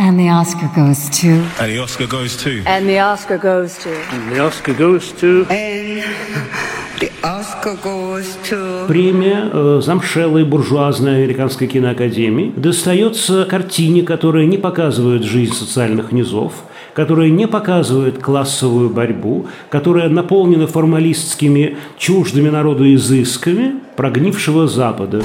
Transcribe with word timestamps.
And 0.00 0.16
the 0.16 0.28
Oscar 0.28 0.70
goes 0.76 1.10
to. 1.22 1.44
And 1.58 1.72
the 1.72 1.78
Oscar 1.80 2.06
goes 2.06 2.36
to. 2.44 2.62
And 2.66 2.88
the 2.88 3.00
Oscar 3.00 3.36
goes 3.36 3.78
to. 3.78 3.90
And 4.12 4.30
the 4.30 4.38
Oscar 4.38 4.72
goes 4.72 5.10
to. 5.14 5.44
And 5.50 6.04
the 7.00 7.10
Oscar 7.24 7.74
goes 7.82 8.36
to. 8.48 8.86
Премия 8.86 9.50
э, 9.52 9.80
замшелой 9.82 10.44
буржуазной 10.44 11.16
американской 11.16 11.66
киноакадемии 11.66 12.52
достается 12.56 13.44
картине, 13.44 14.04
которая 14.04 14.46
не 14.46 14.56
показывает 14.56 15.24
жизнь 15.24 15.54
социальных 15.54 16.12
низов, 16.12 16.52
которая 16.94 17.30
не 17.30 17.48
показывает 17.48 18.22
классовую 18.22 18.90
борьбу, 18.90 19.48
которая 19.68 20.08
наполнена 20.08 20.68
формалистскими 20.68 21.76
чуждыми 21.98 22.50
народу 22.50 22.84
изысками 22.94 23.80
прогнившего 23.96 24.68
Запада. 24.68 25.24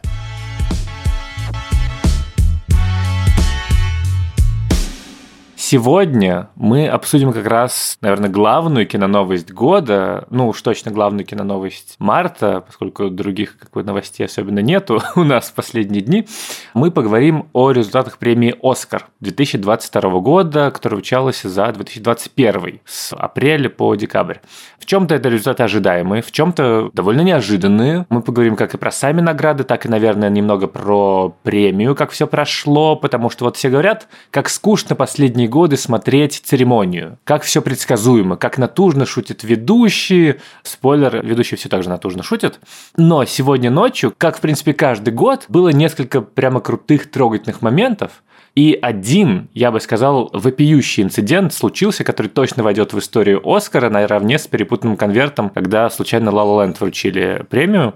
Сегодня 5.71 6.49
мы 6.57 6.89
обсудим 6.89 7.31
как 7.31 7.47
раз, 7.47 7.97
наверное, 8.01 8.29
главную 8.29 8.85
киноновость 8.85 9.53
года, 9.53 10.27
ну 10.29 10.49
уж 10.49 10.61
точно 10.61 10.91
главную 10.91 11.25
киноновость 11.25 11.95
марта, 11.97 12.59
поскольку 12.59 13.09
других 13.09 13.57
как 13.57 13.71
бы, 13.71 13.81
новостей 13.81 14.25
особенно 14.25 14.59
нету 14.59 15.01
у 15.15 15.23
нас 15.23 15.45
в 15.45 15.53
последние 15.53 16.01
дни. 16.01 16.27
Мы 16.73 16.91
поговорим 16.91 17.47
о 17.53 17.71
результатах 17.71 18.17
премии 18.17 18.53
«Оскар» 18.61 19.07
2022 19.21 20.19
года, 20.19 20.71
которая 20.71 20.97
вручалась 20.97 21.41
за 21.41 21.71
2021, 21.71 22.81
с 22.83 23.13
апреля 23.13 23.69
по 23.69 23.95
декабрь. 23.95 24.39
В 24.77 24.85
чем-то 24.85 25.15
это 25.15 25.29
результаты 25.29 25.63
ожидаемые, 25.63 26.21
в 26.21 26.33
чем-то 26.33 26.89
довольно 26.93 27.21
неожиданные. 27.21 28.05
Мы 28.09 28.21
поговорим 28.21 28.57
как 28.57 28.73
и 28.73 28.77
про 28.77 28.91
сами 28.91 29.21
награды, 29.21 29.63
так 29.63 29.85
и, 29.85 29.89
наверное, 29.89 30.29
немного 30.29 30.67
про 30.67 31.33
премию, 31.43 31.95
как 31.95 32.11
все 32.11 32.27
прошло, 32.27 32.97
потому 32.97 33.29
что 33.29 33.45
вот 33.45 33.55
все 33.55 33.69
говорят, 33.69 34.09
как 34.31 34.49
скучно 34.49 34.97
последние 34.97 35.47
годы 35.47 35.60
годы 35.61 35.77
смотреть 35.77 36.41
церемонию. 36.43 37.19
Как 37.23 37.43
все 37.43 37.61
предсказуемо, 37.61 38.35
как 38.35 38.57
натужно 38.57 39.05
шутит 39.05 39.43
ведущий. 39.43 40.37
Спойлер, 40.63 41.23
ведущий 41.23 41.55
все 41.55 41.69
так 41.69 41.83
же 41.83 41.89
натужно 41.89 42.23
шутит. 42.23 42.59
Но 42.97 43.25
сегодня 43.25 43.69
ночью, 43.69 44.11
как, 44.17 44.37
в 44.37 44.41
принципе, 44.41 44.73
каждый 44.73 45.13
год, 45.13 45.45
было 45.49 45.69
несколько 45.69 46.21
прямо 46.21 46.61
крутых, 46.61 47.11
трогательных 47.11 47.61
моментов. 47.61 48.23
И 48.55 48.75
один, 48.81 49.49
я 49.53 49.71
бы 49.71 49.79
сказал, 49.79 50.31
вопиющий 50.33 51.03
инцидент 51.03 51.53
случился, 51.53 52.03
который 52.03 52.29
точно 52.29 52.63
войдет 52.63 52.93
в 52.93 52.97
историю 52.97 53.39
Оскара 53.47 53.91
наравне 53.91 54.39
с 54.39 54.47
перепутанным 54.47 54.97
конвертом, 54.97 55.51
когда 55.51 55.91
случайно 55.91 56.29
La 56.29 56.43
La 56.43 56.65
Land 56.65 56.77
вручили 56.79 57.45
премию. 57.51 57.93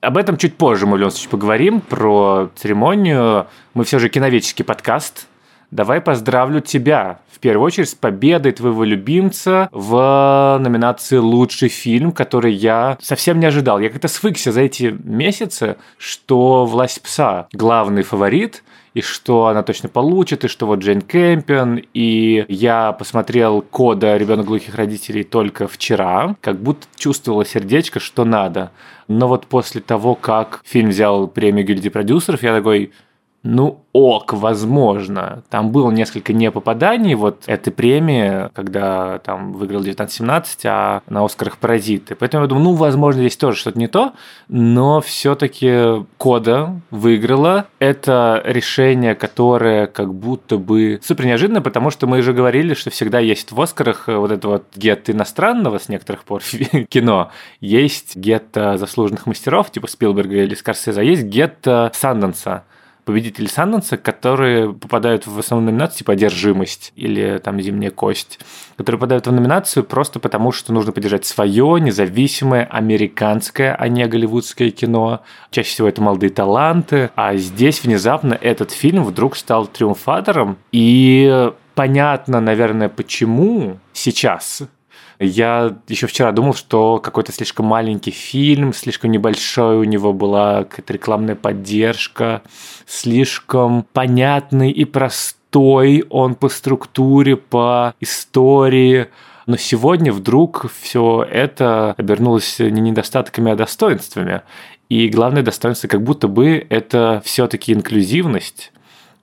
Об 0.00 0.16
этом 0.16 0.38
чуть 0.38 0.56
позже 0.56 0.86
мы 0.86 0.98
случае 0.98 1.28
поговорим, 1.28 1.82
про 1.82 2.50
церемонию. 2.56 3.48
Мы 3.74 3.84
все 3.84 3.98
же 3.98 4.08
киноведческий 4.08 4.64
подкаст, 4.64 5.28
Давай 5.72 6.02
поздравлю 6.02 6.60
тебя 6.60 7.20
в 7.30 7.38
первую 7.38 7.64
очередь 7.64 7.88
с 7.88 7.94
победой 7.94 8.52
твоего 8.52 8.84
любимца 8.84 9.70
в 9.72 10.58
номинации 10.60 11.16
«Лучший 11.16 11.70
фильм», 11.70 12.12
который 12.12 12.52
я 12.52 12.98
совсем 13.00 13.40
не 13.40 13.46
ожидал. 13.46 13.80
Я 13.80 13.88
как-то 13.88 14.08
свыкся 14.08 14.52
за 14.52 14.60
эти 14.60 14.94
месяцы, 15.02 15.76
что 15.96 16.66
«Власть 16.66 17.00
пса» 17.00 17.48
главный 17.54 18.02
фаворит, 18.02 18.62
и 18.92 19.00
что 19.00 19.46
она 19.46 19.62
точно 19.62 19.88
получит, 19.88 20.44
и 20.44 20.48
что 20.48 20.66
вот 20.66 20.80
Джейн 20.80 21.00
Кэмпион, 21.00 21.80
и 21.94 22.44
я 22.48 22.92
посмотрел 22.92 23.62
«Кода. 23.62 24.18
Ребенок 24.18 24.44
глухих 24.44 24.74
родителей» 24.74 25.24
только 25.24 25.68
вчера, 25.68 26.36
как 26.42 26.60
будто 26.60 26.86
чувствовала 26.96 27.46
сердечко, 27.46 27.98
что 27.98 28.26
надо. 28.26 28.72
Но 29.08 29.26
вот 29.26 29.46
после 29.46 29.80
того, 29.80 30.16
как 30.16 30.60
фильм 30.66 30.90
взял 30.90 31.28
премию 31.28 31.64
гильдии 31.64 31.88
продюсеров, 31.88 32.42
я 32.42 32.54
такой, 32.54 32.92
ну, 33.44 33.84
ок, 33.92 34.34
возможно. 34.34 35.42
Там 35.50 35.72
было 35.72 35.90
несколько 35.90 36.32
непопаданий 36.32 37.14
вот 37.14 37.42
этой 37.46 37.72
премии, 37.72 38.48
когда 38.54 39.18
там 39.18 39.52
выиграл 39.52 39.80
1917, 39.80 40.60
а 40.66 41.02
на 41.08 41.24
Оскарах 41.24 41.58
паразиты. 41.58 42.14
Поэтому 42.14 42.44
я 42.44 42.48
думаю, 42.48 42.64
ну, 42.64 42.72
возможно, 42.74 43.22
здесь 43.22 43.36
тоже 43.36 43.58
что-то 43.58 43.78
не 43.80 43.88
то, 43.88 44.12
но 44.48 45.00
все-таки 45.00 46.04
Кода 46.18 46.80
выиграла. 46.92 47.66
Это 47.80 48.40
решение, 48.44 49.16
которое 49.16 49.88
как 49.88 50.14
будто 50.14 50.56
бы 50.56 51.00
супер 51.02 51.26
неожиданно, 51.26 51.60
потому 51.60 51.90
что 51.90 52.06
мы 52.06 52.18
уже 52.18 52.32
говорили, 52.32 52.74
что 52.74 52.90
всегда 52.90 53.18
есть 53.18 53.50
в 53.50 53.60
Оскарах 53.60 54.06
вот 54.06 54.30
это 54.30 54.46
вот 54.46 54.66
гет 54.76 55.10
иностранного 55.10 55.78
с 55.78 55.88
некоторых 55.88 56.22
пор 56.22 56.42
кино, 56.88 57.32
есть 57.60 58.14
гет 58.14 58.46
заслуженных 58.54 59.26
мастеров, 59.26 59.72
типа 59.72 59.88
Спилберга 59.88 60.44
или 60.44 60.54
Скорсезе, 60.54 61.00
а 61.00 61.04
есть 61.04 61.24
гет 61.24 61.66
Санденса 61.92 62.64
победители 63.04 63.46
Санденса, 63.46 63.96
которые 63.96 64.72
попадают 64.72 65.26
в 65.26 65.38
основную 65.38 65.72
номинацию, 65.72 65.98
типа 65.98 66.12
«Одержимость» 66.12 66.92
или 66.96 67.38
там 67.42 67.60
«Зимняя 67.60 67.90
кость», 67.90 68.38
которые 68.76 68.98
попадают 68.98 69.26
в 69.26 69.32
номинацию 69.32 69.84
просто 69.84 70.20
потому, 70.20 70.52
что 70.52 70.72
нужно 70.72 70.92
поддержать 70.92 71.24
свое 71.24 71.80
независимое 71.80 72.64
американское, 72.64 73.74
а 73.74 73.88
не 73.88 74.06
голливудское 74.06 74.70
кино. 74.70 75.22
Чаще 75.50 75.70
всего 75.70 75.88
это 75.88 76.00
молодые 76.02 76.30
таланты. 76.30 77.10
А 77.16 77.36
здесь 77.36 77.82
внезапно 77.82 78.34
этот 78.34 78.70
фильм 78.70 79.04
вдруг 79.04 79.36
стал 79.36 79.66
триумфатором. 79.66 80.58
И 80.70 81.50
понятно, 81.74 82.40
наверное, 82.40 82.88
почему 82.88 83.78
сейчас 83.92 84.62
я 85.18 85.76
еще 85.88 86.06
вчера 86.06 86.32
думал, 86.32 86.54
что 86.54 86.98
какой-то 86.98 87.32
слишком 87.32 87.66
маленький 87.66 88.10
фильм, 88.10 88.72
слишком 88.72 89.10
небольшой 89.10 89.76
у 89.76 89.84
него 89.84 90.12
была 90.12 90.64
какая-то 90.64 90.92
рекламная 90.92 91.36
поддержка, 91.36 92.42
слишком 92.86 93.86
понятный 93.92 94.70
и 94.70 94.84
простой 94.84 96.04
он 96.10 96.34
по 96.34 96.48
структуре, 96.48 97.36
по 97.36 97.94
истории. 98.00 99.08
Но 99.46 99.56
сегодня 99.56 100.12
вдруг 100.12 100.70
все 100.80 101.26
это 101.30 101.94
обернулось 101.96 102.58
не 102.58 102.80
недостатками, 102.80 103.52
а 103.52 103.56
достоинствами. 103.56 104.42
И 104.88 105.08
главное 105.08 105.42
достоинство 105.42 105.88
как 105.88 106.02
будто 106.02 106.28
бы 106.28 106.66
это 106.68 107.22
все-таки 107.24 107.72
инклюзивность 107.72 108.72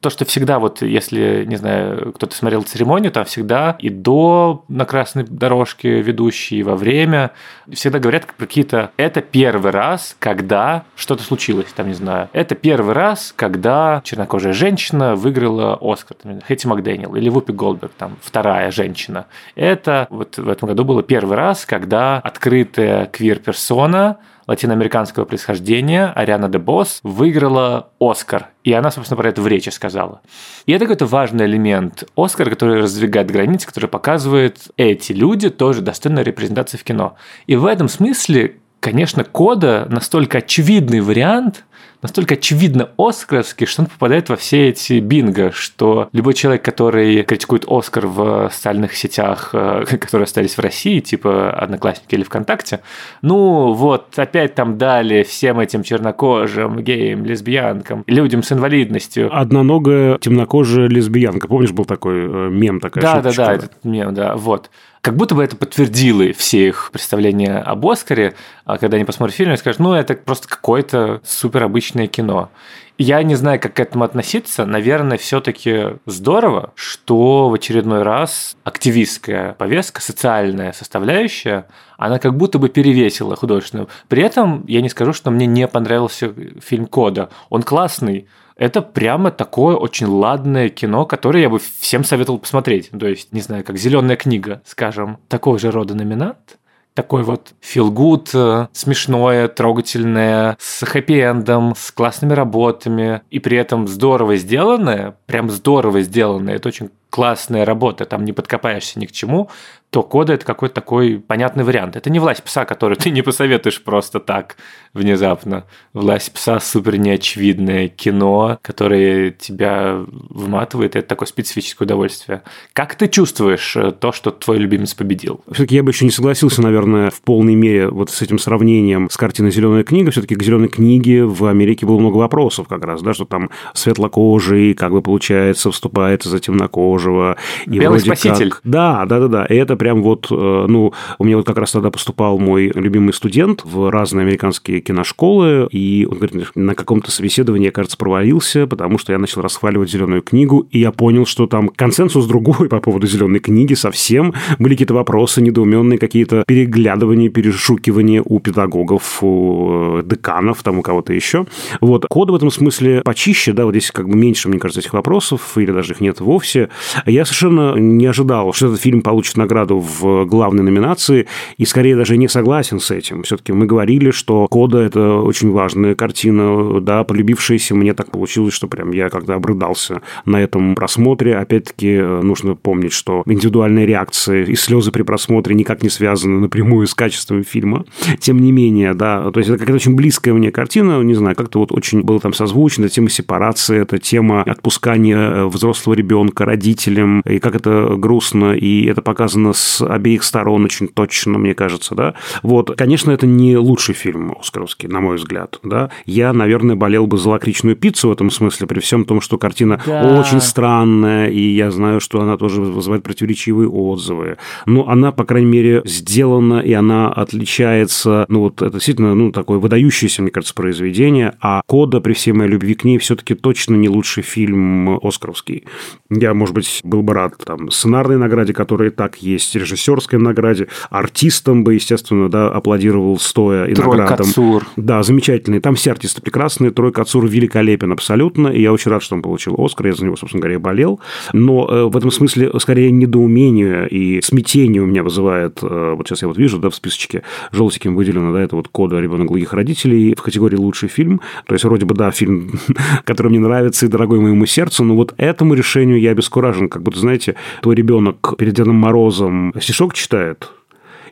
то, 0.02 0.10
что 0.10 0.24
всегда 0.26 0.60
вот, 0.60 0.82
если, 0.82 1.44
не 1.46 1.58
знаю, 1.58 2.14
кто-то 2.14 2.36
смотрел 2.36 2.64
церемонию, 2.64 3.12
там 3.12 3.26
всегда 3.26 3.76
и 3.80 3.90
до 3.90 4.64
на 4.70 4.86
красной 4.86 5.24
дорожке 5.24 6.02
ведущие, 6.02 6.62
и 6.62 6.64
во 6.64 6.76
время, 6.76 7.32
всегда 7.72 8.00
говорят 8.00 8.26
какие-то, 8.26 8.92
это 8.96 9.22
первый 9.22 9.72
раз, 9.72 10.16
когда 10.20 10.84
что-то 10.96 11.24
случилось, 11.24 11.68
там, 11.76 11.88
не 11.88 11.94
знаю, 11.94 12.30
это 12.32 12.56
первый 12.56 12.94
раз, 12.94 13.34
когда 13.36 14.02
чернокожая 14.06 14.54
женщина 14.54 15.16
выиграла 15.16 15.78
Оскар, 15.82 16.16
там, 16.22 16.40
Хэти 16.42 16.66
Макдэниел 16.68 17.16
или 17.16 17.30
Вупи 17.30 17.52
Голдберг, 17.52 17.92
там, 17.98 18.18
вторая 18.22 18.72
женщина. 18.72 19.26
Это 19.56 20.08
вот 20.10 20.38
в 20.38 20.48
этом 20.48 20.70
году 20.70 20.86
было 20.86 21.04
первый 21.04 21.36
раз, 21.36 21.66
когда 21.66 22.20
открытая 22.20 23.06
квир-персона 23.08 24.18
латиноамериканского 24.50 25.26
происхождения 25.26 26.08
Ариана 26.08 26.50
де 26.50 26.58
Босс 26.58 27.00
выиграла 27.04 27.90
Оскар. 28.00 28.48
И 28.64 28.74
она, 28.74 28.90
собственно, 28.92 29.18
про 29.18 29.30
это 29.30 29.42
в 29.42 29.48
речи 29.48 29.70
сказала. 29.70 30.22
И 30.66 30.72
это 30.72 30.86
какой-то 30.86 31.06
важный 31.06 31.46
элемент 31.46 32.04
Оскара, 32.18 32.50
который 32.50 32.82
раздвигает 32.82 33.30
границы, 33.30 33.68
который 33.68 33.90
показывает, 33.90 34.70
эти 34.76 35.14
люди 35.14 35.50
тоже 35.50 35.82
достойны 35.82 36.22
репрезентации 36.22 36.78
в 36.78 36.84
кино. 36.84 37.16
И 37.46 37.56
в 37.56 37.66
этом 37.66 37.88
смысле, 37.88 38.56
конечно, 38.80 39.24
Кода 39.24 39.88
настолько 39.90 40.40
очевидный 40.40 41.02
вариант– 41.02 41.64
настолько 42.02 42.36
очевидно 42.36 42.90
оскаровский, 42.98 43.66
что 43.66 43.84
он 43.84 43.88
попадает 43.88 44.30
во 44.30 44.36
все 44.36 44.70
эти 44.70 45.00
бинго, 45.00 45.52
что 45.52 46.10
любой 46.14 46.34
человек, 46.34 46.64
который 46.64 47.24
критикует 47.24 47.66
Оскар 47.68 48.08
в 48.08 48.50
социальных 48.52 48.96
сетях, 48.96 49.50
э, 49.54 49.86
которые 50.00 50.26
остались 50.26 50.56
в 50.56 50.60
России, 50.60 51.00
типа 51.00 51.52
Одноклассники 51.52 52.16
или 52.16 52.24
ВКонтакте, 52.24 52.82
ну 53.22 53.74
вот 53.74 54.18
опять 54.18 54.56
там 54.56 54.78
дали 54.78 55.24
всем 55.24 55.60
этим 55.60 55.84
чернокожим, 55.84 56.80
геям, 56.82 57.26
лесбиянкам, 57.26 58.04
людям 58.08 58.44
с 58.44 58.52
инвалидностью. 58.52 59.30
Одноногая 59.36 60.18
темнокожая 60.18 60.88
лесбиянка. 60.88 61.48
Помнишь, 61.48 61.72
был 61.72 61.86
такой 61.86 62.20
э, 62.20 62.50
мем 62.50 62.80
такая 62.80 63.04
Да, 63.04 63.22
да, 63.22 63.32
да, 63.34 63.54
этот 63.54 63.84
мем, 63.84 64.14
да, 64.14 64.36
вот. 64.36 64.70
Как 65.02 65.16
будто 65.16 65.36
бы 65.36 65.44
это 65.44 65.56
подтвердило 65.56 66.34
все 66.34 66.68
их 66.68 66.90
представления 66.92 67.58
об 67.58 67.88
Оскаре, 67.88 68.36
а 68.66 68.78
когда 68.78 68.98
они 68.98 69.06
посмотрят 69.06 69.36
фильм, 69.36 69.50
они 69.50 69.58
скажут, 69.58 69.80
ну, 69.80 69.94
это 69.94 70.16
просто 70.16 70.48
какое-то 70.48 71.22
супер 71.24 71.64
обычное 71.64 72.08
кино. 72.08 72.50
Я 72.98 73.24
не 73.24 73.36
знаю, 73.36 73.62
как 73.62 73.76
к 73.76 73.80
этому 73.80 74.04
относиться. 74.04 74.66
Наверное, 74.66 75.18
все-таки 75.18 75.98
здорово, 76.06 76.74
что 76.76 77.50
в 77.50 77.54
очередной 77.54 78.04
раз 78.04 78.58
активистская 78.66 79.54
повестка, 79.54 80.02
социальная 80.02 80.74
составляющая, 80.74 81.66
она 81.98 82.20
как 82.20 82.36
будто 82.36 82.60
бы 82.60 82.68
перевесила 82.68 83.38
художественную. 83.38 83.88
При 84.10 84.22
этом 84.22 84.66
я 84.68 84.82
не 84.82 84.90
скажу, 84.90 85.14
что 85.14 85.32
мне 85.32 85.46
не 85.46 85.66
понравился 85.70 86.34
фильм 86.62 86.88
Кода. 86.88 87.30
Он 87.50 87.64
классный, 87.64 88.28
это 88.60 88.82
прямо 88.82 89.32
такое 89.32 89.76
очень 89.76 90.06
ладное 90.06 90.70
кино, 90.70 91.06
которое 91.06 91.42
я 91.42 91.50
бы 91.50 91.60
всем 91.80 92.04
советовал 92.04 92.40
посмотреть. 92.40 92.92
То 92.92 93.08
есть, 93.08 93.32
не 93.32 93.42
знаю, 93.42 93.64
как 93.64 93.78
зеленая 93.78 94.18
книга, 94.18 94.62
скажем, 94.66 95.18
такого 95.30 95.58
же 95.58 95.72
рода 95.72 95.96
номинант, 95.96 96.60
такой 96.94 97.24
вот 97.24 97.54
good, 97.74 98.30
э, 98.34 98.68
смешное, 98.74 99.48
трогательное, 99.48 100.58
с 100.60 100.84
хэппи-эндом, 100.84 101.74
с 101.78 101.92
классными 101.92 102.34
работами, 102.34 103.22
и 103.30 103.40
при 103.40 103.58
этом 103.58 103.88
здорово 103.88 104.36
сделанное, 104.36 105.16
прям 105.26 105.50
здорово 105.50 106.02
сделанное, 106.02 106.56
это 106.56 106.68
очень 106.68 106.90
классная 107.10 107.64
работа, 107.64 108.06
там 108.06 108.26
не 108.26 108.34
подкопаешься 108.34 109.00
ни 109.00 109.06
к 109.06 109.14
чему, 109.14 109.50
то 109.90 110.04
кода 110.04 110.34
это 110.34 110.46
какой-то 110.46 110.76
такой 110.76 111.18
понятный 111.18 111.64
вариант. 111.64 111.96
Это 111.96 112.10
не 112.12 112.20
власть 112.20 112.44
пса, 112.44 112.66
которую 112.66 112.98
ты 112.98 113.10
не 113.10 113.24
посоветуешь 113.24 113.82
просто 113.82 114.20
так 114.20 114.56
внезапно. 114.94 115.66
Власть 115.94 116.32
пса 116.32 116.60
супер 116.60 116.98
неочевидное 116.98 117.88
кино, 117.88 118.60
которое 118.62 119.32
тебя 119.32 120.00
выматывает, 120.08 120.96
это 120.96 121.08
такое 121.08 121.28
специфическое 121.28 121.86
удовольствие. 121.86 122.44
Как 122.74 122.96
ты 122.96 123.08
чувствуешь 123.08 123.76
э, 123.76 123.92
то, 123.92 124.12
что 124.12 124.30
твой 124.32 124.60
любимец 124.60 124.94
победил? 124.94 125.42
Все-таки 125.52 125.76
я 125.76 125.84
бы 125.84 125.92
еще 125.92 126.06
не 126.06 126.12
согласился, 126.12 126.62
наверное, 126.62 127.10
в 127.10 127.22
полной 127.22 127.56
мере 127.56 127.90
вот 127.90 128.12
с 128.12 128.22
этим 128.22 128.38
сравнением 128.38 129.10
с 129.10 129.18
картиной 129.18 129.52
«Зеленая 129.52 129.84
книга». 129.84 130.12
Все-таки 130.12 130.36
к 130.36 130.44
«Зеленой 130.44 130.70
книге» 130.70 131.26
в 131.26 131.46
Америке 131.46 131.88
было 131.88 131.98
много 131.98 132.18
вопросов 132.18 132.68
как 132.68 132.86
раз, 132.86 133.02
да, 133.02 133.14
что 133.14 133.26
там 133.26 133.50
светлокожий, 133.74 134.76
как 134.76 134.92
бы 134.92 135.02
получается, 135.02 135.72
вступает 135.72 136.24
за 136.24 136.40
темнокожего. 136.40 137.38
И 137.66 137.80
Белый 137.80 138.00
спаситель. 138.00 138.52
Как... 138.52 138.62
Да, 138.64 139.06
да, 139.06 139.20
да, 139.20 139.28
да. 139.28 139.46
И 139.46 139.56
это 139.56 139.79
прям 139.80 140.04
вот, 140.04 140.28
э, 140.30 140.66
ну, 140.68 140.94
у 141.18 141.24
меня 141.24 141.38
вот 141.38 141.48
как 141.48 141.58
раз 141.58 141.72
тогда 141.72 141.90
поступал 141.90 142.38
мой 142.38 142.72
любимый 142.76 143.14
студент 143.14 143.64
в 143.64 143.90
разные 143.90 144.24
американские 144.24 144.82
киношколы, 144.82 145.68
и 145.72 146.08
он 146.10 146.18
говорит, 146.18 146.52
на 146.56 146.76
каком-то 146.76 147.10
собеседовании, 147.10 147.66
я, 147.66 147.72
кажется, 147.72 147.98
провалился, 147.98 148.68
потому 148.68 148.98
что 149.00 149.14
я 149.14 149.18
начал 149.18 149.42
расхваливать 149.42 149.90
зеленую 149.90 150.22
книгу, 150.22 150.68
и 150.70 150.80
я 150.80 150.92
понял, 150.92 151.26
что 151.26 151.48
там 151.48 151.70
консенсус 151.70 152.28
другой 152.28 152.70
по 152.70 152.80
поводу 152.80 153.08
зеленой 153.08 153.40
книги 153.40 153.74
совсем. 153.74 154.34
Были 154.60 154.74
какие-то 154.74 154.94
вопросы 154.94 155.42
недоуменные, 155.42 155.98
какие-то 155.98 156.44
переглядывания, 156.46 157.30
перешукивания 157.30 158.22
у 158.24 158.40
педагогов, 158.40 159.24
у 159.24 160.00
э, 160.00 160.04
деканов, 160.06 160.62
там 160.62 160.80
у 160.80 160.82
кого-то 160.82 161.14
еще. 161.14 161.46
Вот. 161.82 162.06
Код 162.10 162.30
в 162.30 162.36
этом 162.36 162.52
смысле 162.52 163.02
почище, 163.04 163.54
да, 163.54 163.66
вот 163.66 163.72
здесь 163.72 163.92
как 163.92 164.10
бы 164.10 164.16
меньше, 164.16 164.50
мне 164.50 164.60
кажется, 164.60 164.82
этих 164.82 164.94
вопросов, 164.94 165.58
или 165.58 165.72
даже 165.72 165.94
их 165.94 166.02
нет 166.02 166.20
вовсе. 166.20 166.70
Я 167.06 167.26
совершенно 167.26 167.76
не 167.76 168.06
ожидал, 168.06 168.54
что 168.54 168.68
этот 168.68 168.82
фильм 168.82 169.02
получит 169.02 169.38
награду 169.38 169.69
награду 169.70 169.80
в 169.80 170.26
главной 170.26 170.64
номинации, 170.64 171.28
и 171.58 171.66
скорее 171.66 171.96
даже 171.96 172.18
не 172.18 172.28
согласен 172.28 172.80
с 172.80 172.92
этим. 172.92 173.24
Все-таки 173.24 173.54
мы 173.54 173.66
говорили, 173.66 174.12
что 174.12 174.48
«Кода»— 174.48 174.80
это 174.80 175.18
очень 175.20 175.52
важная 175.52 175.96
картина, 175.96 176.82
да, 176.82 177.04
полюбившаяся. 177.04 177.76
Мне 177.76 177.94
так 177.94 178.12
получилось, 178.12 178.54
что 178.54 178.68
прям 178.68 178.92
я 178.92 179.10
когда 179.10 179.36
обрыдался 179.36 180.02
на 180.26 180.38
этом 180.38 180.76
просмотре, 180.76 181.38
опять-таки 181.38 181.94
э, 181.94 182.22
нужно 182.22 182.56
помнить, 182.56 182.94
что 182.94 183.24
индивидуальные 183.26 183.86
реакции 183.86 184.46
и 184.46 184.56
слезы 184.56 184.92
при 184.92 185.04
просмотре 185.04 185.56
никак 185.56 185.84
не 185.84 185.90
связаны 185.90 186.40
напрямую 186.40 186.88
с 186.88 186.94
качеством 186.94 187.44
фильма. 187.44 187.86
Тем 188.20 188.40
не 188.40 188.52
менее, 188.52 188.94
да, 188.94 189.32
то 189.32 189.40
есть 189.40 189.50
это 189.50 189.60
какая-то 189.60 189.76
очень 189.76 189.96
близкая 189.96 190.34
мне 190.34 190.52
картина, 190.52 191.02
не 191.02 191.16
знаю, 191.16 191.36
как-то 191.36 191.60
вот 191.60 191.72
очень 191.72 192.02
было 192.02 192.20
там 192.20 192.34
созвучно, 192.34 192.90
тема 192.90 193.10
сепарации, 193.10 193.82
это 193.82 193.98
тема 193.98 194.44
отпускания 194.44 195.18
э, 195.18 195.46
взрослого 195.46 195.96
ребенка 195.96 196.46
родителям, 196.46 197.22
и 197.22 197.40
как 197.40 197.56
это 197.56 197.96
грустно, 197.98 198.54
и 198.54 198.86
это 198.86 199.02
показано 199.02 199.54
с 199.60 199.86
обеих 199.86 200.24
сторон 200.24 200.66
очень 200.66 200.88
точно, 200.88 201.38
мне 201.38 201.54
кажется, 201.54 201.96
да. 201.96 202.16
Вот, 202.44 202.76
конечно, 202.78 203.12
это 203.12 203.28
не 203.28 203.58
лучший 203.58 203.96
фильм 203.96 204.36
оскаровский, 204.40 204.88
на 204.88 205.02
мой 205.02 205.18
взгляд, 205.18 205.60
да. 205.64 205.92
Я, 206.06 206.34
наверное, 206.34 206.76
болел 206.76 207.08
бы 207.08 207.18
за 207.18 207.30
лакричную 207.30 207.76
пиццу 207.76 208.10
в 208.10 208.12
этом 208.12 208.32
смысле, 208.32 208.68
при 208.68 208.80
всем 208.80 209.06
том, 209.06 209.22
что 209.22 209.38
картина 209.38 209.82
да. 209.86 210.20
очень 210.20 210.42
странная, 210.42 211.28
и 211.30 211.42
я 211.42 211.72
знаю, 211.72 212.00
что 212.00 212.22
она 212.22 212.38
тоже 212.38 212.62
вызывает 212.62 213.04
противоречивые 213.04 213.70
отзывы. 213.70 214.38
Но 214.66 214.88
она, 214.88 215.12
по 215.12 215.26
крайней 215.26 215.52
мере, 215.52 215.82
сделана, 215.86 216.60
и 216.60 216.74
она 216.74 217.12
отличается, 217.12 218.26
ну, 218.30 218.42
вот 218.42 218.62
это 218.62 218.74
действительно, 218.74 219.16
ну, 219.16 219.32
такое 219.32 219.60
выдающееся, 219.60 220.22
мне 220.22 220.32
кажется, 220.32 220.54
произведение, 220.54 221.36
а 221.42 221.62
«Кода», 221.66 222.00
при 222.00 222.14
всей 222.14 222.32
моей 222.32 222.52
любви 222.52 222.76
к 222.76 222.84
ней, 222.84 222.98
все-таки 222.98 223.36
точно 223.36 223.76
не 223.76 223.90
лучший 223.90 224.24
фильм 224.24 225.00
оскаровский. 225.04 225.66
Я, 226.10 226.34
может 226.34 226.56
быть, 226.56 226.82
был 226.84 227.02
бы 227.02 227.14
рад 227.14 227.36
там 227.44 227.70
сценарной 227.72 228.18
награде, 228.18 228.54
которая 228.54 228.90
и 228.90 228.92
так 228.92 229.18
есть, 229.18 229.49
есть 229.50 229.56
режиссерской 229.56 230.20
награде, 230.20 230.68
артистам 230.90 231.64
бы, 231.64 231.76
естественно, 231.76 232.30
да, 232.30 232.50
аплодировал 232.50 233.20
стоя 233.20 233.66
и 233.66 233.74
Трой 233.74 233.98
наградам. 233.98 234.28
Кацур. 234.28 234.68
Да, 234.76 235.04
замечательный. 235.04 235.60
Там 235.60 235.76
все 235.76 235.92
артисты 235.92 236.22
прекрасные, 236.22 236.72
Трой 236.72 236.92
Кацур 236.92 237.28
великолепен 237.28 237.92
абсолютно, 237.92 238.48
и 238.48 238.62
я 238.62 238.72
очень 238.72 238.92
рад, 238.92 239.04
что 239.04 239.16
он 239.16 239.22
получил 239.22 239.56
Оскар, 239.58 239.88
я 239.88 239.94
за 239.94 240.06
него, 240.06 240.16
собственно 240.16 240.42
говоря, 240.42 240.60
болел. 240.60 241.00
Но 241.34 241.68
э, 241.70 241.84
в 241.86 241.98
этом 241.98 242.12
смысле 242.12 242.52
скорее 242.60 242.92
недоумение 242.92 243.88
и 243.88 244.22
смятение 244.22 244.82
у 244.82 244.86
меня 244.86 245.04
вызывает, 245.04 245.60
э, 245.62 245.94
вот 245.96 246.08
сейчас 246.08 246.22
я 246.22 246.28
вот 246.28 246.38
вижу, 246.38 246.60
да, 246.60 246.70
в 246.70 246.76
списочке 246.76 247.24
желтеньким 247.52 247.96
выделено, 247.96 248.34
да, 248.34 248.42
это 248.42 248.56
вот 248.56 248.68
кода 248.68 249.00
«Ребенок 249.00 249.28
глухих 249.28 249.54
родителей» 249.54 250.16
в 250.16 250.22
категории 250.22 250.58
«Лучший 250.58 250.90
фильм». 250.90 251.22
То 251.48 251.56
есть, 251.56 251.66
вроде 251.66 251.86
бы, 251.86 251.96
да, 251.96 252.12
фильм, 252.12 252.52
который 253.04 253.30
мне 253.30 253.40
нравится 253.40 253.86
и 253.86 253.90
дорогой 253.90 254.20
моему 254.20 254.46
сердцу, 254.46 254.84
но 254.84 254.96
вот 254.96 255.14
этому 255.18 255.54
решению 255.54 256.00
я 256.00 256.12
обескуражен. 256.12 256.70
Как 256.70 256.84
будто, 256.84 257.00
знаете, 257.00 257.36
твой 257.62 257.76
ребенок 257.76 258.36
перед 258.38 258.54
Дедом 258.54 258.76
Морозом 258.76 259.39
стишок 259.60 259.94
читает, 259.94 260.52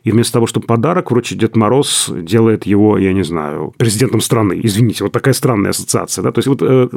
и 0.04 0.10
вместо 0.10 0.34
того, 0.34 0.46
чтобы 0.46 0.66
подарок 0.66 1.10
вручить, 1.10 1.38
Дед 1.38 1.56
Мороз 1.56 2.10
делает 2.10 2.66
его, 2.66 2.98
я 2.98 3.12
не 3.12 3.22
знаю, 3.22 3.72
президентом 3.76 4.20
страны. 4.20 4.60
Извините, 4.62 5.04
вот 5.04 5.12
такая 5.12 5.34
странная 5.34 5.70
ассоциация. 5.70 6.22
Да? 6.22 6.32
То 6.32 6.38
есть, 6.38 6.48
вот 6.48 6.62
э, 6.62 6.88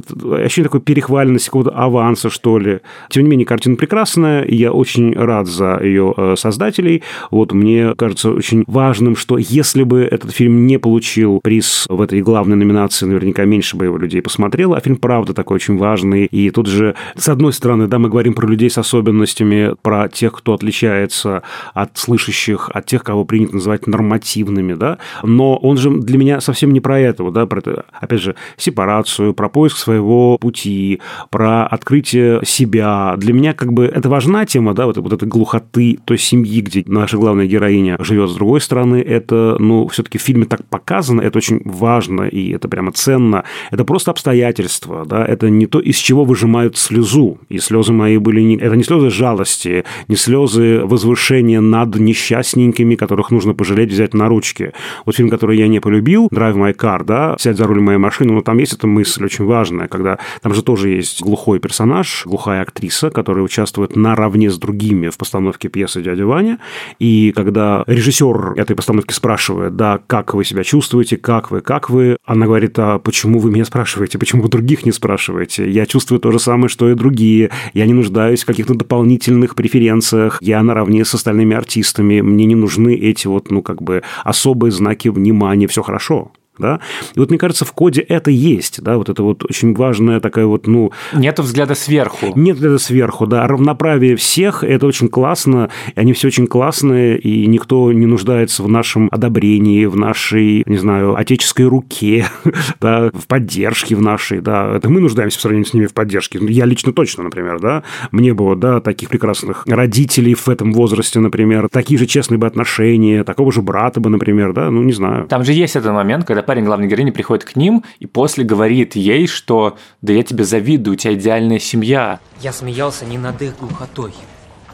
ощущение 0.44 0.68
такой 0.70 0.82
перехваленности, 0.82 1.48
какого-то 1.48 1.72
аванса, 1.72 2.30
что 2.30 2.58
ли. 2.58 2.80
Тем 3.10 3.24
не 3.24 3.30
менее, 3.30 3.46
картина 3.46 3.76
прекрасная, 3.76 4.44
и 4.44 4.56
я 4.56 4.72
очень 4.72 5.14
рад 5.14 5.48
за 5.48 5.80
ее 5.82 6.14
э, 6.16 6.36
создателей. 6.38 7.04
Вот 7.30 7.52
мне 7.52 7.94
кажется 7.96 8.32
очень 8.32 8.64
важным, 8.68 9.16
что 9.16 9.38
если 9.38 9.84
бы 9.84 10.02
этот 10.02 10.32
фильм 10.32 10.66
не 10.66 10.80
получил 10.80 11.40
приз 11.42 11.86
в 11.90 12.02
этой 12.02 12.22
главной 12.22 12.56
номинации, 12.56 13.06
наверняка 13.06 13.46
меньше 13.46 13.78
бы 13.78 13.86
его 13.86 13.98
людей 13.98 14.22
посмотрело. 14.22 14.78
А 14.78 14.82
фильм, 14.82 14.98
правда, 14.98 15.34
такой 15.34 15.56
очень 15.56 15.78
важный. 15.78 16.26
И 16.26 16.50
тут 16.52 16.68
же, 16.68 16.96
с 17.16 17.30
одной 17.30 17.54
стороны, 17.54 17.88
да, 17.88 18.00
мы 18.00 18.10
говорим 18.10 18.34
про 18.34 18.48
людей 18.48 18.70
с 18.70 18.78
особенностями, 18.78 19.76
про 19.82 20.10
тех, 20.10 20.34
кто 20.34 20.54
отличается 20.54 21.44
от 21.74 21.98
слышащих, 21.98 22.70
от 22.74 22.86
тех, 22.92 23.04
кого 23.04 23.26
принято 23.26 23.56
называть 23.56 23.88
нормативными, 23.88 24.74
да, 24.74 24.98
но 25.24 25.56
он 25.56 25.78
же 25.78 25.90
для 25.90 26.18
меня 26.18 26.42
совсем 26.42 26.74
не 26.74 26.82
про 26.82 27.00
этого, 27.00 27.32
да, 27.32 27.46
про, 27.46 27.86
опять 27.92 28.22
же, 28.22 28.36
сепарацию, 28.58 29.34
про 29.34 29.50
поиск 29.50 29.78
своего 29.78 30.38
пути, 30.38 31.00
про 31.30 31.66
открытие 31.66 32.42
себя. 32.46 33.16
Для 33.18 33.34
меня 33.34 33.54
как 33.54 33.72
бы 33.72 33.86
это 33.86 34.10
важна 34.10 34.46
тема, 34.46 34.74
да, 34.74 34.86
вот, 34.86 34.98
вот 34.98 35.14
этой 35.14 35.28
глухоты 35.28 36.00
той 36.04 36.18
семьи, 36.18 36.62
где 36.62 36.84
наша 36.86 37.18
главная 37.18 37.48
героиня 37.48 37.96
живет 38.00 38.30
с 38.30 38.36
другой 38.36 38.60
стороны, 38.60 38.98
это, 38.98 39.56
ну, 39.60 39.88
все-таки 39.88 40.18
в 40.18 40.22
фильме 40.22 40.46
так 40.46 40.66
показано, 40.66 41.22
это 41.22 41.38
очень 41.38 41.62
важно, 41.64 42.24
и 42.24 42.52
это 42.52 42.68
прямо 42.68 42.92
ценно. 42.92 43.46
Это 43.72 43.86
просто 43.86 44.12
обстоятельства, 44.12 45.06
да, 45.06 45.26
это 45.26 45.50
не 45.50 45.66
то, 45.66 45.80
из 45.80 45.96
чего 45.96 46.26
выжимают 46.26 46.78
слезу. 46.78 47.38
И 47.48 47.60
слезы 47.60 47.94
мои 47.94 48.18
были 48.18 48.42
не... 48.42 48.56
Это 48.58 48.76
не 48.76 48.84
слезы 48.84 49.10
жалости, 49.10 49.86
не 50.08 50.16
слезы 50.16 50.82
возвышения 50.84 51.62
над 51.62 51.96
несчастненьким 51.96 52.81
маленькими, 52.82 52.96
которых 52.96 53.32
нужно 53.32 53.54
пожалеть, 53.54 53.92
взять 53.92 54.14
на 54.14 54.28
ручки. 54.28 54.72
Вот 55.06 55.16
фильм, 55.16 55.30
который 55.30 55.58
я 55.58 55.68
не 55.68 55.80
полюбил, 55.80 56.28
Drive 56.32 56.56
My 56.56 56.76
Car, 56.76 57.04
да, 57.04 57.36
сядь 57.40 57.58
за 57.58 57.68
руль 57.68 57.82
моей 57.82 57.98
машины, 57.98 58.34
но 58.34 58.42
там 58.42 58.58
есть 58.60 58.74
эта 58.74 58.88
мысль 58.88 59.26
очень 59.26 59.46
важная, 59.46 59.88
когда 59.88 60.18
там 60.42 60.54
же 60.54 60.64
тоже 60.64 60.90
есть 60.90 61.22
глухой 61.22 61.60
персонаж, 61.60 62.24
глухая 62.26 62.62
актриса, 62.62 63.10
которая 63.10 63.44
участвует 63.44 63.96
наравне 63.96 64.50
с 64.50 64.58
другими 64.58 65.10
в 65.10 65.18
постановке 65.18 65.70
пьесы 65.70 66.02
«Дядя 66.02 66.26
Ваня», 66.26 66.58
и 67.00 67.32
когда 67.36 67.84
режиссер 67.88 68.54
этой 68.58 68.76
постановки 68.76 69.14
спрашивает, 69.14 69.76
да, 69.76 70.00
как 70.08 70.34
вы 70.34 70.46
себя 70.46 70.64
чувствуете, 70.64 71.18
как 71.18 71.52
вы, 71.52 71.62
как 71.62 71.90
вы, 71.90 72.18
она 72.26 72.46
говорит, 72.46 72.80
а 72.80 73.00
почему 73.00 73.40
вы 73.40 73.52
меня 73.52 73.66
спрашиваете, 73.66 74.18
почему 74.18 74.44
вы 74.44 74.50
других 74.50 74.86
не 74.86 74.92
спрашиваете? 74.92 75.70
Я 75.70 75.86
чувствую 75.86 76.20
то 76.20 76.32
же 76.32 76.40
самое, 76.40 76.70
что 76.70 76.90
и 76.90 76.96
другие, 76.96 77.50
я 77.74 77.86
не 77.86 77.94
нуждаюсь 77.94 78.44
в 78.44 78.46
каких-то 78.46 78.74
дополнительных 78.74 79.56
преференциях, 79.56 80.38
я 80.42 80.64
наравне 80.64 81.06
с 81.06 81.14
остальными 81.14 81.56
артистами, 81.56 82.22
мне 82.22 82.46
не 82.46 82.56
нужны 82.72 82.96
эти 82.96 83.28
вот, 83.28 83.52
ну, 83.52 83.62
как 83.62 83.82
бы 83.82 84.04
особые 84.24 84.72
знаки 84.72 85.10
внимания, 85.10 85.68
все 85.68 85.82
хорошо. 85.82 86.32
Да. 86.58 86.80
И 87.16 87.20
вот 87.20 87.30
мне 87.30 87.40
кажется, 87.40 87.66
в 87.66 87.72
коде 87.72 88.02
это 88.02 88.32
есть, 88.32 88.82
да, 88.82 88.98
вот 88.98 89.10
это 89.10 89.24
вот 89.24 89.44
очень 89.44 89.74
важная 89.74 90.20
такая 90.20 90.46
вот, 90.46 90.68
ну... 90.68 90.92
Нету 91.14 91.44
взгляда 91.44 91.76
сверху. 91.76 92.34
Нет 92.36 92.58
взгляда 92.58 92.78
сверху, 92.78 93.26
да. 93.26 93.48
Равноправие 93.48 94.16
всех, 94.16 94.64
это 94.64 94.86
очень 94.86 95.10
классно, 95.10 95.70
и 95.96 96.00
они 96.00 96.14
все 96.14 96.28
очень 96.28 96.48
классные, 96.48 97.18
и 97.18 97.48
никто 97.48 97.92
не 97.92 98.06
нуждается 98.06 98.64
в 98.64 98.70
нашем 98.70 99.10
одобрении, 99.12 99.86
в 99.86 99.96
нашей, 99.96 100.64
не 100.66 100.78
знаю, 100.78 101.16
отеческой 101.16 101.66
руке, 101.66 102.26
да, 102.82 103.12
в 103.14 103.28
поддержке 103.28 103.96
в 103.96 104.02
нашей, 104.02 104.42
да. 104.42 104.76
Это 104.76 104.90
мы 104.90 105.00
нуждаемся 105.00 105.40
в 105.40 105.42
сравнении 105.42 105.68
с 105.68 105.74
ними 105.74 105.88
в 105.88 105.94
поддержке. 105.94 106.40
Я 106.42 106.66
лично 106.66 106.94
точно, 106.94 107.24
например, 107.24 107.60
да. 107.60 107.84
Мне 108.12 108.34
было, 108.34 108.56
да, 108.56 108.82
таких 108.82 109.10
прекрасных 109.10 109.66
родителей 109.68 110.34
в 110.34 110.48
этом 110.50 110.74
возрасте, 110.74 111.20
например, 111.20 111.70
такие 111.72 111.98
же 111.98 112.06
честные 112.06 112.38
бы 112.38 112.48
отношения, 112.48 113.24
такого 113.24 113.52
же 113.52 113.62
брата 113.62 114.00
бы, 114.00 114.10
например, 114.10 114.54
да, 114.54 114.70
ну, 114.70 114.84
не 114.84 114.94
знаю. 114.94 115.28
Там 115.28 115.44
же 115.44 115.54
есть 115.54 115.76
этот 115.76 115.94
момент, 115.94 116.26
когда 116.26 116.41
парень 116.44 116.66
главной 116.66 116.88
героини 116.88 117.12
приходит 117.12 117.46
к 117.46 117.56
ним 117.56 117.84
и 118.00 118.06
после 118.06 118.44
говорит 118.44 118.96
ей, 118.96 119.28
что 119.28 119.78
«да 120.02 120.14
я 120.14 120.24
тебе 120.24 120.44
завидую, 120.44 120.94
у 120.94 120.98
тебя 120.98 121.14
идеальная 121.14 121.60
семья». 121.60 122.20
Я 122.42 122.54
смеялся 122.54 123.06
не 123.06 123.18
над 123.18 123.42
их 123.42 123.58
глухотой. 123.58 124.14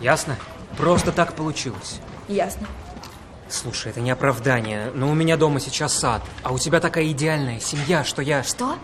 Ясно? 0.02 0.38
Просто 0.78 1.12
так 1.12 1.34
получилось. 1.34 2.00
Ясно. 2.28 2.68
Слушай, 3.50 3.92
это 3.92 4.02
не 4.02 4.12
оправдание, 4.12 4.92
но 4.94 5.10
у 5.10 5.14
меня 5.14 5.38
дома 5.38 5.60
сейчас 5.60 5.94
сад, 5.94 6.22
а 6.44 6.52
у 6.52 6.60
тебя 6.60 6.80
такая 6.80 7.08
идеальная 7.08 7.60
семья, 7.60 8.04
что 8.04 8.22
я... 8.22 8.44
Что? 8.44 8.76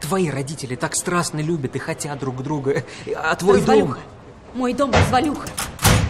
Твои 0.00 0.30
родители 0.30 0.76
так 0.76 0.94
страстно 0.94 1.40
любят 1.40 1.76
и 1.76 1.78
хотят 1.78 2.18
друг 2.18 2.42
друга, 2.42 2.84
а 3.14 3.34
твой 3.36 3.58
развалюха. 3.58 3.94
дом... 3.94 4.02
Мой 4.54 4.72
дом 4.72 4.90
развалюха. 4.90 5.48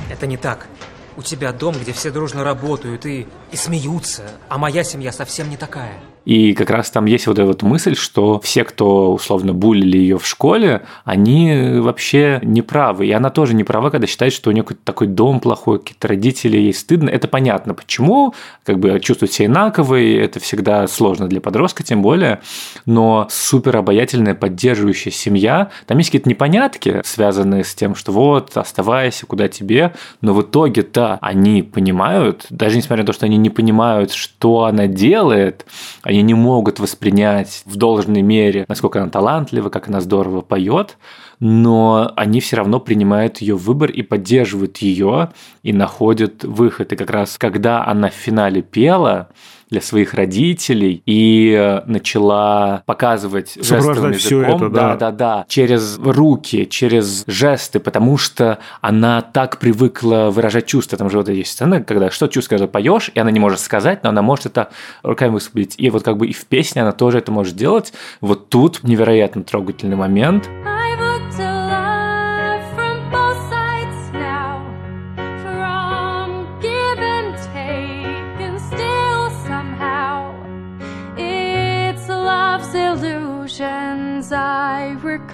Это 0.09 0.27
не 0.27 0.37
так. 0.37 0.69
У 1.17 1.23
тебя 1.23 1.53
дом, 1.53 1.75
где 1.81 1.93
все 1.93 2.11
дружно 2.11 2.45
работают 2.45 3.07
и, 3.07 3.27
и 3.51 3.57
смеются, 3.57 4.31
а 4.49 4.59
моя 4.59 4.85
семья 4.85 5.13
совсем 5.13 5.49
не 5.49 5.57
такая. 5.57 5.99
И 6.27 6.55
как 6.55 6.71
раз 6.71 6.91
там 6.91 7.07
есть 7.07 7.29
вот 7.29 7.39
эта 7.39 7.47
вот 7.47 7.63
мысль, 7.63 7.95
что 7.95 8.41
все, 8.41 8.65
кто 8.65 9.13
условно 9.15 9.55
булили 9.55 9.97
ее 9.97 10.19
в 10.19 10.27
школе, 10.27 10.83
они 11.05 11.79
вообще 11.79 12.41
не 12.43 12.63
правы. 12.63 13.07
И 13.07 13.13
она 13.13 13.31
тоже 13.31 13.55
не 13.55 13.63
права, 13.63 13.91
когда 13.91 14.09
считает, 14.09 14.33
что 14.33 14.51
у 14.51 14.53
нее 14.53 14.65
какой-то 14.65 14.83
такой 14.85 15.07
дом 15.07 15.39
плохой, 15.39 15.79
какие-то 15.79 16.09
родители, 16.09 16.57
ей 16.57 16.75
стыдно. 16.75 17.09
Это 17.11 17.29
понятно, 17.29 17.75
почему. 17.75 18.35
Как 18.65 18.81
бы 18.81 18.99
чувствовать 18.99 19.33
себя 19.33 19.47
инаковой, 19.47 20.15
это 20.15 20.41
всегда 20.41 20.89
сложно 20.89 21.29
для 21.29 21.41
подростка, 21.41 21.85
тем 21.85 22.03
более. 22.03 22.41
Но 22.87 23.29
супер 23.31 23.77
обаятельная, 23.77 24.35
поддерживающая 24.35 25.13
семья. 25.13 25.71
Там 25.87 25.99
есть 25.99 26.11
какие-то 26.11 26.29
непонятки, 26.29 27.03
связанные 27.05 27.63
с 27.63 27.73
тем, 27.73 27.95
что 27.95 28.11
вот, 28.11 28.57
оставайся, 28.57 29.27
куда 29.27 29.47
тебе. 29.47 29.93
Но 30.21 30.35
в 30.35 30.43
итоге-то 30.43 31.19
они 31.21 31.63
понимают, 31.63 32.47
даже 32.51 32.77
несмотря 32.77 33.05
на 33.05 33.07
то, 33.07 33.13
что 33.13 33.27
они 33.27 33.37
не 33.37 33.51
понимают, 33.51 34.13
что 34.13 34.65
она 34.65 34.89
делает, 34.89 35.67
они 36.03 36.16
они 36.17 36.23
не 36.23 36.35
могут 36.35 36.79
воспринять 36.81 37.63
в 37.65 37.77
должной 37.77 38.23
мере, 38.23 38.65
насколько 38.69 39.01
она 39.01 39.11
талантлива, 39.11 39.69
как 39.69 39.89
она 39.89 40.01
здорово 40.01 40.41
поет, 40.41 40.97
но 41.41 42.13
они 42.17 42.41
все 42.41 42.57
равно 42.57 42.81
принимают 42.81 43.39
ее 43.39 43.57
выбор 43.57 43.91
и 43.91 44.03
поддерживают 44.03 44.79
ее 44.79 45.31
и 45.63 45.73
находят 45.73 46.45
выход. 46.45 46.93
И 46.93 46.97
как 46.97 47.11
раз 47.11 47.39
когда 47.39 47.87
она 47.87 48.09
в 48.09 48.15
финале 48.15 48.63
пела, 48.63 49.29
для 49.69 49.81
своих 49.81 50.15
родителей 50.15 51.03
и 51.07 51.53
э, 51.57 51.83
начала 51.87 52.83
показывать 52.87 53.55
жестовым 53.57 54.15
всё 54.15 54.41
языком, 54.41 54.63
это, 54.63 54.69
да. 54.75 54.81
да, 54.81 54.97
да, 54.97 55.11
да, 55.11 55.47
через 55.49 55.99
руки, 55.99 56.69
через 56.69 57.25
жесты, 57.27 57.81
потому 57.81 58.17
что 58.17 58.59
она 58.81 59.23
так 59.23 59.59
привыкла 59.59 60.31
выражать 60.31 60.67
чувства. 60.67 60.99
Там 60.99 61.11
же 61.11 61.19
вот 61.19 61.29
есть 61.29 61.53
сцены, 61.53 61.83
когда 61.83 62.11
что 62.11 62.29
чувство, 62.29 62.57
когда 62.57 62.69
поешь, 62.69 63.11
и 63.15 63.19
она 63.19 63.31
не 63.31 63.41
может 63.41 63.61
сказать, 63.61 64.03
но 64.05 64.11
она 64.11 64.23
может 64.23 64.47
это 64.47 64.71
руками 65.03 65.33
высвободить. 65.33 65.75
И 65.79 65.91
вот 65.91 66.03
как 66.05 66.17
бы 66.17 66.29
и 66.29 66.33
в 66.33 66.47
песне 66.47 66.83
она 66.83 66.93
тоже 66.93 67.19
это 67.19 67.33
может 67.33 67.57
делать. 67.57 67.93
Вот 68.21 68.49
тут 68.49 68.85
невероятно 68.85 69.43
трогательный 69.43 69.97
момент. 69.97 70.49
I've 70.49 70.76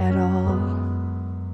at 0.00 0.16
all. 0.16 0.56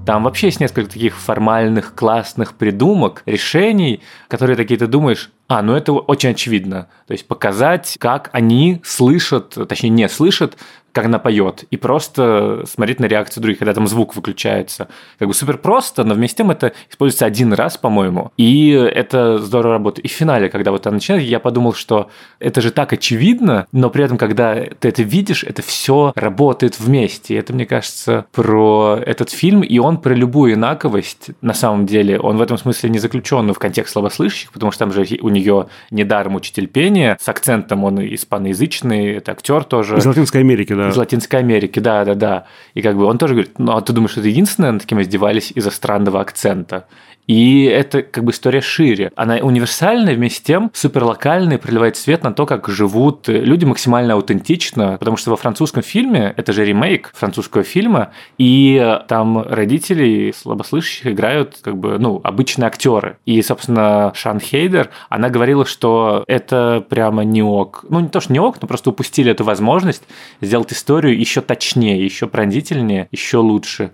Там 0.05 0.23
вообще 0.23 0.47
есть 0.47 0.59
несколько 0.59 0.91
таких 0.91 1.17
формальных, 1.17 1.95
классных 1.95 2.55
придумок, 2.55 3.23
решений, 3.25 4.01
которые 4.27 4.57
такие 4.57 4.77
ты 4.77 4.87
думаешь, 4.87 5.31
а, 5.47 5.61
ну 5.61 5.75
это 5.75 5.93
очень 5.93 6.31
очевидно. 6.31 6.87
То 7.07 7.13
есть 7.13 7.27
показать, 7.27 7.97
как 7.99 8.29
они 8.33 8.81
слышат, 8.83 9.55
точнее 9.69 9.89
не 9.89 10.09
слышат, 10.09 10.57
как 10.93 11.05
она 11.05 11.19
поет, 11.19 11.65
и 11.71 11.77
просто 11.77 12.63
смотреть 12.65 12.99
на 12.99 13.05
реакцию 13.05 13.41
других, 13.41 13.59
когда 13.59 13.73
там 13.73 13.87
звук 13.87 14.15
выключается. 14.15 14.87
Как 15.19 15.27
бы 15.27 15.33
супер 15.33 15.57
просто, 15.57 16.03
но 16.03 16.13
вместе 16.13 16.33
с 16.33 16.37
тем 16.37 16.51
это 16.51 16.73
используется 16.89 17.25
один 17.25 17.51
раз, 17.53 17.77
по-моему, 17.77 18.31
и 18.37 18.69
это 18.69 19.39
здорово 19.39 19.73
работает. 19.73 20.05
И 20.05 20.07
в 20.07 20.11
финале, 20.11 20.49
когда 20.49 20.71
вот 20.71 20.87
она 20.87 20.95
начинает, 20.95 21.23
я 21.23 21.39
подумал, 21.39 21.73
что 21.73 22.09
это 22.39 22.61
же 22.61 22.71
так 22.71 22.93
очевидно, 22.93 23.67
но 23.71 23.89
при 23.89 24.05
этом, 24.05 24.17
когда 24.17 24.55
ты 24.55 24.87
это 24.87 25.03
видишь, 25.03 25.43
это 25.43 25.61
все 25.61 26.13
работает 26.15 26.79
вместе. 26.79 27.33
И 27.33 27.37
это, 27.37 27.53
мне 27.53 27.65
кажется, 27.65 28.25
про 28.31 28.99
этот 29.03 29.31
фильм, 29.31 29.61
и 29.61 29.79
он 29.79 29.97
про 29.97 30.13
любую 30.13 30.53
инаковость, 30.53 31.31
на 31.41 31.53
самом 31.53 31.85
деле, 31.85 32.19
он 32.19 32.37
в 32.37 32.41
этом 32.41 32.57
смысле 32.57 32.89
не 32.89 32.99
заключен 32.99 33.51
в 33.51 33.59
контекст 33.59 33.93
слабослышащих, 33.93 34.51
потому 34.51 34.71
что 34.71 34.79
там 34.79 34.93
же 34.93 35.05
у 35.21 35.29
нее 35.29 35.67
недаром 35.91 36.35
учитель 36.35 36.67
пения, 36.67 37.17
с 37.19 37.27
акцентом 37.27 37.83
он 37.83 37.99
испаноязычный, 37.99 39.13
это 39.13 39.31
актер 39.31 39.63
тоже. 39.63 39.97
Из 39.97 40.05
Латинской 40.05 40.41
Америки, 40.41 40.73
да. 40.73 40.82
Из 40.89 40.97
Латинской 40.97 41.39
Америки, 41.39 41.79
да, 41.79 42.05
да, 42.05 42.15
да. 42.15 42.45
И 42.73 42.81
как 42.81 42.95
бы 42.97 43.05
он 43.05 43.17
тоже 43.17 43.33
говорит, 43.33 43.59
ну 43.59 43.75
а 43.75 43.81
ты 43.81 43.93
думаешь, 43.93 44.11
что 44.11 44.19
это 44.21 44.29
единственное, 44.29 44.71
над 44.71 44.85
кем 44.85 45.01
издевались 45.01 45.51
из-за 45.55 45.71
странного 45.71 46.21
акцента? 46.21 46.85
И 47.27 47.63
это 47.63 48.01
как 48.01 48.23
бы 48.23 48.31
история 48.31 48.61
шире. 48.61 49.11
Она 49.15 49.35
универсальная, 49.35 50.15
вместе 50.15 50.39
с 50.39 50.41
тем 50.41 50.71
суперлокальная, 50.73 51.57
проливает 51.57 51.95
свет 51.97 52.23
на 52.23 52.33
то, 52.33 52.45
как 52.45 52.67
живут 52.67 53.27
люди 53.27 53.65
максимально 53.65 54.13
аутентично, 54.13 54.97
потому 54.99 55.17
что 55.17 55.29
во 55.29 55.37
французском 55.37 55.83
фильме, 55.83 56.33
это 56.35 56.53
же 56.53 56.65
ремейк 56.65 57.11
французского 57.13 57.63
фильма, 57.63 58.11
и 58.37 58.99
там 59.07 59.41
родители 59.41 60.33
слабослышащих 60.35 61.07
играют 61.07 61.59
как 61.61 61.77
бы, 61.77 61.97
ну, 61.99 62.19
обычные 62.23 62.67
актеры. 62.67 63.17
И, 63.25 63.41
собственно, 63.41 64.11
Шан 64.15 64.39
Хейдер, 64.39 64.89
она 65.09 65.29
говорила, 65.29 65.65
что 65.65 66.23
это 66.27 66.85
прямо 66.89 67.23
не 67.23 67.41
ок. 67.41 67.85
Ну, 67.89 67.99
не 67.99 68.09
то, 68.09 68.19
что 68.19 68.33
не 68.33 68.39
ок, 68.39 68.61
но 68.61 68.67
просто 68.67 68.89
упустили 68.89 69.31
эту 69.31 69.43
возможность 69.43 70.03
сделать 70.41 70.73
историю 70.73 71.17
еще 71.17 71.41
точнее, 71.41 72.03
еще 72.03 72.27
пронзительнее, 72.27 73.07
еще 73.11 73.37
лучше. 73.37 73.91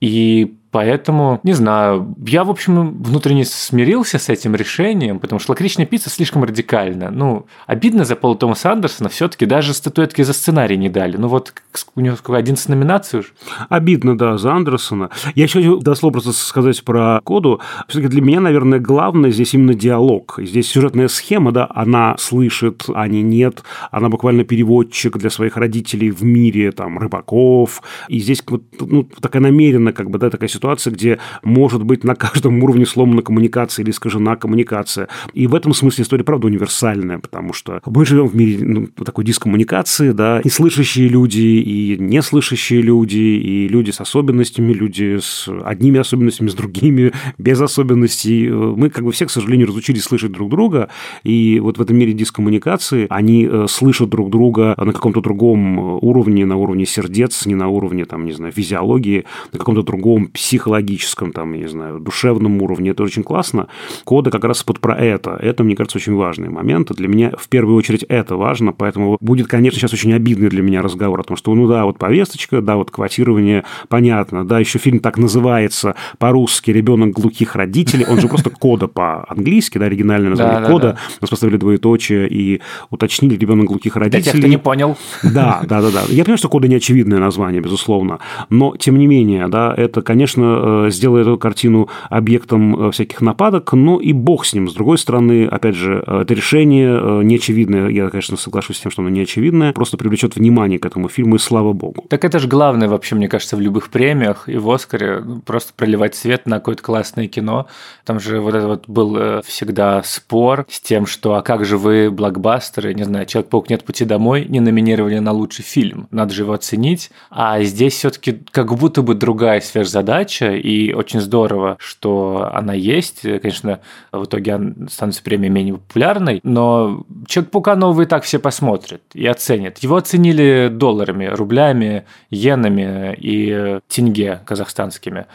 И 0.00 0.57
Поэтому, 0.70 1.40
не 1.42 1.54
знаю, 1.54 2.14
я, 2.26 2.44
в 2.44 2.50
общем, 2.50 3.02
внутренне 3.02 3.44
смирился 3.44 4.18
с 4.18 4.28
этим 4.28 4.54
решением, 4.54 5.18
потому 5.18 5.40
что 5.40 5.52
лакричная 5.52 5.86
пицца 5.86 6.10
слишком 6.10 6.44
радикальна. 6.44 7.10
Ну, 7.10 7.46
обидно 7.66 8.04
за 8.04 8.16
Пола 8.16 8.36
Томаса 8.36 8.72
Андерсона, 8.72 9.08
все-таки 9.08 9.46
даже 9.46 9.72
статуэтки 9.72 10.22
за 10.22 10.32
сценарий 10.32 10.76
не 10.76 10.90
дали. 10.90 11.16
Ну 11.16 11.28
вот 11.28 11.54
у 11.94 12.00
него 12.00 12.16
сколько, 12.16 12.38
11 12.38 12.68
номинаций 12.68 13.20
уже. 13.20 13.28
Обидно, 13.68 14.16
да, 14.16 14.36
за 14.36 14.52
Андерсона. 14.52 15.10
Я 15.34 15.44
еще 15.44 15.60
хочу 15.60 15.78
до 15.80 15.94
слова 15.94 16.12
просто 16.12 16.32
сказать 16.32 16.82
про 16.84 17.20
коду. 17.24 17.60
Все-таки 17.88 18.08
для 18.08 18.20
меня, 18.20 18.40
наверное, 18.40 18.78
главное 18.78 19.30
здесь 19.30 19.54
именно 19.54 19.74
диалог. 19.74 20.38
Здесь 20.42 20.68
сюжетная 20.68 21.08
схема, 21.08 21.52
да, 21.52 21.66
она 21.74 22.16
слышит, 22.18 22.84
Ани 22.94 23.22
нет. 23.22 23.62
Она 23.90 24.08
буквально 24.08 24.44
переводчик 24.44 25.16
для 25.16 25.30
своих 25.30 25.56
родителей 25.56 26.10
в 26.10 26.22
мире, 26.24 26.72
там, 26.72 26.98
рыбаков. 26.98 27.82
И 28.08 28.18
здесь 28.18 28.42
вот, 28.46 28.64
ну, 28.80 29.04
такая 29.20 29.42
намеренно, 29.42 29.92
как 29.92 30.10
бы, 30.10 30.18
да, 30.18 30.28
такая 30.28 30.48
ситуация, 30.58 30.92
где 30.92 31.18
может 31.42 31.82
быть 31.82 32.04
на 32.04 32.14
каждом 32.14 32.62
уровне 32.62 32.84
сломана 32.84 33.22
коммуникация 33.22 33.84
или 33.84 33.90
искажена 33.90 34.36
коммуникация. 34.36 35.08
И 35.32 35.46
в 35.46 35.54
этом 35.54 35.72
смысле 35.72 36.02
история, 36.02 36.24
правда, 36.24 36.48
универсальная, 36.48 37.18
потому 37.18 37.52
что 37.52 37.80
мы 37.86 38.04
живем 38.04 38.26
в 38.26 38.34
мире 38.34 38.64
ну, 38.64 38.86
такой 39.04 39.24
дискоммуникации, 39.24 40.10
да, 40.10 40.40
и 40.40 40.48
слышащие 40.48 41.08
люди, 41.08 41.38
и 41.38 41.96
неслышащие 41.98 42.82
люди, 42.82 43.16
и 43.16 43.68
люди 43.68 43.90
с 43.90 44.00
особенностями, 44.00 44.72
люди 44.72 45.18
с 45.20 45.48
одними 45.64 45.98
особенностями, 46.00 46.48
с 46.48 46.54
другими, 46.54 47.12
без 47.38 47.60
особенностей. 47.60 48.48
Мы 48.48 48.90
как 48.90 49.04
бы 49.04 49.12
все, 49.12 49.26
к 49.26 49.30
сожалению, 49.30 49.68
разучились 49.68 50.02
слышать 50.02 50.32
друг 50.32 50.50
друга, 50.50 50.88
и 51.22 51.60
вот 51.60 51.78
в 51.78 51.80
этом 51.80 51.96
мире 51.96 52.12
дискоммуникации 52.12 53.06
они 53.10 53.48
э, 53.50 53.66
слышат 53.68 54.08
друг 54.08 54.30
друга 54.30 54.74
на 54.76 54.92
каком-то 54.92 55.20
другом 55.20 55.78
уровне, 56.02 56.44
на 56.46 56.56
уровне 56.56 56.86
сердец, 56.86 57.46
не 57.46 57.54
на 57.54 57.68
уровне, 57.68 58.04
там, 58.04 58.24
не 58.24 58.32
знаю, 58.32 58.52
физиологии, 58.52 59.24
на 59.52 59.58
каком-то 59.58 59.82
другом 59.82 60.30
психологическом, 60.48 61.32
там, 61.32 61.52
я 61.52 61.60
не 61.60 61.68
знаю, 61.68 62.00
душевном 62.00 62.62
уровне. 62.62 62.92
Это 62.92 63.02
очень 63.02 63.22
классно. 63.22 63.68
Кода 64.04 64.30
как 64.30 64.44
раз 64.44 64.64
вот 64.66 64.80
про 64.80 64.96
это. 64.96 65.32
Это, 65.32 65.62
мне 65.62 65.76
кажется, 65.76 65.98
очень 65.98 66.14
важный 66.14 66.48
момент. 66.48 66.90
Для 66.90 67.06
меня 67.06 67.32
в 67.38 67.50
первую 67.50 67.76
очередь 67.76 68.02
это 68.08 68.34
важно, 68.36 68.72
поэтому 68.72 69.18
будет, 69.20 69.46
конечно, 69.46 69.78
сейчас 69.78 69.92
очень 69.92 70.14
обидный 70.14 70.48
для 70.48 70.62
меня 70.62 70.80
разговор 70.80 71.20
о 71.20 71.22
том, 71.22 71.36
что, 71.36 71.54
ну 71.54 71.68
да, 71.68 71.84
вот 71.84 71.98
повесточка, 71.98 72.62
да, 72.62 72.76
вот 72.76 72.90
квотирование, 72.90 73.64
понятно, 73.90 74.46
да, 74.46 74.58
еще 74.58 74.78
фильм 74.78 75.00
так 75.00 75.18
называется 75.18 75.96
по-русски 76.16 76.70
«Ребенок 76.70 77.10
глухих 77.10 77.54
родителей», 77.54 78.06
он 78.08 78.18
же 78.18 78.28
просто 78.28 78.48
кода 78.48 78.88
по-английски, 78.88 79.76
да, 79.76 79.84
оригинальное 79.84 80.30
название 80.30 80.66
кода, 80.66 80.96
нас 81.20 81.28
поставили 81.28 81.58
двоеточие 81.58 82.26
и 82.26 82.62
уточнили 82.88 83.36
«Ребенок 83.36 83.66
глухих 83.66 83.96
родителей». 83.96 84.22
Для 84.22 84.32
тех, 84.32 84.40
кто 84.40 84.48
не 84.48 84.58
понял. 84.58 84.96
Да, 85.22 85.60
да, 85.68 85.82
да, 85.82 85.90
да. 85.90 86.02
Я 86.08 86.24
понимаю, 86.24 86.38
что 86.38 86.48
кода 86.48 86.68
не 86.68 86.76
очевидное 86.76 87.18
название, 87.18 87.60
безусловно, 87.60 88.20
но, 88.48 88.74
тем 88.78 88.96
не 88.96 89.06
менее, 89.06 89.48
да, 89.48 89.74
это, 89.76 90.00
конечно, 90.00 90.37
э, 90.42 90.90
сделает 90.90 91.26
эту 91.26 91.38
картину 91.38 91.88
объектом 92.10 92.88
э, 92.88 92.90
всяких 92.90 93.20
нападок, 93.20 93.72
но 93.72 94.00
и 94.00 94.12
бог 94.12 94.44
с 94.44 94.54
ним. 94.54 94.68
С 94.68 94.74
другой 94.74 94.98
стороны, 94.98 95.46
опять 95.46 95.74
же, 95.74 96.02
э, 96.06 96.22
это 96.22 96.34
решение 96.34 97.24
неочевидное, 97.24 97.88
я, 97.88 98.08
конечно, 98.10 98.36
соглашусь 98.36 98.78
с 98.78 98.80
тем, 98.80 98.90
что 98.90 99.02
оно 99.02 99.10
неочевидное, 99.10 99.72
просто 99.72 99.96
привлечет 99.96 100.36
внимание 100.36 100.78
к 100.78 100.86
этому 100.86 101.08
фильму, 101.08 101.36
и 101.36 101.38
слава 101.38 101.72
богу. 101.72 102.04
Так 102.08 102.24
это 102.24 102.38
же 102.38 102.48
главное 102.48 102.88
вообще, 102.88 103.14
мне 103.14 103.28
кажется, 103.28 103.56
в 103.56 103.60
любых 103.60 103.90
премиях 103.90 104.48
и 104.48 104.56
в 104.56 104.70
Оскаре, 104.70 105.22
ну, 105.24 105.40
просто 105.40 105.72
проливать 105.74 106.14
свет 106.14 106.46
на 106.46 106.58
какое-то 106.58 106.82
классное 106.82 107.28
кино. 107.28 107.66
Там 108.04 108.20
же 108.20 108.40
вот 108.40 108.54
это 108.54 108.66
вот 108.66 108.88
был 108.88 109.42
всегда 109.42 110.02
спор 110.02 110.66
с 110.68 110.80
тем, 110.80 111.06
что 111.06 111.34
а 111.34 111.42
как 111.42 111.64
же 111.64 111.78
вы, 111.78 112.10
блокбастеры, 112.10 112.94
не 112.94 113.04
знаю, 113.04 113.26
Человек-паук 113.26 113.70
нет 113.70 113.84
пути 113.84 114.04
домой, 114.04 114.46
не 114.48 114.60
номинировали 114.60 115.18
на 115.18 115.32
лучший 115.32 115.64
фильм. 115.64 116.08
Надо 116.10 116.34
же 116.34 116.42
его 116.42 116.52
оценить. 116.52 117.10
А 117.30 117.62
здесь 117.62 117.94
все-таки 117.94 118.40
как 118.50 118.74
будто 118.74 119.02
бы 119.02 119.14
другая 119.14 119.60
сверхзадача, 119.60 120.27
и 120.42 120.92
очень 120.92 121.20
здорово, 121.20 121.76
что 121.80 122.50
она 122.52 122.74
есть. 122.74 123.22
Конечно, 123.22 123.80
в 124.12 124.24
итоге 124.24 124.58
становится 124.88 125.22
премия 125.22 125.48
менее 125.48 125.74
популярной, 125.74 126.40
но 126.42 127.04
Человек-паука 127.26 127.76
новый 127.76 128.06
так 128.06 128.24
все 128.24 128.38
посмотрят 128.38 129.02
и 129.14 129.26
оценят. 129.26 129.78
Его 129.78 129.96
оценили 129.96 130.68
долларами, 130.72 131.26
рублями, 131.26 132.04
йенами 132.30 133.14
и 133.18 133.80
тенге 133.88 134.40
казахстанскими 134.44 135.26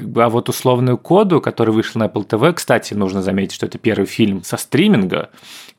а 0.00 0.28
вот 0.28 0.48
условную 0.48 0.98
коду, 0.98 1.40
который 1.40 1.74
вышел 1.74 1.98
на 2.00 2.04
Apple 2.04 2.26
TV, 2.26 2.52
кстати, 2.52 2.94
нужно 2.94 3.22
заметить, 3.22 3.54
что 3.54 3.66
это 3.66 3.78
первый 3.78 4.06
фильм 4.06 4.42
со 4.44 4.56
стриминга, 4.56 5.30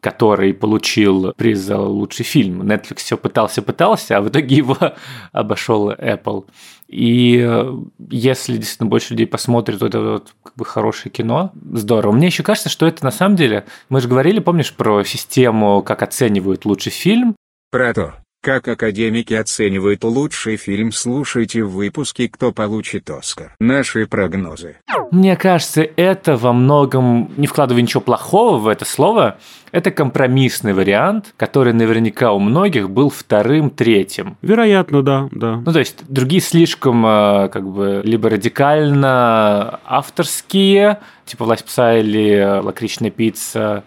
который 0.01 0.53
получил 0.53 1.33
приз 1.35 1.59
за 1.59 1.79
лучший 1.79 2.25
фильм. 2.25 2.61
Netflix 2.61 2.97
все 2.97 3.17
пытался-пытался, 3.17 4.17
а 4.17 4.21
в 4.21 4.29
итоге 4.29 4.55
его 4.55 4.77
обошел 5.31 5.91
Apple. 5.91 6.45
И 6.87 7.39
э, 7.39 7.73
если 8.09 8.57
действительно 8.57 8.89
больше 8.89 9.13
людей 9.13 9.27
посмотрит 9.27 9.81
вот 9.81 9.87
это 9.87 10.01
вот 10.01 10.33
как 10.43 10.55
бы 10.55 10.65
хорошее 10.65 11.11
кино, 11.11 11.51
здорово. 11.73 12.13
Мне 12.13 12.27
еще 12.27 12.43
кажется, 12.43 12.69
что 12.69 12.87
это 12.87 13.03
на 13.03 13.11
самом 13.11 13.35
деле... 13.35 13.65
Мы 13.89 14.01
же 14.01 14.07
говорили, 14.07 14.39
помнишь, 14.39 14.73
про 14.73 15.03
систему, 15.03 15.83
как 15.83 16.01
оценивают 16.01 16.65
лучший 16.65 16.91
фильм? 16.91 17.35
Про 17.71 17.93
то, 17.93 18.15
как 18.41 18.67
академики 18.67 19.33
оценивают 19.33 20.03
лучший 20.03 20.55
фильм, 20.55 20.91
слушайте 20.91 21.63
в 21.63 21.71
выпуске 21.71 22.29
«Кто 22.29 22.51
получит 22.51 23.09
Оскар». 23.09 23.55
Наши 23.59 24.07
прогнозы. 24.07 24.77
Мне 25.11 25.35
кажется, 25.35 25.81
это 25.81 26.37
во 26.37 26.53
многом, 26.53 27.31
не 27.35 27.47
вкладывая 27.47 27.81
ничего 27.81 28.01
плохого 28.01 28.57
в 28.57 28.67
это 28.67 28.85
слово, 28.85 29.39
это 29.71 29.91
компромиссный 29.91 30.73
вариант, 30.73 31.33
который 31.35 31.73
наверняка 31.73 32.31
у 32.31 32.39
многих 32.39 32.89
был 32.89 33.09
вторым, 33.09 33.69
третьим. 33.69 34.37
Вероятно, 34.41 35.03
да, 35.03 35.27
да. 35.31 35.61
Ну, 35.65 35.73
то 35.73 35.79
есть, 35.79 36.03
другие 36.07 36.41
слишком, 36.41 37.05
э, 37.05 37.49
как 37.49 37.67
бы, 37.67 38.01
либо 38.03 38.29
радикально 38.29 39.79
авторские, 39.85 40.99
типа 41.25 41.45
«Власть 41.45 41.65
пса» 41.65 41.97
или 41.97 42.59
«Лакричная 42.61 43.11
пицца», 43.11 43.83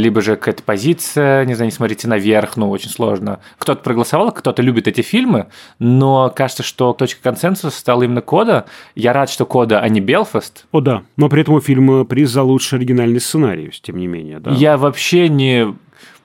либо 0.00 0.20
же 0.20 0.36
какая-то 0.36 0.62
позиция, 0.62 1.44
не 1.44 1.54
знаю, 1.54 1.70
не 1.70 1.74
смотрите 1.74 2.08
наверх, 2.08 2.56
ну, 2.56 2.70
очень 2.70 2.90
сложно. 2.90 3.40
Кто-то 3.58 3.82
проголосовал, 3.82 4.32
кто-то 4.32 4.62
любит 4.62 4.88
эти 4.88 5.02
фильмы, 5.02 5.46
но 5.78 6.32
кажется, 6.34 6.62
что 6.62 6.92
точка 6.92 7.22
консенсуса 7.22 7.76
стала 7.76 8.02
именно 8.02 8.22
Кода. 8.22 8.64
Я 8.94 9.12
рад, 9.12 9.30
что 9.30 9.46
Кода, 9.46 9.80
а 9.80 9.88
не 9.88 10.00
Белфаст. 10.00 10.66
О, 10.72 10.80
да. 10.80 11.02
Но 11.16 11.28
при 11.28 11.42
этом 11.42 11.54
у 11.54 11.60
фильма 11.60 12.04
приз 12.04 12.30
за 12.30 12.42
лучший 12.42 12.78
оригинальный 12.78 13.20
сценарий, 13.20 13.70
тем 13.82 13.98
не 13.98 14.06
менее, 14.06 14.40
да. 14.40 14.50
Я 14.50 14.76
вообще 14.76 15.28
не... 15.28 15.74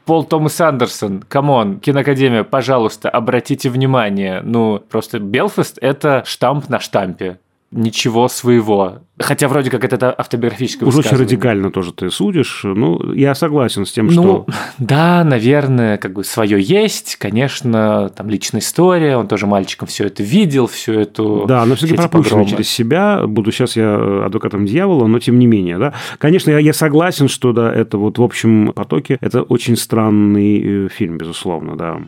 Пол 0.05 0.23
Томас 0.23 0.61
Андерсон, 0.61 1.23
come 1.27 1.57
on, 1.57 1.79
киноакадемия, 1.79 2.43
пожалуйста, 2.43 3.09
обратите 3.09 3.71
внимание. 3.71 4.41
Ну, 4.43 4.79
просто 4.87 5.17
Белфаст– 5.17 5.79
это 5.81 6.21
штамп 6.27 6.69
на 6.69 6.79
штампе 6.79 7.39
ничего 7.75 8.27
своего. 8.27 8.99
Хотя 9.19 9.47
вроде 9.47 9.69
как 9.69 9.83
это 9.83 10.13
автобиографическое 10.17 10.87
Уже 10.87 10.99
очень 10.99 11.17
радикально 11.17 11.71
тоже 11.71 11.93
ты 11.93 12.09
судишь. 12.09 12.61
Ну, 12.63 13.13
я 13.13 13.35
согласен 13.35 13.85
с 13.85 13.91
тем, 13.91 14.09
что... 14.09 14.21
Ну, 14.21 14.47
да, 14.77 15.23
наверное, 15.23 15.97
как 15.97 16.13
бы 16.13 16.23
свое 16.23 16.59
есть. 16.61 17.17
Конечно, 17.17 18.09
там 18.15 18.29
личная 18.29 18.61
история. 18.61 19.17
Он 19.17 19.27
тоже 19.27 19.45
мальчиком 19.45 19.87
все 19.87 20.05
это 20.05 20.23
видел, 20.23 20.67
всю 20.67 20.93
эту... 20.93 21.45
Да, 21.47 21.65
но 21.65 21.75
все-таки 21.75 21.97
пропущено 21.97 22.45
через 22.45 22.69
себя. 22.69 23.25
Буду 23.27 23.51
сейчас 23.51 23.75
я 23.75 24.25
адвокатом 24.25 24.65
дьявола, 24.65 25.07
но 25.07 25.19
тем 25.19 25.37
не 25.39 25.47
менее, 25.47 25.77
да. 25.77 25.93
Конечно, 26.17 26.51
я, 26.51 26.59
я 26.59 26.73
согласен, 26.73 27.27
что, 27.27 27.53
да, 27.53 27.73
это 27.73 27.97
вот 27.97 28.17
в 28.17 28.23
общем 28.23 28.73
потоке, 28.73 29.17
это 29.21 29.43
очень 29.43 29.75
странный 29.77 30.85
э, 30.85 30.89
фильм, 30.89 31.17
безусловно, 31.17 31.75
да. 31.75 32.01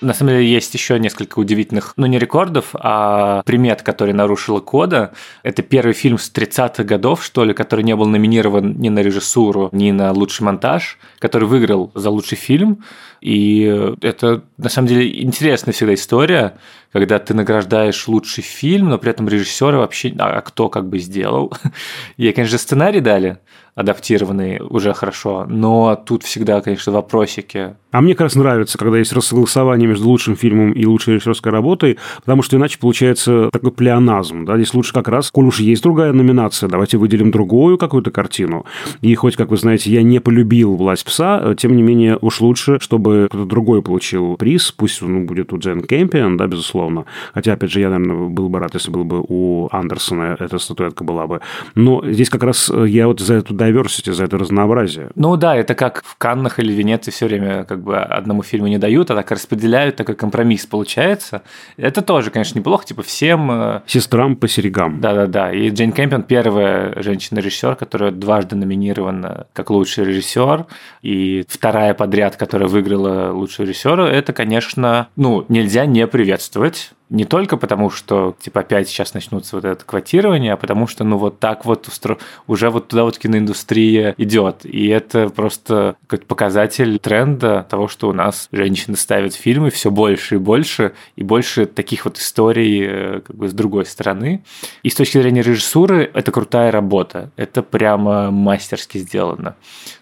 На 0.00 0.14
самом 0.14 0.32
деле 0.32 0.50
есть 0.50 0.72
еще 0.72 0.98
несколько 0.98 1.38
удивительных, 1.38 1.92
ну 1.96 2.06
не 2.06 2.18
рекордов, 2.18 2.70
а 2.74 3.42
примет, 3.44 3.82
которые 3.82 4.14
нарушила 4.14 4.60
Кода. 4.60 5.12
Это 5.42 5.62
первый 5.62 5.92
фильм 5.92 6.18
с 6.18 6.32
30-х 6.32 6.84
годов, 6.84 7.22
что 7.22 7.44
ли, 7.44 7.52
который 7.52 7.84
не 7.84 7.94
был 7.94 8.06
номинирован 8.06 8.78
ни 8.78 8.88
на 8.88 9.00
режиссуру, 9.00 9.68
ни 9.72 9.90
на 9.90 10.12
лучший 10.12 10.44
монтаж, 10.44 10.98
который 11.18 11.46
выиграл 11.46 11.90
за 11.94 12.08
лучший 12.08 12.38
фильм. 12.38 12.82
И 13.20 13.94
это, 14.00 14.42
на 14.56 14.70
самом 14.70 14.88
деле, 14.88 15.22
интересная 15.22 15.74
всегда 15.74 15.92
история, 15.92 16.56
когда 16.92 17.18
ты 17.18 17.34
награждаешь 17.34 18.08
лучший 18.08 18.42
фильм, 18.42 18.88
но 18.88 18.96
при 18.96 19.10
этом 19.10 19.28
режиссера 19.28 19.76
вообще, 19.76 20.14
а 20.18 20.40
кто 20.40 20.70
как 20.70 20.88
бы 20.88 20.98
сделал. 20.98 21.52
Ей, 22.16 22.32
конечно, 22.32 22.56
сценарий 22.56 23.00
дали, 23.00 23.38
адаптированный 23.80 24.60
уже 24.60 24.92
хорошо, 24.92 25.46
но 25.48 25.96
тут 25.96 26.22
всегда, 26.22 26.60
конечно, 26.60 26.92
вопросики. 26.92 27.74
А 27.90 28.00
мне 28.00 28.14
как 28.14 28.26
раз 28.26 28.36
нравится, 28.36 28.78
когда 28.78 28.98
есть 28.98 29.12
рассогласование 29.12 29.88
между 29.88 30.08
лучшим 30.08 30.36
фильмом 30.36 30.72
и 30.72 30.86
лучшей 30.86 31.14
режиссерской 31.14 31.50
работой, 31.50 31.98
потому 32.18 32.42
что 32.42 32.56
иначе 32.56 32.78
получается 32.78 33.48
такой 33.52 33.72
плеоназм. 33.72 34.44
Да? 34.44 34.56
Здесь 34.56 34.74
лучше 34.74 34.92
как 34.92 35.08
раз, 35.08 35.30
коль 35.30 35.46
уж 35.46 35.58
есть 35.60 35.82
другая 35.82 36.12
номинация, 36.12 36.68
давайте 36.68 36.98
выделим 36.98 37.30
другую 37.30 37.78
какую-то 37.78 38.10
картину. 38.10 38.64
И 39.00 39.14
хоть, 39.14 39.34
как 39.34 39.50
вы 39.50 39.56
знаете, 39.56 39.90
я 39.90 40.02
не 40.02 40.20
полюбил 40.20 40.76
«Власть 40.76 41.04
пса», 41.04 41.54
тем 41.56 41.74
не 41.74 41.82
менее 41.82 42.16
уж 42.20 42.40
лучше, 42.40 42.78
чтобы 42.80 43.26
кто-то 43.28 43.46
другой 43.46 43.82
получил 43.82 44.36
приз, 44.36 44.70
пусть 44.70 45.02
он 45.02 45.26
будет 45.26 45.52
у 45.52 45.58
Джен 45.58 45.82
Кемпион, 45.82 46.36
да, 46.36 46.46
безусловно. 46.46 47.06
Хотя, 47.34 47.54
опять 47.54 47.72
же, 47.72 47.80
я, 47.80 47.90
наверное, 47.90 48.28
был 48.28 48.48
бы 48.48 48.58
рад, 48.60 48.74
если 48.74 48.90
был 48.90 49.04
бы 49.04 49.24
у 49.26 49.68
Андерсона 49.72 50.36
эта 50.38 50.58
статуэтка 50.58 51.02
была 51.02 51.26
бы. 51.26 51.40
Но 51.74 52.04
здесь 52.06 52.30
как 52.30 52.44
раз 52.44 52.70
я 52.86 53.08
вот 53.08 53.20
за 53.20 53.34
эту 53.34 53.54
diversity, 53.70 54.12
за 54.12 54.24
это 54.24 54.38
разнообразие. 54.38 55.10
Ну 55.14 55.36
да, 55.36 55.56
это 55.56 55.74
как 55.74 56.02
в 56.04 56.16
Каннах 56.16 56.58
или 56.58 56.72
Венеции 56.72 57.10
все 57.10 57.26
время 57.26 57.64
как 57.64 57.82
бы 57.82 57.98
одному 57.98 58.42
фильму 58.42 58.68
не 58.68 58.78
дают, 58.78 59.10
а 59.10 59.14
так 59.14 59.30
распределяют, 59.30 59.96
такой 59.96 60.14
компромисс 60.14 60.66
получается. 60.66 61.42
Это 61.76 62.02
тоже, 62.02 62.30
конечно, 62.30 62.58
неплохо, 62.58 62.84
типа 62.86 63.02
всем... 63.02 63.50
Э, 63.50 63.80
Сестрам 63.86 64.36
по 64.36 64.48
серегам. 64.48 65.00
Да-да-да. 65.00 65.52
И 65.52 65.70
Джейн 65.70 65.92
Кэмпион 65.92 66.22
первая 66.22 67.00
женщина-режиссер, 67.02 67.76
которая 67.76 68.10
дважды 68.10 68.56
номинирована 68.56 69.46
как 69.52 69.70
лучший 69.70 70.04
режиссер, 70.04 70.66
и 71.02 71.44
вторая 71.48 71.94
подряд, 71.94 72.36
которая 72.36 72.68
выиграла 72.68 73.32
лучшего 73.32 73.66
режиссера, 73.66 74.08
это, 74.08 74.32
конечно, 74.32 75.08
ну, 75.16 75.44
нельзя 75.48 75.86
не 75.86 76.06
приветствовать 76.06 76.92
не 77.10 77.24
только 77.24 77.56
потому, 77.56 77.90
что, 77.90 78.36
типа, 78.40 78.60
опять 78.60 78.88
сейчас 78.88 79.14
начнутся 79.14 79.56
вот 79.56 79.64
это 79.64 79.84
квотирование, 79.84 80.52
а 80.52 80.56
потому 80.56 80.86
что, 80.86 81.02
ну, 81.02 81.18
вот 81.18 81.40
так 81.40 81.64
вот 81.64 81.88
устро... 81.88 82.18
уже 82.46 82.70
вот 82.70 82.88
туда 82.88 83.02
вот 83.02 83.18
киноиндустрия 83.18 84.14
идет. 84.16 84.64
И 84.64 84.86
это 84.86 85.28
просто 85.28 85.96
какой-то 86.06 86.26
показатель 86.26 86.98
тренда 87.00 87.66
того, 87.68 87.88
что 87.88 88.08
у 88.08 88.12
нас 88.12 88.48
женщины 88.52 88.96
ставят 88.96 89.34
фильмы 89.34 89.70
все 89.70 89.90
больше 89.90 90.36
и 90.36 90.38
больше, 90.38 90.92
и 91.16 91.24
больше 91.24 91.66
таких 91.66 92.04
вот 92.04 92.16
историй 92.18 92.86
э, 92.86 93.20
как 93.26 93.34
бы 93.34 93.48
с 93.48 93.52
другой 93.52 93.86
стороны. 93.86 94.44
И 94.84 94.88
с 94.88 94.94
точки 94.94 95.20
зрения 95.20 95.42
режиссуры 95.42 96.08
это 96.14 96.30
крутая 96.30 96.70
работа. 96.70 97.32
Это 97.36 97.62
прямо 97.62 98.30
мастерски 98.30 98.98
сделано. 98.98 99.56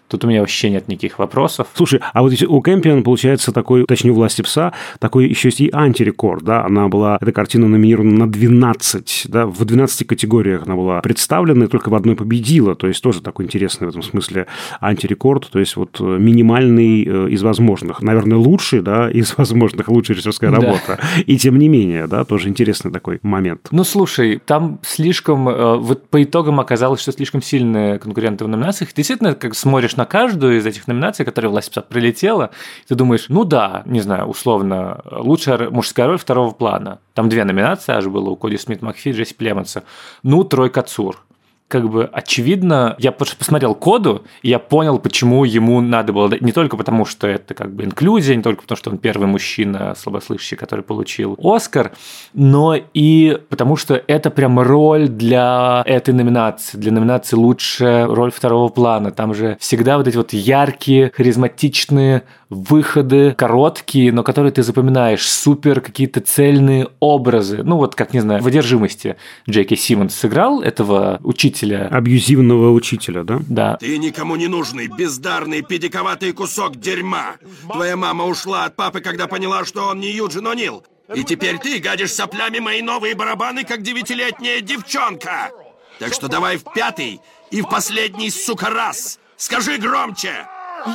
Тут 0.09 0.25
у 0.25 0.27
меня 0.27 0.41
вообще 0.41 0.69
нет 0.69 0.87
никаких 0.87 1.19
вопросов. 1.19 1.67
Слушай, 1.73 2.01
а 2.13 2.21
вот 2.21 2.33
у 2.41 2.61
Кэмпион 2.61 3.03
получается 3.03 3.51
такой, 3.51 3.85
точнее, 3.85 4.11
у 4.11 4.15
власти 4.15 4.41
пса, 4.41 4.73
такой 4.99 5.27
еще 5.27 5.49
есть 5.49 5.61
и 5.61 5.69
антирекорд, 5.71 6.43
да? 6.43 6.65
Она 6.65 6.87
была 6.87 7.17
эта 7.21 7.31
картина 7.31 7.67
номинирована 7.67 8.25
на 8.25 8.31
12, 8.31 9.27
да, 9.27 9.45
в 9.45 9.63
12 9.63 10.07
категориях 10.07 10.63
она 10.65 10.75
была 10.75 11.01
представлена, 11.01 11.65
и 11.65 11.67
только 11.67 11.89
в 11.89 11.95
одной 11.95 12.15
победила, 12.15 12.75
то 12.75 12.87
есть 12.87 13.01
тоже 13.03 13.21
такой 13.21 13.45
интересный 13.45 13.87
в 13.87 13.89
этом 13.89 14.01
смысле 14.01 14.47
антирекорд, 14.81 15.49
то 15.49 15.59
есть 15.59 15.75
вот 15.75 15.99
минимальный 15.99 17.03
э, 17.05 17.29
из 17.29 17.43
возможных, 17.43 18.01
наверное, 18.01 18.37
лучший, 18.37 18.81
да, 18.81 19.09
из 19.11 19.37
возможных, 19.37 19.87
лучшая 19.89 20.15
режиссерская 20.15 20.51
работа, 20.51 20.97
да. 20.97 21.21
и 21.25 21.37
тем 21.37 21.59
не 21.59 21.69
менее, 21.69 22.07
да, 22.07 22.25
тоже 22.25 22.49
интересный 22.49 22.91
такой 22.91 23.19
момент. 23.21 23.67
Ну, 23.71 23.83
слушай, 23.83 24.41
там 24.43 24.79
слишком, 24.83 25.47
э, 25.49 25.77
вот 25.77 26.09
по 26.09 26.23
итогам 26.23 26.59
оказалось, 26.59 27.01
что 27.01 27.11
слишком 27.11 27.41
сильные 27.41 27.99
конкуренты 27.99 28.45
в 28.45 28.47
номинациях, 28.47 28.93
действительно, 28.93 29.35
как 29.35 29.55
смотришь 29.55 29.95
на 29.99 30.05
каждую 30.05 30.57
из 30.57 30.65
этих 30.65 30.87
номинаций, 30.87 31.25
которая 31.25 31.51
власть 31.51 31.75
прилетела, 31.89 32.49
ты 32.87 32.95
думаешь, 32.95 33.25
ну 33.29 33.43
да, 33.43 33.83
не 33.85 33.99
знаю, 33.99 34.25
условно, 34.25 35.01
лучшая 35.11 35.69
мужская 35.69 36.07
роль 36.07 36.17
второго 36.17 36.51
плана. 36.51 36.99
Там 37.13 37.29
две 37.29 37.43
номинации 37.43 37.93
аж 37.93 38.07
было 38.07 38.29
у 38.29 38.35
Коди 38.35 38.57
Смит 38.57 38.81
Макфи, 38.81 39.11
Джесси 39.11 39.35
Племонса. 39.35 39.83
Ну, 40.23 40.43
тройка 40.43 40.81
Цур 40.81 41.21
как 41.69 41.87
бы 41.87 42.09
очевидно, 42.11 42.95
я 42.97 43.11
посмотрел 43.11 43.75
коду, 43.75 44.25
и 44.41 44.49
я 44.49 44.57
понял, 44.57 44.97
почему 44.97 45.45
ему 45.45 45.79
надо 45.81 46.11
было, 46.11 46.33
не 46.41 46.51
только 46.51 46.75
потому, 46.75 47.05
что 47.05 47.27
это 47.27 47.53
как 47.53 47.71
бы 47.71 47.83
инклюзия, 47.85 48.35
не 48.35 48.41
только 48.41 48.63
потому, 48.63 48.77
что 48.77 48.89
он 48.89 48.97
первый 48.97 49.27
мужчина 49.27 49.93
слабослышащий, 49.95 50.57
который 50.57 50.83
получил 50.83 51.37
Оскар, 51.41 51.91
но 52.33 52.75
и 52.75 53.39
потому, 53.49 53.75
что 53.75 54.01
это 54.07 54.31
прям 54.31 54.59
роль 54.59 55.07
для 55.09 55.83
этой 55.85 56.13
номинации, 56.13 56.75
для 56.75 56.91
номинации 56.91 57.35
лучшая 57.35 58.07
роль 58.07 58.31
второго 58.31 58.69
плана. 58.69 59.11
Там 59.11 59.35
же 59.35 59.55
всегда 59.59 59.99
вот 59.99 60.07
эти 60.07 60.17
вот 60.17 60.33
яркие, 60.33 61.11
харизматичные 61.15 62.23
выходы, 62.49 63.33
короткие, 63.37 64.11
но 64.11 64.23
которые 64.23 64.51
ты 64.51 64.63
запоминаешь, 64.63 65.27
супер 65.27 65.81
какие-то 65.81 66.19
цельные 66.19 66.89
образы. 66.99 67.61
Ну 67.63 67.77
вот, 67.77 67.95
как, 67.95 68.13
не 68.13 68.19
знаю, 68.19 68.41
в 68.41 68.47
«Одержимости» 68.47 69.17
Джеки 69.47 69.75
Симмонс 69.75 70.15
сыграл 70.15 70.61
этого 70.61 71.19
учителя. 71.23 71.87
Абьюзивного 71.91 72.71
учителя, 72.71 73.23
да? 73.23 73.39
Да. 73.47 73.77
Ты 73.77 73.97
никому 73.97 74.35
не 74.35 74.47
нужный, 74.47 74.87
бездарный, 74.87 75.61
педиковатый 75.61 76.33
кусок 76.33 76.77
дерьма. 76.77 77.35
Твоя 77.71 77.95
мама 77.95 78.25
ушла 78.25 78.65
от 78.65 78.75
папы, 78.75 79.01
когда 79.01 79.27
поняла, 79.27 79.65
что 79.65 79.87
он 79.87 79.99
не 79.99 80.11
Юджин 80.11 80.47
О'Нил. 80.47 80.83
И 81.15 81.23
теперь 81.23 81.57
ты 81.57 81.79
гадишь 81.79 82.13
соплями 82.13 82.59
мои 82.59 82.81
новые 82.81 83.15
барабаны, 83.15 83.63
как 83.63 83.81
девятилетняя 83.81 84.61
девчонка. 84.61 85.49
Так 85.97 86.13
что 86.13 86.27
давай 86.27 86.57
в 86.57 86.63
пятый 86.73 87.19
и 87.51 87.61
в 87.61 87.69
последний, 87.69 88.29
сука, 88.29 88.69
раз. 88.69 89.19
Скажи 89.35 89.77
громче. 89.77 90.45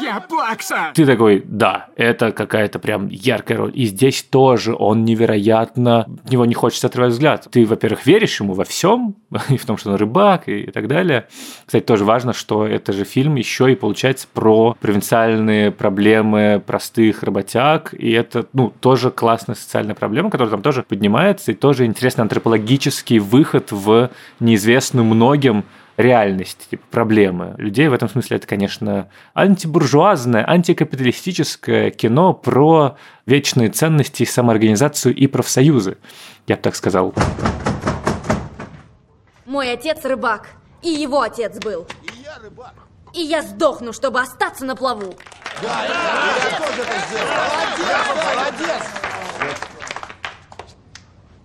Я 0.01 0.21
плакса! 0.21 0.93
Ты 0.95 1.07
такой, 1.07 1.43
да, 1.47 1.87
это 1.97 2.33
какая-то 2.33 2.79
прям 2.79 3.09
яркая 3.09 3.59
роль. 3.59 3.73
И 3.75 3.87
здесь 3.87 4.23
тоже 4.23 4.75
он 4.75 5.05
невероятно... 5.05 6.07
В 6.25 6.31
него 6.31 6.45
не 6.45 6.55
хочется 6.55 6.87
отрывать 6.87 7.13
взгляд. 7.13 7.47
Ты, 7.51 7.65
во-первых, 7.67 8.07
веришь 8.07 8.41
ему 8.41 8.55
во 8.55 8.65
всем, 8.65 9.17
и 9.49 9.57
в 9.57 9.67
том, 9.67 9.77
что 9.77 9.91
он 9.91 9.97
рыбак, 9.97 10.49
и 10.49 10.71
так 10.71 10.89
далее. 10.89 11.29
Кстати, 11.67 11.85
тоже 11.85 12.05
важно, 12.05 12.33
что 12.33 12.67
это 12.67 12.93
же 12.93 13.05
фильм 13.05 13.37
еще 13.37 13.73
и 13.73 13.75
получается 13.75 14.27
про 14.33 14.77
провинциальные 14.81 15.71
проблемы 15.71 16.63
простых 16.65 17.23
работяг, 17.23 17.95
и 17.95 18.11
это, 18.13 18.47
ну, 18.53 18.73
тоже 18.81 19.11
классная 19.11 19.55
социальная 19.55 19.95
проблема, 19.95 20.31
которая 20.31 20.51
там 20.51 20.63
тоже 20.63 20.83
поднимается, 20.83 21.53
и 21.53 21.55
тоже 21.55 21.85
интересный 21.87 22.23
антропологический 22.23 23.19
выход 23.19 23.73
в 23.73 24.11
неизвестную 24.41 25.05
многим 25.05 25.65
реальность, 25.97 26.69
типа 26.71 26.85
проблемы 26.91 27.55
людей. 27.59 27.89
В 27.89 27.93
этом 27.93 28.09
смысле 28.09 28.39
это, 28.39 28.47
конечно, 28.47 29.09
антибуржуазное, 29.35 30.45
антикапиталистическое 30.49 31.91
кино 31.91 32.33
про 32.33 32.97
вечные 33.27 33.69
ценности, 33.69 34.25
самоорганизацию 34.25 35.15
и 35.15 35.27
профсоюзы, 35.27 35.99
я 36.47 36.57
бы 36.57 36.63
так 36.63 36.75
сказал. 36.77 37.15
Мой 39.47 39.73
отец 39.73 40.05
рыбак, 40.05 40.49
и 40.83 40.89
его 40.89 41.21
отец 41.21 41.59
был. 41.59 41.87
И 42.03 42.23
я 42.23 42.39
рыбак. 42.43 42.75
И 43.13 43.21
я 43.21 43.43
сдохну, 43.43 43.93
чтобы 43.93 44.21
остаться 44.21 44.65
на 44.65 44.75
плаву. 44.75 45.15
Да, 45.63 45.69
да, 45.69 45.89
да, 45.89 46.51
я 46.51 46.59
тоже 46.59 46.83
это 46.83 47.07
сделал. 47.07 47.29
Молодец, 47.55 48.69
молодец. 49.39 49.74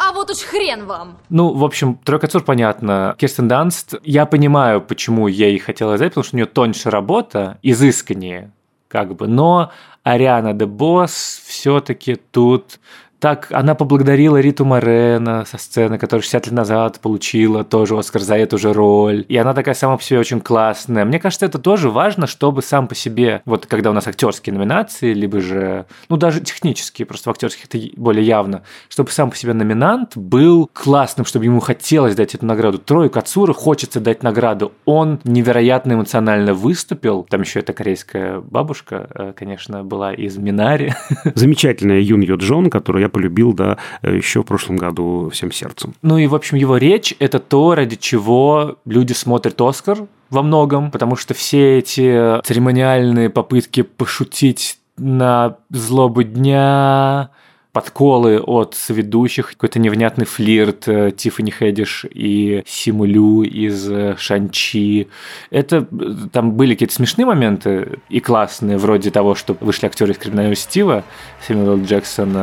А 0.10 0.12
вот 0.12 0.32
уж 0.32 0.40
хрен 0.40 0.88
вам. 0.88 1.20
Ну, 1.30 1.54
в 1.54 1.64
общем, 1.64 2.00
«Тройка 2.04 2.28
Цур» 2.28 2.44
понятно. 2.44 3.16
Кирстен 3.20 3.48
Данст, 3.48 3.94
я 4.04 4.26
понимаю, 4.26 4.82
почему 4.82 5.28
ей 5.28 5.60
хотела 5.60 5.94
взять, 5.94 6.10
потому 6.10 6.24
что 6.24 6.36
у 6.36 6.38
нее 6.38 6.48
тоньше 6.48 6.90
работа, 6.90 7.60
изысканнее, 7.62 8.52
как 8.88 9.16
бы. 9.16 9.28
Но 9.28 9.72
Ариана 10.02 10.54
де 10.54 10.66
Босс 10.66 11.44
все-таки 11.46 12.16
тут 12.16 12.80
так, 13.20 13.48
она 13.52 13.76
поблагодарила 13.76 14.38
Риту 14.38 14.64
Морено 14.64 15.44
со 15.46 15.58
сцены, 15.58 15.98
которая 15.98 16.22
60 16.22 16.46
лет 16.48 16.56
назад 16.56 17.00
получила 17.02 17.66
тоже 17.66 17.98
Оскар 17.98 18.22
за 18.22 18.36
эту 18.36 18.58
же 18.58 18.72
роль. 18.72 19.26
И 19.28 19.36
она 19.36 19.54
такая 19.54 19.76
сама 19.76 19.98
по 19.98 20.04
себе 20.04 20.20
очень 20.20 20.40
классная. 20.40 21.04
Мне 21.04 21.20
кажется, 21.20 21.46
это 21.46 21.60
тоже 21.60 21.90
важно, 21.90 22.28
чтобы 22.28 22.62
сам 22.62 22.88
по 22.88 22.96
себе, 22.96 23.42
вот 23.46 23.66
когда 23.66 23.92
у 23.92 23.94
нас 23.94 24.08
актерские 24.08 24.54
номинации, 24.54 25.14
либо 25.14 25.42
же, 25.42 25.86
ну 26.08 26.16
даже 26.16 26.40
технические, 26.40 27.06
просто 27.06 27.30
в 27.30 27.34
актерских 27.34 27.66
это 27.66 27.80
более 27.98 28.26
явно, 28.26 28.64
чтобы 28.88 29.12
сам 29.12 29.30
по 29.30 29.36
себе 29.36 29.54
номинант 29.54 30.16
был 30.16 30.70
классным, 30.72 31.26
чтобы 31.26 31.46
ему 31.46 31.60
хотелось 31.60 32.16
дать 32.16 32.36
эту 32.36 32.46
награду. 32.46 32.78
Трою 32.78 33.10
Кацура 33.10 33.52
хочется 33.52 34.00
дать 34.00 34.24
награду. 34.24 34.72
Он 34.86 35.20
невероятно 35.26 35.94
эмоционально 35.94 36.54
выступил. 36.54 37.28
Там 37.30 37.42
еще 37.42 37.60
эта 37.60 37.74
корейская 37.74 38.40
бабушка, 38.40 39.10
э, 39.14 39.34
конечно, 39.36 39.84
была 39.84 40.14
из 40.14 40.38
Минари. 40.38 40.94
Замечательная 41.36 42.00
Юн 42.00 42.22
Йо 42.22 42.36
Джон, 42.36 42.70
которую 42.70 43.04
я 43.04 43.09
полюбил, 43.10 43.54
да, 43.54 43.78
еще 44.04 44.42
в 44.42 44.46
прошлом 44.46 44.78
году 44.78 45.30
всем 45.32 45.52
сердцем. 45.52 45.94
Ну 46.02 46.18
и, 46.18 46.28
в 46.28 46.36
общем, 46.36 46.58
его 46.58 46.78
речь– 46.78 47.16
это 47.20 47.40
то, 47.40 47.76
ради 47.76 47.96
чего 47.96 48.78
люди 48.86 49.14
смотрят 49.14 49.60
«Оскар», 49.62 50.08
во 50.30 50.44
многом, 50.44 50.92
потому 50.92 51.16
что 51.16 51.34
все 51.34 51.80
эти 51.80 52.42
церемониальные 52.44 53.30
попытки 53.30 53.82
пошутить 53.82 54.78
на 54.98 55.58
злобу 55.72 56.24
дня, 56.24 57.32
подколы 57.72 58.40
от 58.40 58.76
ведущих, 58.90 59.50
какой-то 59.50 59.80
невнятный 59.80 60.26
флирт 60.26 60.88
э, 60.88 61.12
Тиффани 61.12 61.52
Хэдиш 61.52 62.06
и 62.10 62.64
Симулю 62.66 63.44
из 63.44 63.90
э, 63.92 64.16
Шанчи. 64.18 65.08
Это 65.52 65.88
э, 65.92 66.14
там 66.32 66.54
были 66.54 66.74
какие-то 66.74 66.96
смешные 66.96 67.26
моменты 67.26 68.00
и 68.10 68.20
классные, 68.20 68.78
вроде 68.78 69.12
того, 69.12 69.36
что 69.36 69.56
вышли 69.60 69.86
актеры 69.86 70.14
из 70.14 70.18
Криминального 70.18 70.56
Стива, 70.56 71.04
Сэмюэл 71.48 71.84
Джексон, 71.84 72.34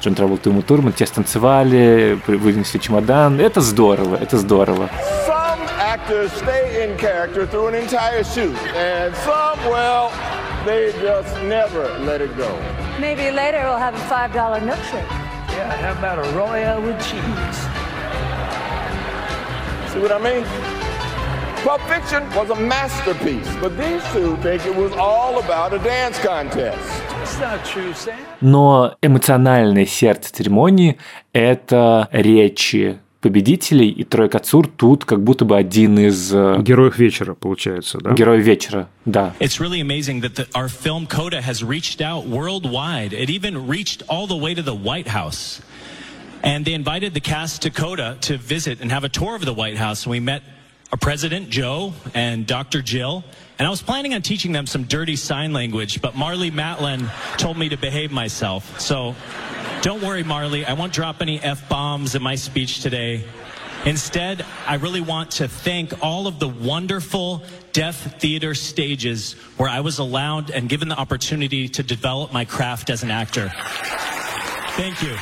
Джон 0.00 0.14
Траволта 0.14 0.50
и 0.50 0.52
Ума 0.52 0.62
Турман, 0.62 0.92
те 0.92 1.06
станцевали, 1.06 2.18
вынесли 2.26 2.78
чемодан. 2.78 3.40
Это 3.40 3.60
здорово, 3.60 4.16
это 4.16 4.38
здорово. 4.38 4.90
actors 5.94 6.32
stay 6.32 6.84
in 6.84 6.98
character 6.98 7.46
through 7.46 7.68
an 7.68 7.74
entire 7.74 8.24
shoot, 8.24 8.56
and 8.74 9.14
some, 9.16 9.58
well, 9.70 10.12
they 10.65 10.91
just 11.01 11.33
never 11.43 11.87
let 11.99 12.21
it 12.21 12.35
go. 12.37 12.49
Maybe 12.99 13.31
later 13.31 13.61
we'll 13.63 13.77
have 13.77 13.95
a 13.95 14.05
$5 14.07 14.31
milkshake. 14.61 15.09
Yeah, 15.55 15.75
how 15.77 15.93
about 15.97 16.19
a 16.19 16.29
Royale 16.37 16.81
with 16.81 16.99
cheese? 16.99 17.59
See 19.91 19.99
what 19.99 20.11
I 20.11 20.19
mean? 20.19 20.45
Pulp 21.63 21.81
Fiction 21.89 22.23
was 22.35 22.49
a 22.51 22.55
masterpiece, 22.55 23.49
but 23.59 23.77
these 23.77 24.01
two 24.13 24.37
think 24.37 24.65
it 24.65 24.75
was 24.75 24.93
all 24.93 25.39
about 25.39 25.73
a 25.73 25.79
dance 25.79 26.17
contest. 26.19 26.79
That's 27.09 27.39
not 27.39 27.65
true, 27.65 27.93
Sam. 27.93 28.15
Но 28.39 28.95
эмоциональное 29.01 29.85
сердце 29.85 30.31
церемонии – 30.31 31.33
это 31.33 32.07
речи 32.13 32.99
победителей, 33.23 33.89
и 33.89 34.03
Тройка 34.03 34.39
Цур 34.39 34.67
тут 34.67 35.03
как 35.05 35.23
будто 35.23 35.43
бы 35.45 35.57
один 35.57 35.99
из... 35.99 36.31
Героев 36.31 36.97
вечера, 36.97 37.33
получается, 37.33 37.97
да? 37.99 38.13
Героев 38.13 38.43
вечера, 38.43 38.87
да. 39.05 39.33
It's 39.39 39.59
really 39.59 39.81
amazing 39.81 40.21
that 40.21 40.35
the, 40.35 40.47
our 40.55 40.69
film 40.69 41.05
Coda 41.05 41.41
has 41.41 41.63
reached 41.63 42.01
out 42.01 42.25
worldwide. 42.27 43.13
It 43.13 43.29
even 43.29 43.67
reached 43.67 44.03
all 44.07 44.25
the 44.25 44.37
way 44.37 44.55
to 44.55 44.61
the 44.61 44.75
White 44.75 45.07
House. 45.07 45.61
And 46.41 46.63
they 46.63 46.73
invited 46.73 47.13
the 47.13 47.19
cast 47.19 47.63
to 47.63 47.69
Coda 47.69 48.17
to 48.21 48.37
visit 48.37 48.79
and 48.79 48.91
have 48.91 49.03
a 49.03 49.09
tour 49.09 49.35
of 49.35 49.43
the 49.43 49.53
White 49.53 49.75
House. 49.77 50.05
And 50.05 50.11
we 50.11 50.21
met 50.21 50.41
our 50.91 50.97
president, 50.97 51.49
Joe, 51.49 51.93
and 52.13 52.47
Dr. 52.47 52.81
Jill. 52.81 53.25
And 53.59 53.67
I 53.67 53.69
was 53.69 53.81
planning 53.81 54.13
on 54.13 54.21
teaching 54.21 54.53
them 54.53 54.65
some 54.65 54.85
dirty 54.85 55.17
sign 55.17 55.51
language, 55.51 56.01
but 56.01 56.15
Marley 56.15 56.49
Matlin 56.49 57.09
told 57.37 57.57
me 57.57 57.67
to 57.67 57.77
behave 57.77 58.09
myself. 58.11 58.79
So 58.79 59.15
don't 59.84 60.02
worry, 60.02 60.24
Marley. 60.24 60.64
I 60.64 60.72
won't 60.72 60.94
drop 60.94 61.20
any 61.20 61.38
F 61.42 61.68
bombs 61.68 62.14
in 62.14 62.22
my 62.22 62.36
speech 62.36 62.80
today. 62.80 63.22
Instead, 63.84 64.42
I 64.66 64.76
really 64.76 65.02
want 65.02 65.32
to 65.32 65.46
thank 65.46 66.02
all 66.02 66.26
of 66.26 66.38
the 66.38 66.48
wonderful 66.48 67.42
deaf 67.74 68.18
theater 68.18 68.54
stages 68.54 69.34
where 69.58 69.68
I 69.68 69.80
was 69.80 69.98
allowed 69.98 70.50
and 70.50 70.70
given 70.70 70.88
the 70.88 70.96
opportunity 70.96 71.68
to 71.68 71.82
develop 71.82 72.32
my 72.32 72.46
craft 72.46 72.88
as 72.88 73.02
an 73.02 73.10
actor. 73.10 73.52
Thank 74.78 75.02
you. 75.02 75.18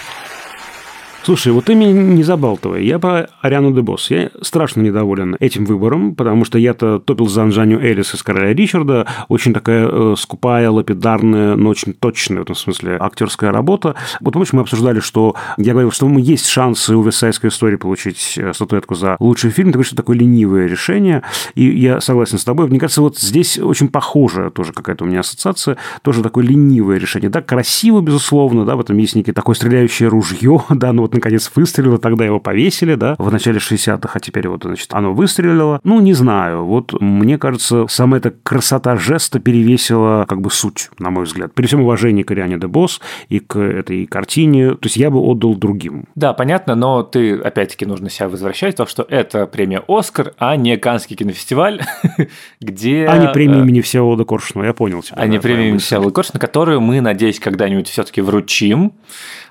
Слушай, 1.25 1.53
вот 1.53 1.67
ты 1.67 1.77
меня 1.77 1.93
не 1.93 2.25
забалтывай. 2.25 2.85
Я 2.85 2.99
про 2.99 3.29
Ариану 3.43 3.73
Дебос. 3.73 4.11
Я 4.11 4.31
страшно 4.41 4.81
недоволен 4.81 5.37
этим 5.39 5.65
выбором, 5.67 6.17
потому 6.17 6.45
что 6.45 6.59
я-то 6.59 6.99
топил 6.99 7.29
за 7.29 7.45
Анжаню 7.45 7.79
Элис 7.81 8.13
из 8.13 8.25
«Короля 8.25 8.53
Ричарда». 8.53 9.07
Очень 9.29 9.55
такая 9.55 9.89
э, 9.89 10.15
скупая, 10.19 10.69
лапидарная, 10.69 11.55
но 11.55 11.71
очень 11.71 11.93
точная 11.93 12.41
в 12.41 12.43
этом 12.43 12.57
смысле 12.57 12.97
актерская 12.99 13.53
работа. 13.53 13.95
Вот 14.21 14.33
помнишь, 14.33 14.53
мы 14.53 14.63
обсуждали, 14.63 14.99
что 14.99 15.37
я 15.59 15.75
говорил, 15.75 15.93
что 15.93 16.09
есть 16.19 16.49
шансы 16.49 16.97
у 16.97 17.03
«Версайской 17.03 17.51
истории» 17.51 17.77
получить 17.77 18.35
э, 18.37 18.53
статуэтку 18.53 18.97
за 18.97 19.17
лучший 19.21 19.51
фильм. 19.51 19.69
Ты 19.69 19.75
говоришь, 19.75 19.89
что 19.89 19.97
такое 19.97 20.17
ленивое 20.17 20.67
решение. 20.67 21.23
И 21.55 21.63
я 21.65 22.01
согласен 22.01 22.39
с 22.39 22.45
тобой. 22.45 22.67
Мне 22.67 22.81
кажется, 22.81 23.01
вот 23.01 23.17
здесь 23.17 23.59
очень 23.59 23.87
похоже 23.87 24.51
тоже 24.51 24.73
какая-то 24.73 25.05
у 25.05 25.07
меня 25.07 25.21
ассоциация. 25.21 25.77
Тоже 26.03 26.21
такое 26.25 26.45
ленивое 26.45 26.99
решение. 26.99 27.31
Да, 27.31 27.43
красиво, 27.43 28.01
безусловно, 28.01 28.65
да, 28.65 28.75
в 28.75 28.81
этом 28.81 28.99
есть 28.99 29.15
некое 29.15 29.33
такое 29.33 29.55
стреляющее 29.55 30.09
ружье, 30.09 30.65
да, 30.71 30.93
ну 30.93 31.03
вот 31.03 31.12
наконец 31.15 31.51
выстрелило, 31.55 31.99
тогда 31.99 32.25
его 32.25 32.41
повесили, 32.41 32.95
да, 32.95 33.15
в 33.19 33.31
начале 33.31 33.59
60-х, 33.59 34.11
а 34.13 34.21
теперь 34.21 34.49
вот, 34.49 34.63
значит, 34.63 34.89
оно 34.93 35.13
выстрелило. 35.13 35.81
Ну, 35.85 36.01
не 36.01 36.15
знаю, 36.15 36.65
вот 36.65 37.01
мне 37.01 37.39
кажется, 37.39 37.87
сама 37.89 38.19
эта 38.19 38.31
красота 38.31 38.97
жеста 38.97 39.39
перевесила 39.39 40.25
как 40.29 40.41
бы 40.41 40.51
суть, 40.51 40.91
на 40.99 41.11
мой 41.11 41.25
взгляд. 41.25 41.55
При 41.55 41.67
всем 41.67 41.83
уважении 41.83 42.23
к 42.23 42.31
Ариане 42.31 42.59
де 42.59 42.67
Босс 42.67 43.01
и 43.29 43.41
к 43.41 43.59
этой 43.59 44.07
картине, 44.07 44.73
то 44.73 44.85
есть 44.87 44.97
я 44.97 45.11
бы 45.11 45.19
отдал 45.19 45.55
другим. 45.55 46.07
Да, 46.15 46.33
понятно, 46.33 46.75
но 46.75 47.03
ты, 47.03 47.37
опять-таки, 47.37 47.87
нужно 47.87 48.11
себя 48.11 48.29
возвращать, 48.29 48.77
то, 48.77 48.87
что 48.87 49.07
это 49.09 49.47
премия 49.47 49.83
«Оскар», 49.89 50.35
а 50.39 50.57
не 50.57 50.77
Каннский 50.77 51.17
кинофестиваль, 51.17 51.83
где... 52.61 53.07
А 53.07 53.19
не 53.19 53.29
премия 53.33 53.61
имени 53.61 53.81
Всеволода 53.81 54.25
Коршунова, 54.25 54.67
я 54.67 54.75
понял 54.75 55.03
тебя. 55.03 55.17
А 55.19 55.27
не 55.27 55.39
премия 55.39 55.69
имени. 55.69 55.79
Всеволода 55.79 56.15
Коршунова, 56.15 56.41
которую 56.41 56.81
мы, 56.81 57.01
надеюсь, 57.01 57.41
когда-нибудь 57.41 57.89
все-таки 57.89 58.21
вручим. 58.21 58.93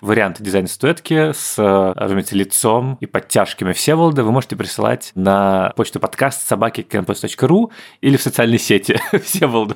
Варианты 0.02 0.44
дизайна 0.44 0.68
статуэтки 0.68 1.32
с, 1.52 1.60
э, 1.62 1.94
разумеется, 1.96 2.36
лицом 2.36 2.98
и 3.00 3.06
подтяжками 3.06 3.74
Всеволода 3.74 4.24
вы 4.24 4.32
можете 4.32 4.56
присылать 4.56 5.12
на 5.16 5.74
почту 5.76 6.00
подкаст 6.00 6.48
собаки 6.48 6.88
или 8.02 8.18
в 8.18 8.22
социальной 8.22 8.60
сети 8.60 9.00
Всеволода. 9.24 9.76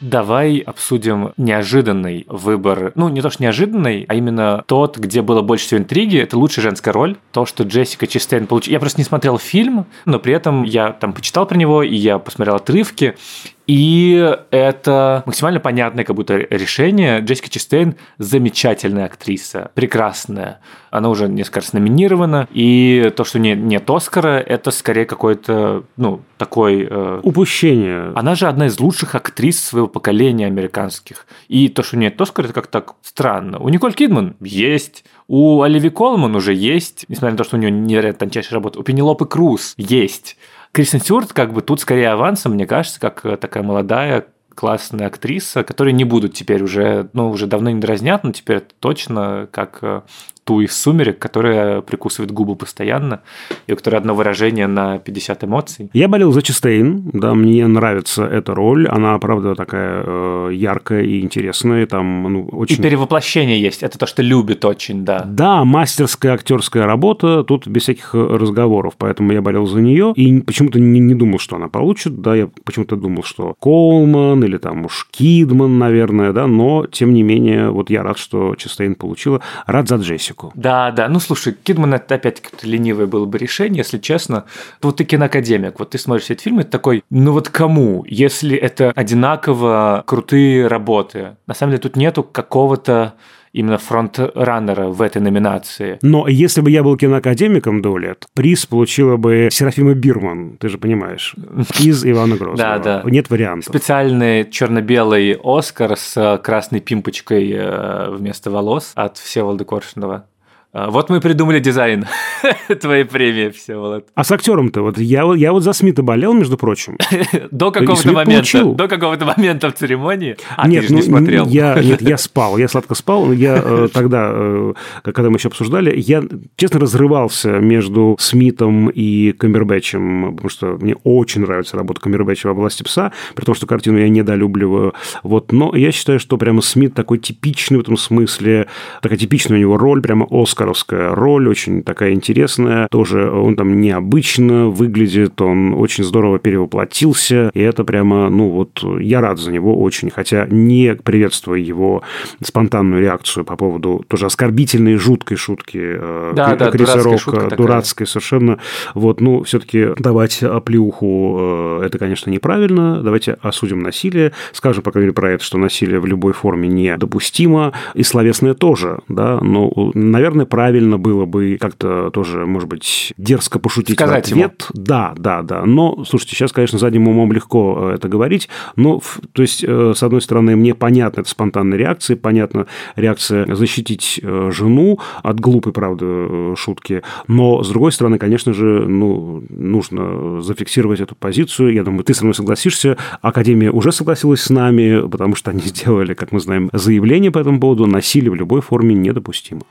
Давай 0.00 0.58
обсудим 0.58 1.32
неожиданный 1.38 2.26
выбор. 2.28 2.92
Ну, 2.94 3.08
не 3.08 3.22
то, 3.22 3.30
что 3.30 3.42
неожиданный, 3.42 4.04
а 4.06 4.14
именно 4.14 4.62
тот, 4.66 4.98
где 4.98 5.22
было 5.22 5.40
больше 5.40 5.66
всего 5.66 5.80
интриги. 5.80 6.18
Это 6.18 6.36
лучшая 6.36 6.64
женская 6.64 6.92
роль. 6.92 7.16
То, 7.32 7.46
что 7.46 7.64
Джессика 7.64 8.06
Честейн 8.06 8.46
получила. 8.46 8.74
Я 8.74 8.80
просто 8.80 9.00
не 9.00 9.04
смотрел 9.04 9.38
фильм, 9.38 9.86
но 10.04 10.18
при 10.18 10.34
этом 10.34 10.64
я 10.64 10.90
там 10.90 11.14
почитал 11.14 11.46
про 11.46 11.56
него, 11.56 11.82
и 11.82 11.94
я 11.94 12.18
посмотрел 12.18 12.56
отрывки. 12.56 13.16
И 13.66 14.36
это 14.50 15.22
максимально 15.26 15.60
понятное 15.60 16.04
как 16.04 16.16
будто 16.16 16.36
решение. 16.36 17.20
Джессика 17.20 17.48
Честейн 17.48 17.96
замечательная 18.18 19.06
актриса, 19.06 19.70
прекрасная. 19.74 20.60
Она 20.90 21.08
уже 21.08 21.28
несколько 21.28 21.60
раз 21.60 21.72
номинирована. 21.72 22.46
И 22.52 23.12
то, 23.16 23.24
что 23.24 23.38
не, 23.38 23.54
нет 23.54 23.88
Оскара, 23.88 24.38
это 24.38 24.70
скорее 24.70 25.06
какой-то, 25.06 25.84
ну, 25.96 26.20
такой... 26.36 26.86
э, 26.88 27.20
Упущение. 27.22 28.12
она 28.14 28.34
же 28.34 28.46
одна 28.46 28.66
из 28.66 28.78
лучших 28.78 29.14
актрис 29.14 29.62
своего 29.64 29.88
поколения 29.88 30.46
американских. 30.46 31.26
И 31.48 31.68
то, 31.68 31.82
что 31.82 31.96
нет 31.96 32.20
Оскара, 32.20 32.46
это 32.46 32.54
как 32.54 32.66
так 32.66 32.94
странно. 33.02 33.58
У 33.58 33.68
Николь 33.70 33.94
Кидман 33.94 34.36
есть. 34.40 35.04
У 35.26 35.62
Оливии 35.62 35.88
Колман 35.88 36.36
уже 36.36 36.52
есть, 36.52 37.06
несмотря 37.08 37.32
на 37.32 37.38
то, 37.38 37.44
что 37.44 37.56
у 37.56 37.58
нее 37.58 37.70
невероятно 37.70 38.20
тончайшая 38.20 38.54
работа. 38.58 38.78
У 38.78 38.82
Пенелопы 38.82 39.24
Круз 39.26 39.74
есть. 39.78 40.36
Кристен 40.74 40.98
Стюарт 40.98 41.32
как 41.32 41.52
бы 41.52 41.62
тут 41.62 41.80
скорее 41.80 42.10
авансом, 42.10 42.54
мне 42.54 42.66
кажется, 42.66 42.98
как 42.98 43.24
э, 43.24 43.36
такая 43.36 43.62
молодая 43.62 44.26
классная 44.56 45.06
актриса, 45.06 45.62
которые 45.62 45.92
не 45.92 46.02
будут 46.02 46.34
теперь 46.34 46.64
уже, 46.64 47.08
ну, 47.12 47.30
уже 47.30 47.46
давно 47.46 47.70
не 47.70 47.80
дразнят, 47.80 48.24
но 48.24 48.32
теперь 48.32 48.60
точно 48.80 49.48
как 49.52 49.78
э, 49.82 50.02
ту 50.44 50.60
из 50.60 50.76
«Сумерек», 50.76 51.18
которая 51.18 51.80
прикусывает 51.80 52.30
губы 52.30 52.54
постоянно, 52.56 53.20
и 53.66 53.72
у 53.72 53.76
которой 53.76 53.96
одно 53.96 54.14
выражение 54.14 54.66
на 54.66 54.98
50 54.98 55.44
эмоций. 55.44 55.90
Я 55.92 56.08
болел 56.08 56.32
за 56.32 56.42
Честейн, 56.42 57.10
да, 57.12 57.34
мне 57.34 57.66
нравится 57.66 58.24
эта 58.24 58.54
роль, 58.54 58.86
она, 58.86 59.18
правда, 59.18 59.54
такая 59.54 60.02
э, 60.06 60.50
яркая 60.52 61.02
и 61.02 61.20
интересная, 61.20 61.86
там, 61.86 62.22
ну, 62.32 62.48
очень... 62.52 62.78
И 62.78 62.82
перевоплощение 62.82 63.60
есть, 63.60 63.82
это 63.82 63.98
то, 63.98 64.06
что 64.06 64.22
любит 64.22 64.64
очень, 64.64 65.04
да. 65.04 65.24
Да, 65.24 65.64
мастерская 65.64 66.34
актерская 66.34 66.86
работа, 66.86 67.42
тут 67.44 67.66
без 67.66 67.82
всяких 67.82 68.14
э, 68.14 68.18
разговоров, 68.18 68.94
поэтому 68.98 69.32
я 69.32 69.42
болел 69.42 69.66
за 69.66 69.80
нее 69.80 70.12
и 70.14 70.40
почему-то 70.40 70.78
не, 70.78 71.00
не 71.00 71.14
думал, 71.14 71.38
что 71.38 71.56
она 71.56 71.68
получит, 71.68 72.20
да, 72.20 72.34
я 72.34 72.48
почему-то 72.64 72.96
думал, 72.96 73.22
что 73.22 73.54
Колман 73.60 74.44
или 74.44 74.58
там 74.58 74.84
уж 74.84 75.08
Кидман, 75.10 75.78
наверное, 75.78 76.32
да, 76.32 76.46
но 76.46 76.86
тем 76.86 77.14
не 77.14 77.22
менее, 77.22 77.70
вот 77.70 77.90
я 77.90 78.02
рад, 78.02 78.18
что 78.18 78.54
Честейн 78.56 78.94
получила, 78.94 79.40
рад 79.66 79.88
за 79.88 79.96
Джессику. 79.96 80.33
Да, 80.54 80.90
да. 80.90 81.08
Ну, 81.08 81.20
слушай, 81.20 81.52
Кидман 81.52 81.94
это 81.94 82.16
опять-таки 82.16 82.66
ленивое 82.66 83.06
было 83.06 83.24
бы 83.24 83.38
решение, 83.38 83.78
если 83.78 83.98
честно. 83.98 84.44
Вот 84.82 84.96
ты 84.96 85.04
киноакадемик, 85.04 85.78
вот 85.78 85.90
ты 85.90 85.98
смотришь 85.98 86.26
этот 86.26 86.42
фильм, 86.42 86.60
и 86.60 86.64
ты 86.64 86.70
такой, 86.70 87.04
ну 87.10 87.32
вот 87.32 87.48
кому, 87.48 88.04
если 88.08 88.56
это 88.56 88.92
одинаково 88.94 90.04
крутые 90.06 90.66
работы? 90.66 91.36
На 91.46 91.54
самом 91.54 91.72
деле 91.72 91.82
тут 91.82 91.96
нету 91.96 92.22
какого-то 92.22 93.14
именно 93.54 93.78
фронтраннера 93.78 94.88
в 94.88 95.00
этой 95.00 95.22
номинации. 95.22 95.98
Но 96.02 96.28
если 96.28 96.60
бы 96.60 96.70
я 96.70 96.82
был 96.82 96.96
киноакадемиком 96.96 97.80
до 97.80 97.96
лет, 97.96 98.26
приз 98.34 98.66
получила 98.66 99.16
бы 99.16 99.48
Серафима 99.50 99.94
Бирман, 99.94 100.56
ты 100.58 100.68
же 100.68 100.76
понимаешь, 100.76 101.34
из 101.80 102.04
Ивана 102.04 102.36
Грозного. 102.36 102.54
Да, 102.64 102.78
да. 102.78 103.02
Нет 103.04 103.30
вариантов. 103.30 103.68
Специальный 103.68 104.50
черно-белый 104.50 105.38
Оскар 105.42 105.96
с 105.96 106.40
красной 106.42 106.80
пимпочкой 106.80 107.52
э, 107.52 108.10
вместо 108.10 108.50
волос 108.50 108.92
от 108.94 109.18
Всеволода 109.18 109.64
Коршунова. 109.64 110.26
А, 110.74 110.90
Вот 110.90 111.08
мы 111.08 111.20
придумали 111.20 111.60
дизайн 111.60 112.04
твоей 112.80 113.04
премии, 113.04 113.50
Всеволод. 113.50 114.08
А 114.14 114.24
с 114.24 114.32
актером-то 114.32 114.82
вот 114.82 114.98
я, 114.98 115.24
вот- 115.24 115.36
я 115.36 115.52
вот 115.52 115.62
за 115.62 115.72
Смита 115.72 116.02
болел, 116.02 116.32
между 116.34 116.56
прочим. 116.56 116.98
До 117.52 117.70
какого-то 117.70 118.08
момента, 118.08 118.32
получил. 118.34 118.74
до 118.74 118.88
какого-то 118.88 119.24
момента 119.24 119.70
в 119.70 119.74
церемонии. 119.74 120.36
А, 120.56 120.66
нет, 120.66 120.82
ты 120.82 120.88
же 120.88 120.94
не 120.94 121.00
ну, 121.02 121.06
смотрел. 121.06 121.46
Я, 121.46 121.74
нет, 121.82 122.02
я 122.02 122.18
спал, 122.18 122.58
я 122.58 122.66
сладко 122.66 122.96
спал. 122.96 123.30
Я 123.30 123.62
э, 123.64 123.88
тогда, 123.92 124.30
э, 124.32 124.74
когда 125.04 125.30
мы 125.30 125.36
еще 125.36 125.46
обсуждали, 125.46 125.94
я, 125.96 126.24
честно, 126.56 126.80
разрывался 126.80 127.50
между 127.60 128.16
Смитом 128.18 128.88
и 128.88 129.30
Камбербэтчем, 129.30 130.34
потому 130.34 130.50
что 130.50 130.76
мне 130.80 130.96
очень 131.04 131.42
нравится 131.42 131.76
работа 131.76 132.00
Камбербэтча 132.00 132.48
в 132.48 132.58
области 132.58 132.82
пса, 132.82 133.12
при 133.36 133.44
том, 133.44 133.54
что 133.54 133.68
картину 133.68 133.98
я 133.98 134.08
недолюбливаю. 134.08 134.92
Вот, 135.22 135.52
но 135.52 135.76
я 135.76 135.92
считаю, 135.92 136.18
что 136.18 136.36
прямо 136.36 136.62
Смит 136.62 136.94
такой 136.94 137.18
типичный 137.18 137.78
в 137.78 137.82
этом 137.82 137.96
смысле, 137.96 138.66
такая 139.02 139.18
типичная 139.18 139.56
у 139.56 139.60
него 139.60 139.78
роль, 139.78 140.02
прямо 140.02 140.26
оскаровская 140.64 141.14
роль, 141.14 141.48
очень 141.48 141.82
такая 141.82 142.12
интересная. 142.12 142.88
Тоже 142.90 143.30
он 143.30 143.56
там 143.56 143.80
необычно 143.80 144.68
выглядит, 144.68 145.40
он 145.40 145.74
очень 145.74 146.04
здорово 146.04 146.38
перевоплотился, 146.38 147.50
и 147.54 147.60
это 147.60 147.84
прямо, 147.84 148.30
ну 148.30 148.48
вот, 148.48 148.82
я 149.00 149.20
рад 149.20 149.38
за 149.38 149.52
него 149.52 149.80
очень, 149.80 150.10
хотя 150.10 150.46
не 150.48 150.94
приветствую 150.94 151.64
его 151.64 152.02
спонтанную 152.42 153.02
реакцию 153.02 153.44
по 153.44 153.56
поводу 153.56 154.04
тоже 154.08 154.26
оскорбительной, 154.26 154.96
жуткой 154.96 155.36
шутки 155.36 155.78
э, 155.80 156.32
Да, 156.34 156.56
да, 156.56 156.70
Криса 156.70 157.02
дурацкая 157.02 157.40
Рока, 157.40 157.56
дурацкой 157.56 158.06
совершенно. 158.06 158.58
Вот, 158.94 159.20
ну, 159.20 159.42
все-таки 159.42 159.88
давать 159.98 160.42
оплеуху, 160.42 161.36
э, 161.38 161.86
это, 161.86 161.98
конечно, 161.98 162.30
неправильно. 162.30 163.02
Давайте 163.02 163.36
осудим 163.42 163.80
насилие, 163.80 164.32
скажем, 164.52 164.82
по 164.82 164.90
крайней 164.90 165.06
мере, 165.06 165.14
про 165.14 165.32
это, 165.32 165.44
что 165.44 165.58
насилие 165.58 166.00
в 166.00 166.06
любой 166.06 166.32
форме 166.32 166.68
недопустимо, 166.68 167.72
и 167.94 168.02
словесное 168.02 168.54
тоже, 168.54 169.00
да, 169.08 169.38
но, 169.40 169.70
наверное, 169.94 170.46
правильно 170.54 170.98
было 170.98 171.24
бы 171.24 171.58
как-то 171.60 172.10
тоже, 172.12 172.46
может 172.46 172.68
быть, 172.68 173.12
дерзко 173.18 173.58
пошутить 173.58 173.96
Сказать 173.96 174.28
в 174.28 174.32
ответ. 174.34 174.68
Да, 174.72 175.12
да, 175.16 175.42
да. 175.42 175.64
Но, 175.64 176.04
слушайте, 176.04 176.36
сейчас, 176.36 176.52
конечно, 176.52 176.78
задним 176.78 177.08
умом 177.08 177.32
легко 177.32 177.90
э, 177.90 177.94
это 177.96 178.06
говорить, 178.06 178.48
но, 178.76 179.00
то 179.32 179.42
есть, 179.42 179.64
э, 179.66 179.94
с 179.96 180.02
одной 180.04 180.22
стороны, 180.22 180.54
мне 180.54 180.76
понятна 180.76 181.22
эта 181.22 181.28
спонтанная 181.28 181.76
реакция, 181.76 182.16
понятна 182.16 182.68
реакция 182.94 183.52
защитить 183.52 184.20
э, 184.22 184.50
жену 184.52 185.00
от 185.24 185.40
глупой, 185.40 185.72
правда, 185.72 186.54
шутки, 186.54 187.02
но, 187.26 187.64
с 187.64 187.68
другой 187.68 187.90
стороны, 187.90 188.18
конечно 188.18 188.52
же, 188.54 188.86
ну, 188.86 189.42
нужно 189.48 190.40
зафиксировать 190.40 191.00
эту 191.00 191.16
позицию. 191.16 191.72
Я 191.72 191.82
думаю, 191.82 192.04
ты 192.04 192.14
со 192.14 192.22
мной 192.22 192.34
согласишься. 192.34 192.96
Академия 193.22 193.72
уже 193.72 193.90
согласилась 193.90 194.42
с 194.42 194.50
нами, 194.50 195.04
потому 195.08 195.34
что 195.34 195.50
они 195.50 195.62
сделали, 195.64 196.14
как 196.14 196.30
мы 196.30 196.38
знаем, 196.38 196.70
заявление 196.72 197.32
по 197.32 197.40
этому 197.40 197.58
поводу. 197.58 197.86
Насилие 197.86 198.30
в 198.30 198.36
любой 198.36 198.60
форме 198.60 198.94
недопустимо. 198.94 199.62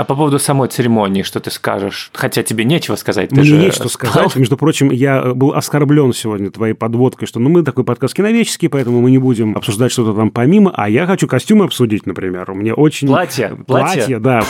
А 0.00 0.04
по 0.04 0.14
поводу 0.14 0.38
самой 0.38 0.68
церемонии, 0.68 1.22
что 1.22 1.40
ты 1.40 1.50
скажешь? 1.50 2.10
Хотя 2.14 2.42
тебе 2.42 2.64
нечего 2.64 2.96
сказать. 2.96 3.28
ты 3.28 3.34
Мне 3.36 3.44
же 3.44 3.70
что 3.70 3.86
спал. 3.86 4.12
сказать. 4.12 4.36
Между 4.36 4.56
прочим, 4.56 4.90
я 4.90 5.34
был 5.34 5.52
оскорблен 5.52 6.14
сегодня 6.14 6.50
твоей 6.50 6.72
подводкой, 6.72 7.28
что 7.28 7.38
ну, 7.38 7.50
мы 7.50 7.62
такой 7.62 7.84
подкаст 7.84 8.14
киновеческий, 8.14 8.70
поэтому 8.70 9.02
мы 9.02 9.10
не 9.10 9.18
будем 9.18 9.58
обсуждать 9.58 9.92
что-то 9.92 10.14
там 10.14 10.30
помимо, 10.30 10.72
а 10.74 10.88
я 10.88 11.04
хочу 11.04 11.28
костюмы 11.28 11.66
обсудить, 11.66 12.06
например. 12.06 12.50
Мне 12.54 12.72
очень... 12.72 13.08
Платье, 13.08 13.54
платье. 13.66 13.96
Платье, 13.96 14.18
да. 14.20 14.42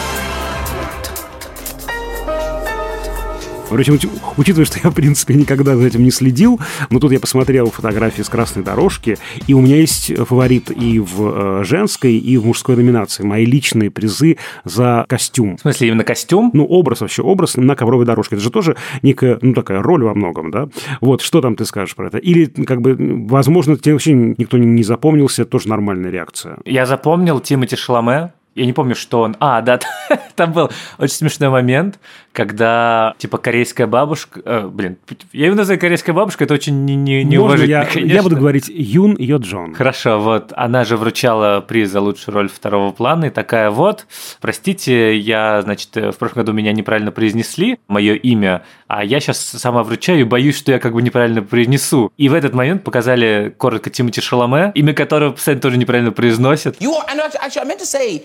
Впрочем, 3.71 3.95
уч- 3.95 4.09
учитывая, 4.37 4.65
что 4.65 4.81
я, 4.83 4.91
в 4.91 4.95
принципе, 4.95 5.35
никогда 5.35 5.77
за 5.77 5.87
этим 5.87 6.03
не 6.03 6.11
следил, 6.11 6.59
но 6.91 6.99
тут 6.99 7.13
я 7.13 7.21
посмотрел 7.21 7.71
фотографии 7.71 8.23
с 8.23 8.29
красной 8.29 8.65
дорожки, 8.65 9.17
и 9.47 9.55
у 9.55 9.61
меня 9.61 9.77
есть 9.77 10.13
фаворит 10.27 10.73
и 10.73 10.99
в 10.99 11.61
э, 11.61 11.65
женской, 11.65 12.15
и 12.15 12.37
в 12.37 12.47
мужской 12.47 12.75
номинации. 12.75 13.23
Мои 13.23 13.45
личные 13.45 13.93
призы 13.93 14.39
за 14.65 15.05
костюм. 15.09 15.57
В 15.57 15.61
смысле, 15.61 15.87
именно 15.87 16.03
костюм? 16.03 16.51
Ну, 16.53 16.65
образ 16.65 17.01
вообще, 17.01 17.23
образ 17.23 17.57
на 17.57 17.77
ковровой 17.77 18.07
дорожке. 18.07 18.35
Это 18.35 18.43
же 18.43 18.51
тоже 18.51 18.77
некая, 19.03 19.39
ну, 19.41 19.55
такая 19.55 19.81
роль 19.81 20.03
во 20.03 20.15
многом, 20.15 20.51
да? 20.51 20.69
Вот, 21.01 21.23
что 21.23 21.41
там 21.41 21.55
ты 21.55 21.65
скажешь 21.65 21.95
про 21.95 22.09
это? 22.09 22.19
Или, 22.19 22.47
как 22.47 22.81
бы, 22.81 22.97
возможно, 23.29 23.77
тебе 23.77 23.93
вообще 23.93 24.15
никто 24.15 24.59
не 24.59 24.83
запомнился, 24.83 25.43
это 25.43 25.53
тоже 25.53 25.69
нормальная 25.69 26.11
реакция. 26.11 26.59
Я 26.65 26.87
запомнил 26.87 27.39
Тимоти 27.39 27.77
Шаломе. 27.77 28.33
Я 28.57 28.67
не 28.67 28.73
помню, 28.73 28.97
что 28.97 29.21
он... 29.21 29.37
А, 29.39 29.63
да, 29.63 29.79
там 30.35 30.53
был 30.53 30.71
очень 30.99 31.15
смешной 31.15 31.51
момент, 31.51 32.01
когда, 32.33 33.15
типа, 33.19 33.39
корейская 33.39 33.87
бабушка... 33.87 34.41
э, 34.45 34.67
блин, 34.69 34.99
я 35.33 35.47
его 35.47 35.57
называю 35.57 35.81
корейская 35.81 36.13
бабушка, 36.13 36.45
это 36.45 36.55
очень 36.55 36.85
не, 36.85 36.95
не, 36.95 37.25
Можно 37.25 37.31
неуважительно, 37.31 37.79
я, 37.79 37.85
конечно. 37.85 38.15
я 38.15 38.23
буду 38.23 38.37
говорить 38.37 38.71
Юн 38.73 39.17
Йо 39.19 39.39
Джон. 39.39 39.75
Хорошо, 39.75 40.21
вот 40.21 40.53
она 40.55 40.85
же 40.85 40.97
вручала 40.97 41.61
приз 41.61 41.91
за 41.91 42.01
лучшую 42.01 42.35
роль 42.35 42.49
второго 42.49 42.93
плана, 42.93 43.27
и 43.27 43.31
такая 43.31 43.71
вот, 43.71 44.07
простите, 44.41 45.17
я, 45.17 45.63
значит, 45.63 45.97
э, 45.97 46.13
в 46.13 46.19
прошлом 46.19 46.43
году 46.43 46.53
меня 46.53 46.73
неправильно 46.73 47.11
произнесли, 47.11 47.79
мое 47.89 48.15
имя, 48.15 48.63
а 48.87 49.05
я 49.05 49.19
сейчас 49.21 49.39
сама 49.41 49.83
вручаю 49.83 50.21
и 50.21 50.25
боюсь, 50.25 50.57
что 50.57 50.71
я 50.73 50.79
как 50.79 50.93
бы 50.93 51.03
неправильно 51.03 51.43
произнесу. 51.43 52.13
И 52.17 52.29
в 52.29 52.35
этот 52.35 52.55
момент 52.55 52.85
показали 52.85 53.53
коротко 53.57 53.91
Тимати 53.91 54.21
Шаломе, 54.21 54.71
имя 54.75 54.95
которого 54.95 55.33
постоянно 55.33 55.63
тоже 55.63 55.79
неправильно 55.79 56.13
произносят. 56.13 56.77
You 56.81 56.93
are, 56.93 57.07
and 57.13 57.21
actually, 57.21 57.63
I 57.63 57.65
meant 57.65 57.81
to 57.81 57.87
say 57.87 58.23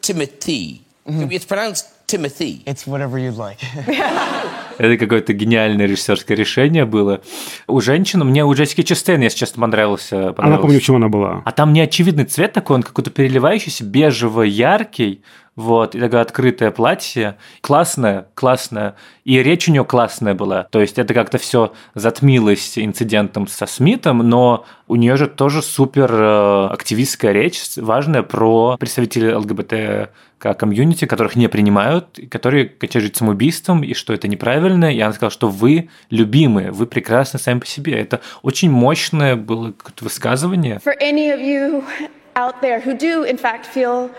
Timothy. 0.00 0.82
It's 1.04 1.44
pronounced 1.44 1.86
Timothy. 2.06 2.62
It's 2.66 2.86
whatever 2.86 3.18
you'd 3.18 3.34
like. 3.34 3.60
Это 4.78 4.96
какое-то 4.96 5.32
гениальное 5.32 5.86
режиссерское 5.86 6.36
решение 6.36 6.84
было. 6.84 7.20
У 7.66 7.80
женщин, 7.80 8.20
мне 8.20 8.44
у 8.44 8.52
Джессики 8.54 8.82
Честейн, 8.82 9.20
если 9.20 9.38
честно, 9.38 9.62
понравился. 9.62 10.34
Она, 10.36 10.58
помню, 10.58 10.80
чем 10.80 10.96
она 10.96 11.08
была. 11.08 11.42
А 11.44 11.52
там 11.52 11.72
неочевидный 11.72 12.24
цвет 12.24 12.52
такой, 12.52 12.76
он 12.76 12.82
какой-то 12.82 13.10
переливающийся, 13.10 13.84
бежево-яркий, 13.84 15.22
вот, 15.54 15.94
и 15.94 16.00
такое 16.00 16.22
открытое 16.22 16.70
платье. 16.70 17.36
Классное, 17.60 18.28
классное. 18.34 18.94
И 19.24 19.42
речь 19.42 19.68
у 19.68 19.72
нее 19.72 19.84
классная 19.84 20.34
была. 20.34 20.64
То 20.70 20.80
есть 20.80 20.98
это 20.98 21.12
как-то 21.12 21.36
все 21.36 21.72
затмилось 21.94 22.78
инцидентом 22.78 23.46
со 23.46 23.66
Смитом, 23.66 24.18
но 24.18 24.64
у 24.88 24.96
нее 24.96 25.16
же 25.16 25.26
тоже 25.26 25.60
супер 25.60 26.10
э, 26.10 26.66
активистская 26.68 27.32
речь, 27.32 27.60
важная 27.76 28.22
про 28.22 28.76
представителей 28.78 29.34
ЛГБТ 29.34 30.10
комьюнити, 30.38 31.04
которых 31.04 31.36
не 31.36 31.48
принимают, 31.48 32.18
которые 32.30 32.72
жить 32.94 33.16
самоубийством, 33.16 33.84
и 33.84 33.94
что 33.94 34.12
это 34.12 34.26
неправильно. 34.26 34.61
И 34.96 35.00
она 35.00 35.12
сказала, 35.12 35.30
что 35.30 35.48
вы 35.48 35.88
любимые, 36.10 36.70
вы 36.70 36.86
прекрасны 36.86 37.38
сами 37.38 37.60
по 37.60 37.66
себе. 37.66 38.00
Это 38.00 38.20
очень 38.42 38.70
мощное 38.70 39.36
было 39.36 39.74
высказывание. 40.00 40.80
For 40.84 40.96
any 41.00 41.30
of 41.30 41.40
you 41.40 41.84
out 42.34 42.60
there 42.62 42.80
who 42.80 42.96
do, 42.96 43.24
in 43.24 43.36
fact, 43.36 43.66
feel 43.66 44.10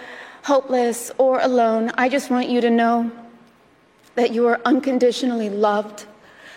hopeless 0.44 1.12
or 1.18 1.40
alone, 1.42 1.92
I 1.96 2.10
just 2.10 2.30
want 2.30 2.50
you 2.50 2.62
to 2.62 2.70
know 2.70 3.10
that 4.16 4.32
you 4.32 4.48
are 4.48 4.60
unconditionally 4.66 5.50
loved 5.50 6.06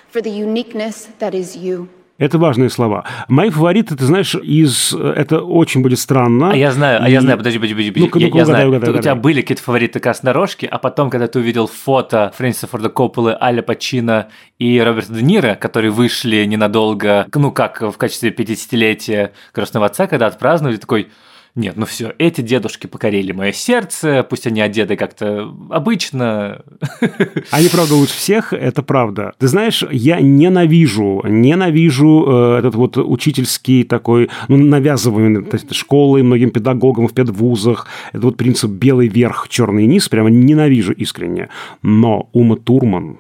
for 0.09 0.21
the 0.21 0.31
uniqueness 0.31 1.09
that 1.19 1.35
is 1.35 1.57
you. 1.57 1.89
Это 2.19 2.39
важные 2.39 2.71
слова. 2.71 3.05
Мои 3.29 3.51
фавориты, 3.51 3.95
ты 3.95 4.05
знаешь, 4.07 4.35
из... 4.35 4.95
Это 4.95 5.41
очень 5.43 5.83
будет 5.83 5.99
странно. 5.99 6.51
А 6.53 6.57
я 6.57 6.73
знаю, 6.73 7.03
а 7.03 7.09
И- 7.09 7.13
я 7.13 7.21
знаю, 7.21 7.37
подожди, 7.37 7.59
подожди, 7.59 7.75
подожди, 7.75 8.01
Ну-ка, 8.01 8.19
я, 8.19 8.27
ну-ка, 8.27 8.39
я 8.39 8.45
угадай, 8.45 8.45
знаю, 8.55 8.69
угадай, 8.69 8.89
у 8.89 8.93
тебя 8.93 9.01
угадай. 9.13 9.23
были 9.23 9.41
какие-то 9.43 9.63
фавориты 9.63 10.01
краснорожки, 10.01 10.65
а 10.65 10.79
потом, 10.79 11.11
когда 11.11 11.27
ты 11.29 11.39
увидел 11.41 11.67
фото 11.67 12.33
Фрэнсиса 12.37 12.69
Форда 12.69 12.89
Копполы, 12.89 13.37
Аля 13.39 13.61
Пачино 13.61 14.29
и 14.59 14.81
Роберта 14.81 15.13
Де 15.13 15.23
Ниро, 15.23 15.55
которые 15.57 15.91
вышли 15.91 16.43
ненадолго, 16.47 17.27
ну 17.35 17.53
как, 17.53 17.83
в 17.83 17.97
качестве 17.99 18.31
50-летия 18.31 19.33
Крестного 19.53 19.87
Отца, 19.87 20.07
когда 20.07 20.27
отпраздновали, 20.29 20.77
такой, 20.79 21.09
нет, 21.57 21.77
ну 21.77 21.87
все, 21.87 22.15
эти 22.19 22.43
дедушки 22.43 22.87
покорили 22.87 23.33
мое 23.33 23.53
сердце, 23.53 24.25
пусть 24.29 24.47
они 24.47 24.61
одеты 24.61 24.95
как-то 24.97 25.51
обычно. 25.71 26.63
Они, 27.51 27.69
правда, 27.69 27.95
лучше 27.95 28.15
всех, 28.15 28.53
это 28.53 28.83
правда. 28.83 29.33
Ты 29.39 29.49
знаешь, 29.49 29.83
я 29.91 30.21
ненавижу, 30.21 31.23
ненавижу 31.27 32.27
э, 32.29 32.59
этот 32.59 32.75
вот 32.75 32.99
учительский 32.99 33.85
такой, 33.85 34.29
ну, 34.49 34.59
навязываемый 34.59 35.45
то 35.45 35.57
есть, 35.57 35.75
школой, 35.75 36.23
многим 36.23 36.51
педагогам 36.51 37.09
в 37.09 37.15
педвузах, 37.15 37.87
это 38.13 38.21
вот 38.21 38.37
принцип 38.37 38.71
белый 38.71 39.09
верх, 39.09 39.49
черный 39.49 39.87
низ, 39.87 40.11
прямо 40.11 40.29
ненавижу 40.29 40.93
искренне. 40.93 41.49
Но 41.81 42.29
Ума 42.33 42.57
Турман, 42.57 43.19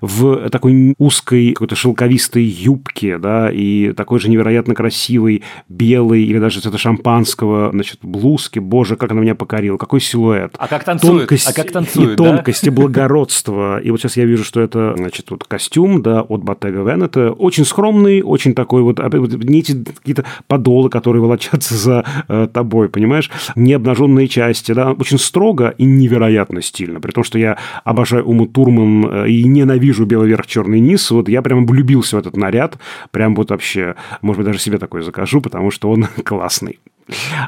в 0.00 0.48
такой 0.50 0.94
узкой 0.98 1.52
какой-то 1.52 1.76
шелковистой 1.76 2.44
юбке, 2.44 3.18
да, 3.18 3.50
и 3.50 3.92
такой 3.92 4.20
же 4.20 4.28
невероятно 4.28 4.74
красивой 4.74 5.42
белой 5.68 6.24
или 6.24 6.38
даже 6.38 6.60
цвета 6.60 6.78
шампанского, 6.78 7.70
значит, 7.72 8.00
блузки. 8.02 8.58
Боже, 8.58 8.96
как 8.96 9.12
она 9.12 9.20
меня 9.20 9.34
покорила, 9.34 9.76
какой 9.76 10.00
силуэт. 10.00 10.54
А 10.58 10.68
как 10.68 10.84
танцует? 10.84 11.20
Тонкость 11.20 11.48
А 11.48 11.52
как 11.52 11.72
танцует, 11.72 12.12
и 12.12 12.16
да? 12.16 12.24
тонкость, 12.24 12.66
и 12.66 12.70
благородство. 12.70 13.80
И 13.80 13.90
вот 13.90 14.00
сейчас 14.00 14.16
я 14.16 14.24
вижу, 14.24 14.44
что 14.44 14.60
это, 14.60 14.94
значит, 14.96 15.30
вот 15.30 15.44
костюм, 15.44 16.02
да, 16.02 16.22
от 16.22 16.42
Bottega 16.42 16.84
Veneta. 16.84 17.30
Очень 17.30 17.64
скромный, 17.64 18.22
очень 18.22 18.54
такой 18.54 18.82
вот, 18.82 19.00
опять 19.00 19.20
вот 19.20 19.32
не 19.32 19.60
эти 19.60 19.72
какие-то 19.72 20.24
подолы, 20.46 20.90
которые 20.90 21.22
волочатся 21.22 21.74
за 21.74 22.04
э, 22.28 22.48
тобой, 22.52 22.88
понимаешь? 22.88 23.30
Не 23.56 23.74
обнаженные 23.74 24.28
части, 24.28 24.72
да, 24.72 24.92
очень 24.92 25.18
строго 25.18 25.74
и 25.76 25.84
невероятно 25.84 26.62
стильно. 26.62 27.00
При 27.00 27.12
том, 27.12 27.24
что 27.24 27.38
я 27.38 27.58
обожаю 27.84 28.24
Уму 28.24 28.46
Турман 28.46 29.06
э, 29.06 29.28
и 29.28 29.44
ненавижу 29.54 30.04
белый 30.04 30.28
верх, 30.28 30.46
черный 30.46 30.80
низ, 30.80 31.10
вот 31.10 31.28
я 31.28 31.40
прям 31.40 31.66
влюбился 31.66 32.16
в 32.16 32.18
этот 32.18 32.36
наряд, 32.36 32.78
прям 33.10 33.34
вот 33.34 33.50
вообще, 33.50 33.94
может 34.20 34.38
быть, 34.38 34.46
даже 34.46 34.58
себе 34.58 34.78
такой 34.78 35.02
закажу, 35.02 35.40
потому 35.40 35.70
что 35.70 35.90
он 35.90 36.06
классный. 36.24 36.80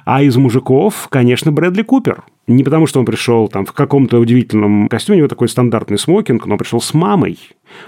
А 0.05 0.23
из 0.23 0.37
мужиков, 0.37 1.09
конечно, 1.11 1.51
Брэдли 1.51 1.83
Купер. 1.83 2.25
Не 2.47 2.63
потому, 2.63 2.87
что 2.87 3.01
он 3.01 3.07
пришел 3.07 3.49
там 3.49 3.65
в 3.65 3.73
каком-то 3.73 4.19
удивительном 4.19 4.89
костюме, 4.89 5.17
у 5.17 5.19
него 5.21 5.29
такой 5.29 5.49
стандартный 5.49 5.99
смокинг, 5.99 6.47
но 6.47 6.55
он 6.55 6.59
пришел 6.59 6.81
с 6.81 6.95
мамой. 6.95 7.39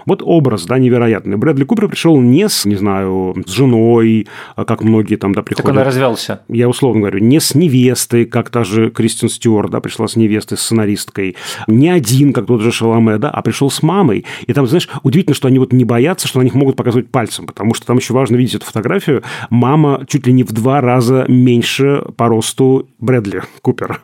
Вот 0.06 0.22
образ, 0.24 0.66
да, 0.66 0.78
невероятный. 0.78 1.36
Брэдли 1.36 1.64
Купер 1.64 1.88
пришел 1.88 2.20
не 2.20 2.48
с, 2.48 2.64
не 2.64 2.76
знаю, 2.76 3.34
с 3.46 3.50
женой, 3.50 4.26
а 4.56 4.64
как 4.64 4.82
многие 4.82 5.16
там, 5.16 5.34
да, 5.34 5.42
приходят. 5.42 5.70
он 5.70 5.78
развелся. 5.78 6.40
Я 6.48 6.68
условно 6.68 7.00
говорю, 7.00 7.18
не 7.20 7.40
с 7.40 7.54
невестой, 7.54 8.24
как 8.24 8.50
та 8.50 8.64
же 8.64 8.90
Кристин 8.90 9.28
Стюарт, 9.28 9.70
да, 9.70 9.80
пришла 9.80 10.08
с 10.08 10.16
невестой, 10.16 10.58
с 10.58 10.62
сценаристкой. 10.62 11.36
Не 11.66 11.90
один, 11.90 12.32
как 12.32 12.46
тот 12.46 12.60
же 12.60 12.72
Шаломе, 12.72 13.18
да, 13.18 13.30
а 13.30 13.42
пришел 13.42 13.70
с 13.70 13.82
мамой. 13.82 14.24
И 14.46 14.52
там, 14.52 14.66
знаешь, 14.66 14.88
удивительно, 15.02 15.34
что 15.34 15.48
они 15.48 15.58
вот 15.58 15.72
не 15.72 15.84
боятся, 15.84 16.28
что 16.28 16.38
на 16.38 16.44
них 16.44 16.54
могут 16.54 16.76
показывать 16.76 17.10
пальцем, 17.10 17.46
потому 17.46 17.74
что 17.74 17.86
там 17.86 17.96
еще 17.98 18.14
важно 18.14 18.36
видеть 18.36 18.56
эту 18.56 18.66
фотографию. 18.66 19.22
Мама 19.50 20.04
чуть 20.06 20.26
ли 20.26 20.32
не 20.32 20.44
в 20.44 20.52
два 20.52 20.80
раза 20.80 21.24
меньше 21.28 22.04
по 22.16 22.28
росту 22.28 22.88
Брэдли 22.98 23.42
Купера. 23.62 23.98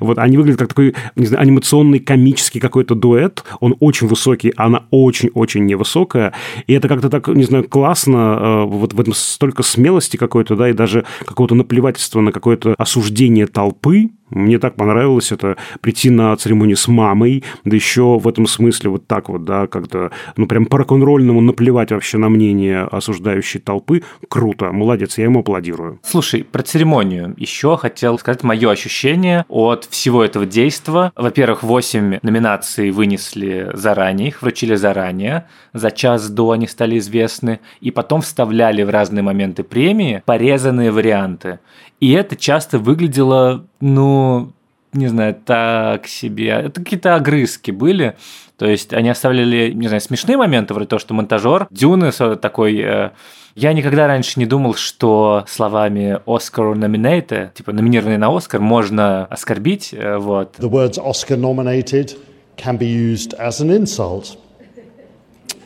Вот 0.00 0.18
они 0.18 0.36
выглядят 0.36 0.58
как 0.58 0.68
такой, 0.68 0.94
не 1.16 1.26
знаю, 1.26 1.42
анимационный 1.42 1.98
комический 1.98 2.60
какой-то 2.60 2.94
дуэт. 2.94 3.44
Он 3.60 3.76
очень 3.80 4.06
высокий, 4.06 4.52
она 4.56 4.84
очень-очень 5.18 5.66
невысокая. 5.66 6.32
И 6.66 6.72
это 6.72 6.88
как-то 6.88 7.08
так, 7.08 7.28
не 7.28 7.44
знаю, 7.44 7.68
классно. 7.68 8.38
э, 8.40 8.64
Вот 8.64 8.92
в 8.92 9.00
этом 9.00 9.14
столько 9.14 9.62
смелости 9.62 10.16
какой-то, 10.16 10.56
да, 10.56 10.70
и 10.70 10.72
даже 10.72 11.04
какого-то 11.24 11.54
наплевательства 11.54 12.20
на 12.20 12.32
какое-то 12.32 12.74
осуждение 12.78 13.46
толпы. 13.46 14.10
Мне 14.30 14.58
так 14.58 14.76
понравилось 14.76 15.32
это 15.32 15.56
прийти 15.80 16.10
на 16.10 16.36
церемонию 16.36 16.76
с 16.76 16.88
мамой, 16.88 17.44
да 17.64 17.76
еще 17.76 18.18
в 18.18 18.28
этом 18.28 18.46
смысле 18.46 18.90
вот 18.90 19.06
так 19.06 19.28
вот, 19.28 19.44
да, 19.44 19.66
как-то, 19.66 20.10
ну, 20.36 20.46
прям 20.46 20.66
по 20.66 20.78
рок-н-ролльному 20.78 21.40
наплевать 21.40 21.90
вообще 21.92 22.18
на 22.18 22.28
мнение 22.28 22.82
осуждающей 22.82 23.60
толпы. 23.60 24.02
Круто, 24.28 24.72
молодец, 24.72 25.18
я 25.18 25.24
ему 25.24 25.40
аплодирую. 25.40 26.00
Слушай, 26.02 26.44
про 26.44 26.62
церемонию 26.62 27.34
еще 27.36 27.76
хотел 27.76 28.18
сказать 28.18 28.42
мое 28.42 28.70
ощущение 28.70 29.44
от 29.48 29.84
всего 29.84 30.24
этого 30.24 30.46
действа. 30.46 31.12
Во-первых, 31.16 31.62
8 31.62 32.18
номинаций 32.22 32.90
вынесли 32.90 33.70
заранее, 33.74 34.28
их 34.28 34.42
вручили 34.42 34.74
заранее, 34.74 35.46
за 35.72 35.90
час 35.90 36.28
до 36.28 36.52
они 36.52 36.66
стали 36.66 36.98
известны, 36.98 37.60
и 37.80 37.90
потом 37.90 38.20
вставляли 38.20 38.82
в 38.82 38.90
разные 38.90 39.22
моменты 39.22 39.62
премии 39.62 40.22
порезанные 40.24 40.90
варианты. 40.90 41.60
И 42.00 42.12
это 42.12 42.36
часто 42.36 42.78
выглядело, 42.78 43.66
ну, 43.80 44.52
не 44.92 45.08
знаю, 45.08 45.34
так 45.44 46.06
себе. 46.06 46.48
Это 46.48 46.80
какие-то 46.80 47.14
огрызки 47.14 47.70
были. 47.70 48.16
То 48.56 48.66
есть 48.66 48.92
они 48.92 49.08
оставляли, 49.08 49.70
не 49.72 49.86
знаю, 49.86 50.00
смешные 50.00 50.36
моменты, 50.36 50.74
вроде 50.74 50.88
того, 50.88 50.98
что 50.98 51.14
монтажер 51.14 51.68
Дюны 51.70 52.10
такой... 52.36 52.80
э, 52.80 53.10
я 53.54 53.72
никогда 53.72 54.06
раньше 54.06 54.38
не 54.38 54.46
думал, 54.46 54.74
что 54.74 55.44
словами 55.46 56.20
«Oscar 56.26 56.74
nominated», 56.74 57.54
типа 57.54 57.72
номинированный 57.72 58.18
на 58.18 58.36
Оскар, 58.36 58.60
можно 58.60 59.26
оскорбить, 59.26 59.90
э, 59.92 60.16
вот. 60.16 60.56
The 60.58 60.68
words 60.68 60.98
Oscar 60.98 61.36
nominated 61.36 62.16
can 62.56 62.78
be 62.78 62.86
used 62.86 63.34
as 63.38 63.60
an 63.60 63.70
insult. 63.70 64.36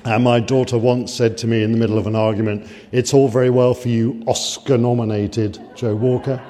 And 0.05 0.25
my 0.25 0.41
daughter 0.41 0.79
once 0.79 1.15
said 1.15 1.39
to 1.39 1.47
me 1.47 1.63
in 1.63 1.73
the 1.73 1.79
middle 1.79 1.97
of 1.97 2.07
an 2.07 2.17
argument, 2.17 2.67
It's 2.93 3.15
all 3.15 3.29
very 3.29 3.51
well 3.51 3.73
for 3.73 3.89
you, 3.89 4.23
Oscar 4.27 4.77
nominated 4.77 5.59
Joe 5.77 5.95
Walker. 5.95 6.41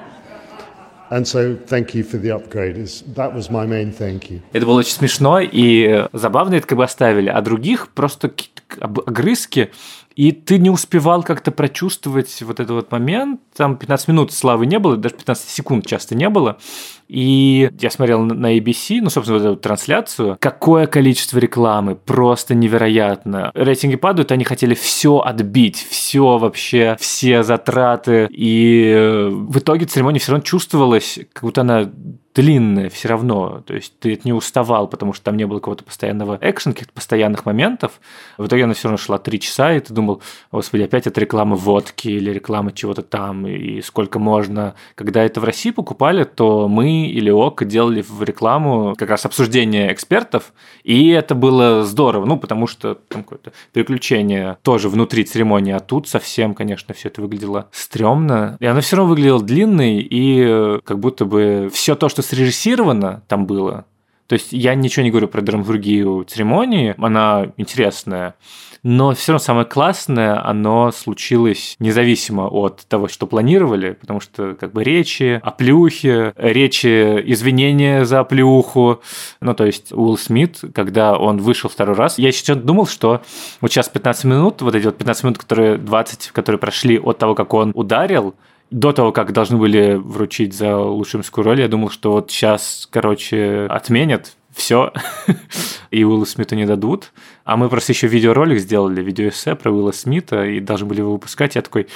Это 4.51 4.65
было 4.65 4.79
очень 4.79 4.93
смешно 4.93 5.39
и 5.39 6.07
забавно 6.13 6.55
это 6.55 6.67
как 6.67 6.77
бы 6.77 6.83
оставили, 6.83 7.29
а 7.29 7.41
других 7.41 7.89
просто 7.89 8.31
огрызки, 8.79 9.71
и 10.15 10.31
ты 10.31 10.57
не 10.57 10.69
успевал 10.69 11.23
как-то 11.23 11.51
прочувствовать 11.51 12.41
вот 12.41 12.59
этот 12.59 12.71
вот 12.71 12.91
момент. 12.91 13.41
Там 13.55 13.77
15 13.77 14.07
минут 14.09 14.31
славы 14.31 14.65
не 14.65 14.79
было, 14.79 14.97
даже 14.97 15.15
15 15.15 15.49
секунд 15.49 15.85
часто 15.85 16.15
не 16.15 16.29
было. 16.29 16.57
И 17.07 17.69
я 17.79 17.89
смотрел 17.89 18.23
на 18.23 18.57
ABC, 18.57 18.99
ну, 19.01 19.09
собственно, 19.09 19.39
вот 19.39 19.45
эту 19.45 19.55
трансляцию. 19.57 20.37
Какое 20.39 20.87
количество 20.87 21.37
рекламы, 21.37 21.95
просто 21.95 22.55
невероятно. 22.55 23.51
Рейтинги 23.53 23.97
падают, 23.97 24.31
они 24.31 24.43
хотели 24.43 24.73
все 24.73 25.19
отбить, 25.19 25.85
все 25.89 26.37
вообще, 26.37 26.95
все 26.99 27.43
затраты. 27.43 28.27
И 28.31 29.27
в 29.31 29.59
итоге 29.59 29.85
церемония 29.85 30.19
все 30.19 30.31
равно 30.31 30.43
чувствовалась, 30.43 31.19
как 31.33 31.43
будто 31.43 31.61
она 31.61 31.91
длинная 32.33 32.89
все 32.89 33.09
равно. 33.09 33.61
То 33.65 33.75
есть 33.75 33.99
ты 33.99 34.19
не 34.23 34.33
уставал, 34.33 34.87
потому 34.87 35.13
что 35.13 35.25
там 35.25 35.37
не 35.37 35.45
было 35.45 35.59
какого-то 35.59 35.83
постоянного 35.83 36.37
экшен, 36.41 36.73
каких-то 36.73 36.93
постоянных 36.93 37.45
моментов. 37.45 37.99
В 38.37 38.47
итоге 38.47 38.63
она 38.63 38.73
все 38.73 38.87
равно 38.87 38.97
шла 38.97 39.19
три 39.19 39.39
часа, 39.39 39.73
и 39.73 39.79
ты 39.79 39.93
думал, 39.93 40.02
господи, 40.51 40.83
опять 40.83 41.07
это 41.07 41.21
реклама 41.21 41.55
водки 41.55 42.07
или 42.07 42.31
реклама 42.31 42.71
чего-то 42.71 43.01
там, 43.01 43.47
и 43.47 43.81
сколько 43.81 44.19
можно. 44.19 44.75
Когда 44.95 45.23
это 45.23 45.39
в 45.39 45.43
России 45.43 45.71
покупали, 45.71 46.23
то 46.23 46.67
мы 46.67 47.07
или 47.07 47.29
ОК 47.29 47.65
делали 47.65 48.01
в 48.01 48.23
рекламу 48.23 48.95
как 48.97 49.09
раз 49.09 49.25
обсуждение 49.25 49.91
экспертов, 49.91 50.53
и 50.83 51.09
это 51.09 51.35
было 51.35 51.83
здорово, 51.83 52.25
ну, 52.25 52.37
потому 52.37 52.67
что 52.67 52.95
там 52.95 53.23
какое-то 53.23 53.51
переключение 53.71 54.57
тоже 54.61 54.89
внутри 54.89 55.23
церемонии, 55.23 55.73
а 55.73 55.79
тут 55.79 56.07
совсем, 56.07 56.53
конечно, 56.53 56.93
все 56.93 57.09
это 57.09 57.21
выглядело 57.21 57.67
стрёмно. 57.71 58.57
И 58.59 58.65
она 58.65 58.81
все 58.81 58.97
равно 58.97 59.09
выглядела 59.11 59.41
длинной, 59.41 59.99
и 59.99 60.79
как 60.83 60.99
будто 60.99 61.25
бы 61.25 61.69
все 61.71 61.95
то, 61.95 62.09
что 62.09 62.21
срежиссировано 62.21 63.23
там 63.27 63.45
было. 63.45 63.85
То 64.27 64.33
есть 64.33 64.53
я 64.53 64.75
ничего 64.75 65.03
не 65.03 65.11
говорю 65.11 65.27
про 65.27 65.41
драматургию 65.41 66.23
церемонии, 66.23 66.95
она 66.97 67.51
интересная, 67.57 68.35
но 68.83 69.13
все 69.13 69.31
равно 69.31 69.43
самое 69.43 69.65
классное, 69.65 70.45
оно 70.45 70.91
случилось 70.91 71.77
независимо 71.79 72.47
от 72.47 72.85
того, 72.87 73.07
что 73.07 73.27
планировали, 73.27 73.93
потому 73.93 74.19
что 74.19 74.55
как 74.55 74.73
бы 74.73 74.83
речи 74.83 75.39
о 75.41 75.51
плюхе, 75.51 76.33
речи 76.35 77.23
извинения 77.25 78.03
за 78.03 78.25
плюху, 78.25 79.01
ну 79.39 79.53
то 79.53 79.65
есть 79.65 79.93
Уилл 79.93 80.17
Смит, 80.17 80.59
когда 80.73 81.17
он 81.17 81.37
вышел 81.37 81.69
второй 81.69 81.95
раз, 81.95 82.17
я 82.17 82.33
сейчас 82.33 82.57
думал, 82.57 82.85
что 82.85 83.21
вот 83.61 83.71
сейчас 83.71 83.87
15 83.87 84.25
минут, 84.25 84.61
вот 84.61 84.75
эти 84.75 84.85
вот 84.85 84.97
15 84.97 85.23
минут, 85.23 85.37
которые 85.37 85.77
20, 85.77 86.31
которые 86.31 86.59
прошли 86.59 86.99
от 86.99 87.17
того, 87.17 87.35
как 87.35 87.53
он 87.53 87.71
ударил, 87.73 88.35
до 88.73 88.91
того, 88.91 89.11
как 89.11 89.33
должны 89.33 89.57
были 89.57 89.93
вручить 89.93 90.53
за 90.53 90.75
лучшую 90.77 91.23
роль, 91.35 91.61
я 91.61 91.67
думал, 91.67 91.91
что 91.91 92.13
вот 92.13 92.31
сейчас, 92.31 92.87
короче, 92.91 93.67
отменят 93.69 94.35
все, 94.51 94.91
и 95.91 96.03
Уиллу 96.03 96.25
Смиту 96.25 96.55
не 96.55 96.65
дадут. 96.65 97.11
А 97.43 97.55
мы 97.55 97.69
просто 97.69 97.91
еще 97.91 98.07
видеоролик 98.07 98.59
сделали, 98.59 99.03
видеоэссе 99.03 99.55
про 99.55 99.71
Уилла 99.71 99.91
Смита, 99.91 100.45
и 100.45 100.59
должны 100.59 100.87
были 100.87 100.99
его 101.01 101.13
выпускать. 101.13 101.55
Я 101.55 101.61
такой, 101.61 101.87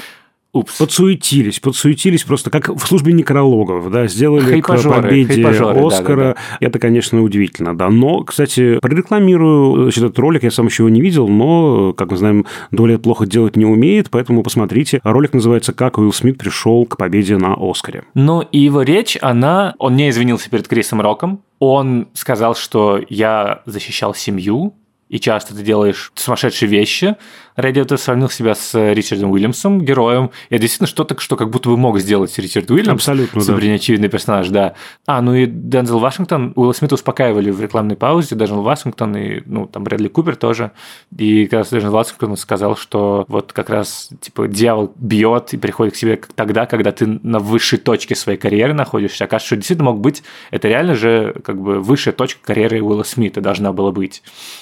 Упс. 0.53 0.77
Подсуетились, 0.77 1.59
подсуетились 1.59 2.23
просто 2.23 2.49
как 2.49 2.69
в 2.69 2.79
службе 2.79 3.13
некрологов, 3.13 3.91
да, 3.91 4.07
сделали 4.07 4.61
к 4.61 4.67
победе 4.67 5.45
Оскара. 5.45 5.89
Да, 5.89 6.15
да, 6.15 6.15
да. 6.15 6.35
Это, 6.59 6.79
конечно, 6.79 7.21
удивительно, 7.21 7.77
да. 7.77 7.89
Но, 7.89 8.23
кстати, 8.23 8.79
прорекламирую 8.79 9.83
значит, 9.83 10.03
этот 10.03 10.19
ролик, 10.19 10.43
я 10.43 10.51
сам 10.51 10.67
еще 10.67 10.83
его 10.83 10.89
не 10.89 11.01
видел, 11.01 11.27
но, 11.27 11.93
как 11.93 12.11
мы 12.11 12.17
знаем, 12.17 12.45
Доля 12.71 12.97
плохо 12.97 13.25
делать 13.25 13.55
не 13.55 13.65
умеет, 13.65 14.09
поэтому 14.09 14.41
посмотрите. 14.41 15.01
Ролик 15.03 15.33
называется 15.33 15.73
«Как 15.73 15.97
Уилл 15.97 16.13
Смит 16.13 16.37
пришел 16.37 16.85
к 16.85 16.97
победе 16.97 17.37
на 17.37 17.55
Оскаре». 17.57 18.03
Ну, 18.13 18.41
и 18.41 18.59
его 18.59 18.81
речь, 18.81 19.17
она... 19.21 19.75
Он 19.79 19.95
не 19.95 20.09
извинился 20.09 20.49
перед 20.49 20.67
Крисом 20.67 21.01
Роком, 21.01 21.41
он 21.59 22.07
сказал, 22.13 22.55
что 22.55 22.99
я 23.09 23.61
защищал 23.65 24.13
семью, 24.13 24.73
и 25.09 25.19
часто 25.19 25.55
ты 25.55 25.63
делаешь 25.63 26.11
сумасшедшие 26.15 26.69
вещи, 26.69 27.15
этого 27.57 27.97
сравнил 27.97 28.29
себя 28.29 28.53
с 28.53 28.93
Ричардом 28.93 29.31
Уильямсом, 29.31 29.81
героем. 29.81 30.29
И 30.49 30.57
действительно 30.59 30.87
что-то, 30.87 31.19
что 31.19 31.35
как 31.35 31.49
будто 31.49 31.69
бы 31.69 31.77
мог 31.77 31.99
сделать 31.99 32.37
Ричард 32.37 32.69
Уильямс. 32.69 32.99
Абсолютно, 32.99 33.43
да. 33.43 33.73
очевидный 33.73 34.09
персонаж, 34.09 34.49
да. 34.49 34.75
А, 35.07 35.21
ну 35.21 35.33
и 35.33 35.47
Дензел 35.47 35.97
Вашингтон, 35.97 36.53
Уилла 36.55 36.73
Смита 36.73 36.93
успокаивали 36.93 37.49
в 37.49 37.59
рекламной 37.59 37.95
паузе, 37.95 38.35
Дензел 38.35 38.61
Вашингтон 38.61 39.17
и, 39.17 39.41
ну, 39.45 39.65
там, 39.65 39.83
Брэдли 39.83 40.07
Купер 40.07 40.35
тоже. 40.35 40.71
И 41.17 41.45
как 41.45 41.59
раз 41.59 41.69
Дензел 41.71 41.91
Вашингтон 41.91 42.37
сказал, 42.37 42.75
что 42.75 43.25
вот 43.27 43.53
как 43.53 43.71
раз, 43.71 44.11
типа, 44.21 44.47
дьявол 44.47 44.93
бьет 44.95 45.53
и 45.53 45.57
приходит 45.57 45.95
к 45.95 45.97
себе 45.97 46.21
тогда, 46.35 46.67
когда 46.67 46.91
ты 46.91 47.07
на 47.07 47.39
высшей 47.39 47.79
точке 47.79 48.13
своей 48.15 48.37
карьеры 48.37 48.73
находишься. 48.73 49.23
Оказывается, 49.23 49.47
что 49.47 49.55
действительно 49.55 49.91
мог 49.91 49.99
быть, 49.99 50.21
это 50.51 50.67
реально 50.67 50.93
же, 50.93 51.35
как 51.43 51.59
бы, 51.59 51.79
высшая 51.79 52.11
точка 52.11 52.39
карьеры 52.43 52.83
Уилла 52.83 53.03
Смита 53.03 53.41
должна 53.41 53.73
была 53.73 53.91
быть. 53.91 54.21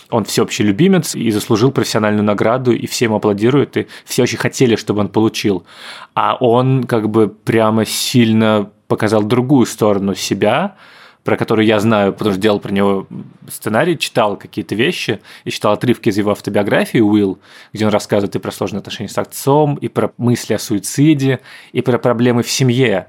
Он 0.10 0.24
всеобщий 0.24 0.64
любимец 0.64 1.14
и 1.14 1.30
заслужил 1.32 1.72
профессиональную 1.72 2.24
награду 2.24 2.72
и 2.86 2.88
все 2.88 3.06
ему 3.06 3.16
аплодируют, 3.16 3.78
и 3.78 3.88
все 4.06 4.24
очень 4.24 4.38
хотели, 4.38 4.76
чтобы 4.76 5.02
он 5.02 5.10
получил. 5.10 5.66
А 6.14 6.36
он 6.40 6.84
как 6.84 7.10
бы 7.10 7.28
прямо 7.28 7.84
сильно 7.84 8.70
показал 8.88 9.24
другую 9.24 9.66
сторону 9.66 10.14
себя, 10.14 10.76
про 11.24 11.36
которую 11.36 11.66
я 11.66 11.80
знаю, 11.80 12.14
потому 12.14 12.34
что 12.34 12.42
делал 12.42 12.60
про 12.60 12.72
него 12.72 13.08
сценарий, 13.50 13.98
читал 13.98 14.38
какие-то 14.38 14.76
вещи 14.76 15.20
и 15.44 15.50
читал 15.50 15.74
отрывки 15.74 16.10
из 16.10 16.18
его 16.20 16.32
автобиографии 16.32 17.00
Уилл, 17.00 17.40
где 17.74 17.86
он 17.86 17.92
рассказывает 17.92 18.36
и 18.36 18.40
про 18.40 18.52
сложные 18.52 18.80
отношения 18.80 19.10
с 19.10 19.18
отцом, 19.18 19.74
и 19.76 19.88
про 19.88 20.14
мысли 20.18 20.54
о 20.54 20.60
суициде, 20.60 21.40
и 21.72 21.82
про 21.82 21.98
проблемы 21.98 22.44
в 22.44 22.52
семье. 22.52 23.08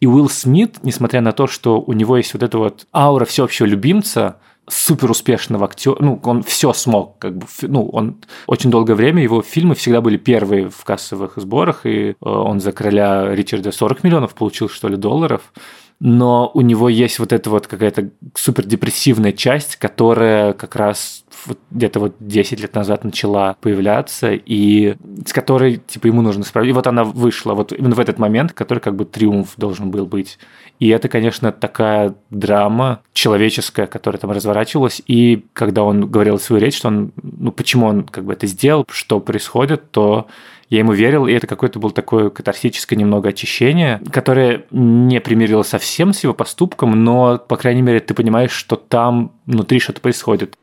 И 0.00 0.06
Уилл 0.06 0.28
Смит, 0.28 0.80
несмотря 0.82 1.22
на 1.22 1.32
то, 1.32 1.46
что 1.46 1.80
у 1.80 1.94
него 1.94 2.18
есть 2.18 2.34
вот 2.34 2.42
эта 2.42 2.58
вот 2.58 2.86
аура 2.92 3.24
всеобщего 3.24 3.64
любимца, 3.64 4.36
супер 4.68 5.10
успешного 5.10 5.66
актера, 5.66 5.96
ну, 6.00 6.20
он 6.24 6.42
все 6.42 6.72
смог, 6.72 7.18
как 7.18 7.36
бы, 7.36 7.46
ну, 7.62 7.88
он 7.88 8.16
очень 8.46 8.70
долгое 8.70 8.94
время, 8.94 9.22
его 9.22 9.42
фильмы 9.42 9.74
всегда 9.74 10.00
были 10.00 10.16
первые 10.16 10.70
в 10.70 10.84
кассовых 10.84 11.34
сборах, 11.36 11.84
и 11.84 12.10
э, 12.10 12.14
он 12.20 12.60
за 12.60 12.72
короля 12.72 13.34
Ричарда 13.34 13.72
40 13.72 14.04
миллионов 14.04 14.34
получил, 14.34 14.68
что 14.68 14.88
ли, 14.88 14.96
долларов, 14.96 15.52
но 16.00 16.50
у 16.54 16.60
него 16.60 16.88
есть 16.88 17.18
вот 17.18 17.32
эта 17.32 17.48
вот 17.50 17.66
какая-то 17.66 18.10
супер 18.34 18.66
депрессивная 18.66 19.32
часть, 19.32 19.76
которая 19.76 20.52
как 20.52 20.76
раз 20.76 21.24
вот 21.46 21.58
где-то 21.70 22.00
вот 22.00 22.16
10 22.20 22.60
лет 22.60 22.74
назад 22.74 23.04
начала 23.04 23.56
появляться, 23.60 24.32
и 24.32 24.96
с 25.24 25.32
которой, 25.32 25.76
типа, 25.76 26.06
ему 26.06 26.22
нужно 26.22 26.44
справиться. 26.44 26.70
И 26.70 26.74
вот 26.74 26.86
она 26.86 27.04
вышла 27.04 27.54
вот 27.54 27.72
именно 27.72 27.94
в 27.94 28.00
этот 28.00 28.18
момент, 28.18 28.52
который 28.52 28.80
как 28.80 28.96
бы 28.96 29.04
триумф 29.04 29.54
должен 29.56 29.90
был 29.90 30.06
быть. 30.06 30.38
И 30.80 30.88
это, 30.88 31.08
конечно, 31.08 31.52
такая 31.52 32.14
драма 32.30 33.00
человеческая, 33.12 33.86
которая 33.86 34.18
там 34.18 34.30
разворачивалась. 34.30 35.02
И 35.06 35.44
когда 35.52 35.82
он 35.84 36.10
говорил 36.10 36.38
свою 36.38 36.60
речь, 36.60 36.76
что 36.76 36.88
он, 36.88 37.12
ну, 37.22 37.52
почему 37.52 37.86
он 37.86 38.04
как 38.04 38.24
бы 38.24 38.32
это 38.32 38.46
сделал, 38.46 38.84
что 38.90 39.20
происходит, 39.20 39.90
то 39.90 40.26
я 40.68 40.78
ему 40.78 40.92
верил, 40.92 41.26
и 41.26 41.32
это 41.32 41.46
какое-то 41.46 41.78
было 41.78 41.92
такое 41.92 42.30
катарсическое 42.30 42.98
немного 42.98 43.30
очищение, 43.30 44.00
которое 44.10 44.64
не 44.70 45.20
примирило 45.20 45.62
совсем 45.62 46.12
с 46.12 46.22
его 46.24 46.34
поступком, 46.34 47.04
но, 47.04 47.38
по 47.38 47.56
крайней 47.56 47.82
мере, 47.82 48.00
ты 48.00 48.14
понимаешь, 48.14 48.52
что 48.52 48.76
там 48.76 49.32
внутри 49.46 49.80
что-то 49.80 50.00
происходит. 50.00 50.56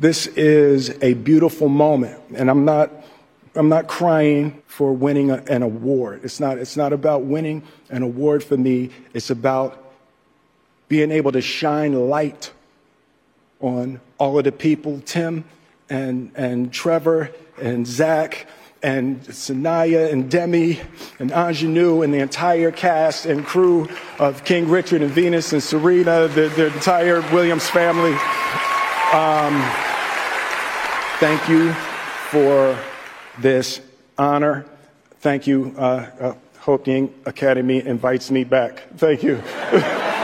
This 0.00 0.28
is 0.36 0.96
a 1.00 1.14
beautiful 1.14 1.68
moment, 1.68 2.20
and 2.36 2.48
I'm 2.48 2.64
not 2.64 2.90
I'm 3.56 3.68
not 3.68 3.88
crying 3.88 4.62
for 4.68 4.92
winning 4.92 5.32
a, 5.32 5.42
an 5.48 5.62
award. 5.64 6.20
It's 6.22 6.38
not, 6.38 6.58
it's 6.58 6.76
not 6.76 6.92
about 6.92 7.24
winning 7.24 7.64
an 7.90 8.04
award 8.04 8.44
for 8.44 8.56
me. 8.56 8.90
It's 9.12 9.30
about 9.30 9.76
being 10.88 11.10
able 11.10 11.32
to 11.32 11.40
shine 11.40 11.92
light 12.08 12.52
on 13.60 14.00
all 14.18 14.38
of 14.38 14.44
the 14.44 14.52
people, 14.52 15.00
Tim 15.04 15.44
and, 15.90 16.32
and 16.34 16.72
Trevor 16.72 17.30
and 17.60 17.86
Zach 17.86 18.46
and 18.82 19.20
Sanaya 19.22 20.12
and 20.12 20.30
Demi 20.30 20.80
and 21.18 21.32
Ingenue 21.32 22.02
and 22.02 22.14
the 22.14 22.18
entire 22.18 22.70
cast 22.70 23.26
and 23.26 23.44
crew 23.44 23.88
of 24.18 24.44
King 24.44 24.68
Richard 24.68 25.02
and 25.02 25.10
Venus 25.10 25.52
and 25.52 25.62
Serena, 25.62 26.28
the, 26.28 26.48
the 26.48 26.66
entire 26.72 27.20
Williams 27.32 27.68
family. 27.68 28.12
Um, 29.12 29.60
thank 31.18 31.48
you 31.48 31.72
for 32.30 32.78
this 33.38 33.80
honor. 34.16 34.64
Thank 35.20 35.46
you. 35.46 35.74
Uh, 35.76 36.10
uh, 36.20 36.34
hope 36.60 36.84
the 36.84 37.10
Academy 37.26 37.84
invites 37.84 38.30
me 38.30 38.44
back. 38.44 38.84
Thank 38.96 39.22
you. 39.22 39.42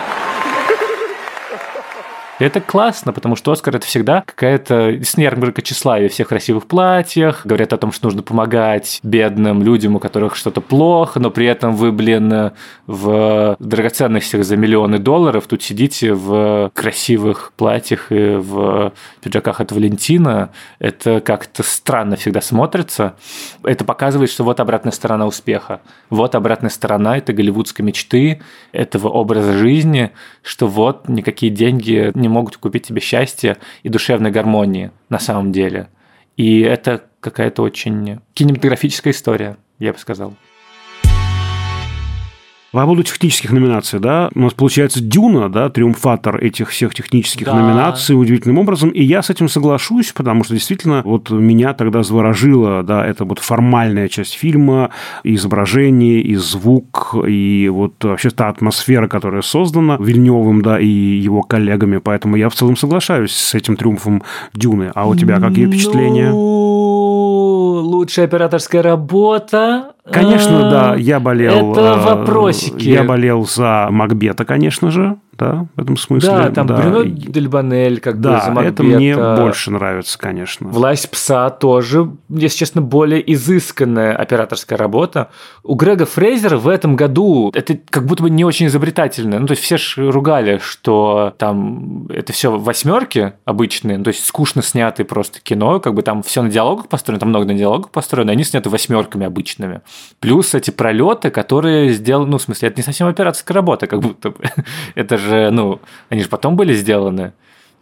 И 2.41 2.45
это 2.45 2.61
классно, 2.61 3.12
потому 3.12 3.37
что 3.37 3.53
Оскар 3.53 3.76
это 3.76 3.87
всегда 3.87 4.22
какая-то 4.26 4.99
ярмарка 5.16 5.62
тщеславия 5.62 6.09
всех 6.09 6.28
красивых 6.28 6.66
платьях, 6.66 7.47
говорят 7.47 7.72
о 7.72 7.76
том, 7.76 7.93
что 7.93 8.07
нужно 8.07 8.22
помогать 8.22 8.99
бедным 9.05 9.62
людям, 9.62 9.95
у 9.95 10.01
которых 10.01 10.35
что-то 10.35 10.61
плохо, 10.61 11.20
но 11.20 11.30
при 11.30 11.47
этом 11.47 11.76
вы, 11.76 11.93
блин, 11.93 12.51
в 12.89 13.57
драгоценностях 13.61 14.45
за 14.45 14.57
миллионы 14.57 14.99
долларов 14.99 15.47
тут 15.47 15.62
сидите 15.62 16.12
в 16.12 16.72
красивых 16.74 17.53
платьях 17.57 18.11
и 18.11 18.35
в 18.35 18.93
пиджаках 19.20 19.61
от 19.61 19.70
Валентина. 19.70 20.51
Это 20.80 21.20
как-то 21.20 21.62
странно 21.62 22.16
всегда 22.16 22.41
смотрится. 22.41 23.14
Это 23.62 23.85
показывает, 23.85 24.30
что 24.30 24.43
вот 24.43 24.59
обратная 24.59 24.93
сторона 24.93 25.26
успеха. 25.26 25.82
Вот 26.11 26.35
обратная 26.35 26.70
сторона 26.70 27.16
этой 27.16 27.32
голливудской 27.35 27.85
мечты, 27.85 28.43
этого 28.72 29.09
образа 29.09 29.53
жизни, 29.53 30.11
что 30.43 30.66
вот 30.66 31.09
никакие 31.09 31.53
деньги 31.53 32.11
не 32.25 32.29
могут 32.29 32.57
купить 32.57 32.87
тебе 32.87 33.01
счастье 33.01 33.59
и 33.83 33.89
душевной 33.91 34.31
гармонии 34.31 34.91
на 35.11 35.18
самом 35.18 35.53
деле. 35.53 35.89
И 36.37 36.61
это 36.61 37.05
какая-то 37.20 37.62
очень 37.62 38.20
кинематографическая 38.33 39.12
история, 39.12 39.57
я 39.79 39.93
бы 39.93 39.99
сказал. 39.99 40.35
По 42.75 42.81
поводу 42.81 43.05
технических 43.05 43.53
номинаций, 43.53 44.01
да, 44.01 44.31
у 44.35 44.41
нас 44.41 44.53
получается 44.53 45.01
Дюна, 45.01 45.49
да, 45.49 45.70
триумфатор 45.70 46.39
этих 46.39 46.70
всех 46.70 46.93
технических 46.93 47.47
Да. 47.47 47.55
номинаций 47.55 48.20
удивительным 48.20 48.59
образом, 48.59 48.89
и 48.91 49.01
я 49.01 49.22
с 49.22 49.31
этим 49.31 49.49
соглашусь, 49.49 50.11
потому 50.11 50.43
что 50.43 50.55
действительно 50.55 51.01
вот 51.05 51.31
меня 51.31 51.72
тогда 51.75 52.03
заворожило, 52.03 52.83
да, 52.83 53.07
это 53.07 53.25
вот 53.25 53.39
формальная 53.39 54.09
часть 54.09 54.35
фильма, 54.35 54.91
и 55.22 55.37
изображение, 55.37 56.20
и 56.20 56.35
звук, 56.35 57.14
и 57.25 57.68
вот 57.72 58.03
вообще 58.03 58.31
та 58.31 58.49
атмосфера, 58.49 59.07
которая 59.07 59.43
создана 59.43 59.97
Вильневым, 60.01 60.61
да, 60.62 60.81
и 60.81 60.89
его 60.89 61.43
коллегами, 61.43 61.99
поэтому 61.99 62.35
я 62.35 62.49
в 62.49 62.55
целом 62.55 62.77
соглашаюсь 62.77 63.31
с 63.31 63.55
этим 63.55 63.77
триумфом 63.77 64.25
Дюны. 64.53 64.91
А 64.97 65.07
у 65.07 65.14
тебя 65.14 65.39
какие 65.39 65.68
впечатления? 65.68 66.31
Ну, 66.31 67.83
лучшая 67.85 68.27
операторская 68.27 68.83
работа. 68.83 69.93
Конечно, 70.11 70.70
да, 70.70 70.94
я 70.96 71.18
болел. 71.18 71.72
Это 71.72 71.80
э, 71.80 72.05
вопросики. 72.05 72.88
Я 72.88 73.05
болел 73.05 73.46
за 73.46 73.88
Макбета, 73.90 74.44
конечно 74.44 74.90
же, 74.90 75.16
да, 75.39 75.66
в 75.76 75.80
этом 75.80 75.97
смысле. 75.97 76.30
Да, 76.30 76.51
там 76.51 76.66
да. 76.66 76.76
Брюно 76.76 77.05
Дельбанель, 77.05 78.01
как 78.01 78.16
бы 78.16 78.22
Да, 78.22 78.41
за 78.41 78.51
это 78.61 78.82
Макбета. 78.82 78.82
мне 78.82 79.16
больше 79.16 79.70
нравится, 79.70 80.18
конечно. 80.18 80.68
Власть 80.68 81.11
пса 81.11 81.51
тоже, 81.51 82.11
если 82.28 82.59
честно, 82.59 82.82
более 82.82 83.32
изысканная 83.32 84.14
операторская 84.16 84.78
работа. 84.78 85.30
У 85.62 85.74
Грега 85.74 86.07
Фрейзера 86.07 86.57
в 86.57 86.68
этом 86.68 86.97
году 86.97 87.51
это 87.55 87.78
как 87.91 88.07
будто 88.07 88.22
бы 88.22 88.30
не 88.30 88.45
очень 88.45 88.66
изобретательно. 88.66 89.39
Ну, 89.39 89.47
то 89.47 89.53
есть 89.53 89.62
все 89.62 89.76
ж 89.76 89.95
ругали, 89.99 90.59
что 90.62 91.35
там 91.39 92.07
это 92.09 92.32
все 92.32 92.57
восьмерки 92.57 93.35
обычные, 93.45 93.99
ну, 93.99 94.05
то 94.05 94.09
есть 94.09 94.24
скучно 94.24 94.62
снятые 94.62 95.07
просто 95.07 95.41
кино, 95.41 95.80
как 95.80 95.95
бы 95.95 96.03
там 96.03 96.22
все 96.22 96.43
на 96.43 96.51
диалогах 96.51 96.89
построено, 96.89 97.20
там 97.20 97.28
много 97.30 97.47
на 97.47 97.55
диалогах 97.55 97.91
построено, 97.91 98.32
они 98.32 98.45
сняты 98.45 98.70
восьмерками 98.70 99.26
обычными. 99.26 99.80
Плюс 100.20 100.55
эти 100.55 100.70
пролеты, 100.70 101.30
которые 101.30 101.93
сделаны, 101.93 102.30
ну, 102.30 102.39
в 102.39 102.43
смысле, 102.43 102.68
это 102.68 102.78
не 102.78 102.85
совсем 102.85 103.07
операторская 103.09 103.55
работа, 103.55 103.87
как 103.87 104.01
будто 104.01 104.30
бы. 104.30 104.37
Это 104.95 105.18
же, 105.18 105.24
ну, 105.31 105.81
они 106.09 106.22
же 106.22 106.29
потом 106.29 106.57
были 106.57 106.75
сделаны 106.75 107.33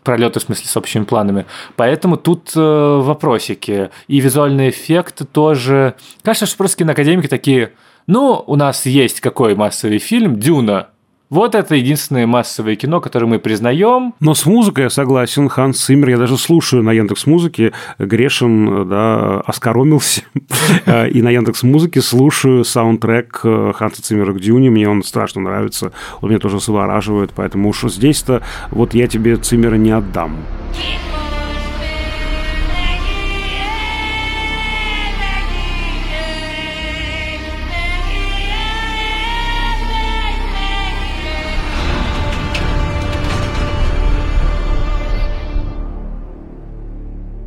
пролеты, 0.03 0.41
в 0.41 0.43
смысле, 0.43 0.67
с 0.67 0.77
общими 0.77 1.05
планами. 1.05 1.47
Поэтому 1.77 2.17
тут 2.17 2.53
э, 2.57 2.61
вопросики. 2.61 3.91
И 4.09 4.21
визуальные 4.21 4.71
эффекты 4.71 5.25
тоже. 5.25 5.95
Кажется, 6.23 6.47
что 6.47 6.57
просто 6.59 6.79
киноакадемики 6.79 7.29
такие, 7.29 7.73
ну, 8.07 8.43
у 8.47 8.57
нас 8.57 8.87
есть 8.87 9.21
какой 9.21 9.55
массовый 9.55 9.99
фильм? 9.99 10.39
Дюна. 10.39 10.89
Вот 11.33 11.55
это 11.55 11.77
единственное 11.77 12.27
массовое 12.27 12.77
кино, 12.77 13.01
которое 13.01 13.25
мы 13.25 13.39
признаем. 13.39 14.13
Но 14.21 14.35
с 14.35 14.45
музыкой 14.45 14.85
я 14.85 14.91
согласен, 14.91 15.49
Ханс 15.49 15.83
Циммер, 15.83 16.11
я 16.11 16.19
даже 16.19 16.37
слушаю 16.37 16.83
на 16.83 16.93
Яндекс 16.93 17.25
Музыке, 17.25 17.73
Грешин, 17.99 18.87
да, 18.87 19.41
оскоромился, 19.41 20.25
и 20.87 21.23
на 21.23 21.31
Яндекс 21.31 21.63
Музыке 21.63 22.03
слушаю 22.03 22.67
саундтрек 22.67 23.41
э, 23.45 23.73
Ханса 23.75 24.03
Циммера 24.03 24.35
к 24.35 24.41
Дюне, 24.41 24.69
мне 24.69 24.87
он 24.87 25.03
страшно 25.03 25.41
нравится, 25.41 25.93
он 26.21 26.29
меня 26.29 26.39
тоже 26.39 26.61
завораживает, 26.61 27.31
поэтому 27.35 27.71
уж 27.71 27.85
здесь-то 27.85 28.43
вот 28.71 28.93
я 28.93 29.07
тебе 29.07 29.39
Циммера 29.39 29.77
не 29.77 29.93
отдам. 29.93 30.37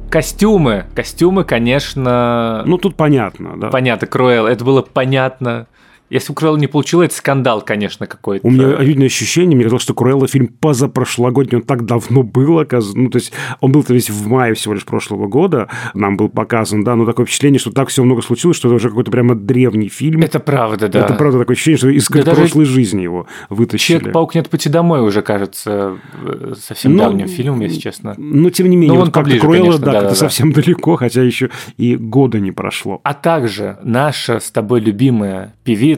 Костюмы. 0.09 0.85
Костюмы, 0.95 1.43
конечно... 1.43 2.63
Ну, 2.65 2.77
тут 2.77 2.95
понятно, 2.95 3.57
да. 3.57 3.69
Понятно, 3.69 4.07
Круэлл. 4.07 4.47
Это 4.47 4.63
было 4.63 4.81
понятно. 4.81 5.67
Если 6.09 6.31
у 6.31 6.35
Круэлла 6.35 6.57
не 6.57 6.67
получилось, 6.67 7.07
это 7.07 7.15
скандал, 7.15 7.61
конечно, 7.61 8.05
какой-то. 8.05 8.45
У 8.45 8.51
меня 8.51 8.75
видное 8.75 9.07
ощущение, 9.07 9.55
мне 9.55 9.63
казалось, 9.63 9.81
что 9.81 9.95
Круэлла 9.95 10.27
фильм 10.27 10.47
позапрошлогодний, 10.47 11.57
он 11.57 11.63
так 11.63 11.85
давно 11.85 12.21
был, 12.21 12.59
оказывается. 12.59 12.99
Ну, 12.99 13.09
то 13.09 13.17
есть, 13.17 13.33
он 13.59 13.71
был-то 13.71 13.93
весь 13.93 14.09
в 14.09 14.27
мае 14.27 14.53
всего 14.53 14.75
лишь 14.75 14.85
прошлого 14.85 15.27
года, 15.27 15.67
нам 15.95 16.15
был 16.15 16.29
показан, 16.29 16.83
да, 16.83 16.95
но 16.95 17.05
такое 17.05 17.25
впечатление, 17.25 17.59
что 17.59 17.71
так 17.71 17.89
все 17.89 18.03
много 18.03 18.21
случилось, 18.21 18.55
что 18.57 18.67
это 18.67 18.75
уже 18.75 18.89
какой-то 18.89 19.09
прямо 19.09 19.33
древний 19.33 19.89
фильм. 19.89 20.21
Это 20.21 20.39
правда, 20.39 20.87
да. 20.87 21.05
Это 21.05 21.15
правда 21.15 21.39
такое 21.39 21.55
ощущение, 21.55 21.77
что 21.77 21.89
из 21.89 22.07
Да 22.07 22.21
даже 22.21 22.41
прошлой 22.41 22.65
жизни 22.65 23.01
его 23.01 23.25
вытащили. 23.49 23.97
Человек-паук 23.97 24.35
нет 24.35 24.49
пути 24.49 24.69
домой 24.69 25.01
уже 25.01 25.23
кажется 25.23 25.97
э, 26.21 26.53
совсем 26.59 26.95
Ну, 26.95 26.99
давним 26.99 27.27
фильмом, 27.27 27.61
если 27.61 27.79
честно. 27.79 28.13
Но, 28.17 28.51
тем 28.51 28.69
не 28.69 28.75
менее, 28.75 28.93
Ну, 28.93 28.99
вот 28.99 29.07
он 29.07 29.11
как-то 29.11 29.21
поближе, 29.21 29.41
Круэлла, 29.41 29.63
конечно, 29.65 29.85
да, 29.85 29.91
да, 29.91 30.01
да, 30.01 30.09
да. 30.09 30.15
совсем 30.15 30.51
далеко, 30.51 30.97
хотя 30.97 31.23
еще 31.23 31.49
и 31.77 31.95
года 31.95 32.39
не 32.39 32.51
прошло. 32.51 33.01
А 33.03 33.13
также 33.15 33.77
наша 33.83 34.39
с 34.39 34.51
тобой 34.51 34.81
любимая 34.81 35.55
певица 35.63 35.94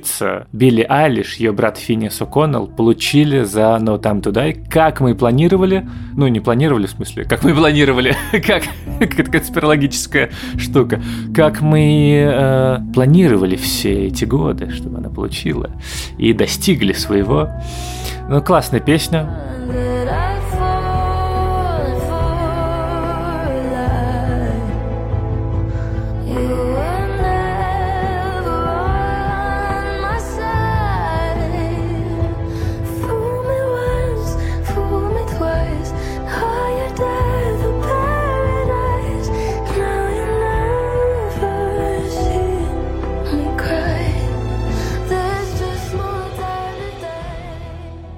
Билли 0.51 0.85
Айлиш, 0.87 1.35
ее 1.35 1.51
брат 1.51 1.77
Финиас 1.77 2.21
О'Коннелл, 2.21 2.67
получили 2.67 3.43
за 3.43 3.77
No 3.81 3.99
Time 4.01 4.21
to 4.21 4.31
Die, 4.31 4.67
как 4.69 4.99
мы 4.99 5.11
и 5.11 5.13
планировали, 5.13 5.87
ну 6.15 6.27
не 6.27 6.39
планировали 6.39 6.87
в 6.87 6.91
смысле, 6.91 7.25
как 7.25 7.43
мы 7.43 7.53
планировали, 7.53 8.15
как 8.31 8.63
какая-то 8.99 9.31
конспирологическая 9.31 10.31
штука, 10.57 11.01
как 11.33 11.61
мы 11.61 12.23
э, 12.27 12.79
планировали 12.93 13.55
все 13.55 14.07
эти 14.07 14.25
годы, 14.25 14.71
чтобы 14.71 14.97
она 14.97 15.09
получила, 15.09 15.71
и 16.17 16.33
достигли 16.33 16.93
своего. 16.93 17.49
Ну, 18.29 18.41
классная 18.41 18.81
песня. 18.81 19.29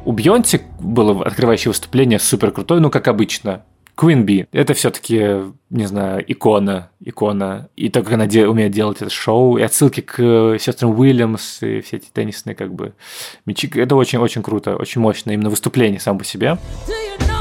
У 0.10 0.12
Бьонси 0.12 0.64
было 0.80 1.24
открывающее 1.24 1.70
выступление 1.70 2.18
супер 2.18 2.50
крутое, 2.50 2.82
ну, 2.82 2.90
как 2.90 3.08
обычно. 3.08 3.62
Queen 3.96 4.26
Bee. 4.26 4.48
Это 4.52 4.74
все-таки, 4.74 5.44
не 5.70 5.86
знаю, 5.86 6.26
икона, 6.28 6.90
икона. 7.00 7.70
И 7.76 7.90
то, 7.90 8.02
как 8.02 8.14
она 8.14 8.26
де- 8.26 8.48
умеет 8.48 8.72
делать 8.72 9.04
это 9.04 9.12
шоу, 9.12 9.58
и 9.58 9.62
отсылки 9.62 10.02
к 10.02 10.16
э, 10.18 10.58
сестрам 10.60 11.00
Уильямс, 11.00 11.62
и 11.62 11.82
все 11.82 11.98
эти 11.98 12.08
теннисные 12.12 12.56
как 12.56 12.74
бы 12.74 12.94
мячи. 13.46 13.70
Это 13.76 13.96
очень-очень 13.96 14.42
круто, 14.42 14.78
очень 14.78 15.00
мощно 15.00 15.30
именно 15.30 15.52
выступление 15.52 16.00
само 16.00 16.18
по 16.18 16.26
себе. 16.26 16.58
How 17.28 17.39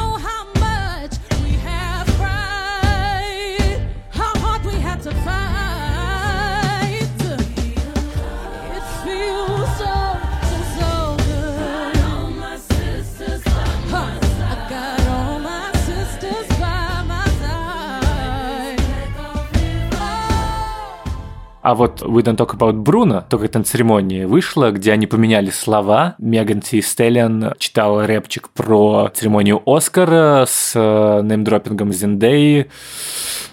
А 21.68 21.74
вот 21.74 22.00
We 22.00 22.22
Don't 22.22 22.38
Talk 22.38 22.56
About 22.56 22.82
Bruno, 22.82 23.22
только 23.28 23.44
это 23.44 23.58
на 23.58 23.64
церемонии 23.66 24.24
вышло, 24.24 24.70
где 24.70 24.90
они 24.90 25.06
поменяли 25.06 25.50
слова. 25.50 26.14
Меган 26.16 26.62
Ти 26.62 26.80
Стеллиан 26.80 27.52
читала 27.58 28.06
рэпчик 28.06 28.48
про 28.48 29.10
церемонию 29.12 29.60
Оскара 29.66 30.46
с 30.48 30.72
э, 30.74 31.20
неймдропингом 31.22 31.92
Зендеи. 31.92 32.70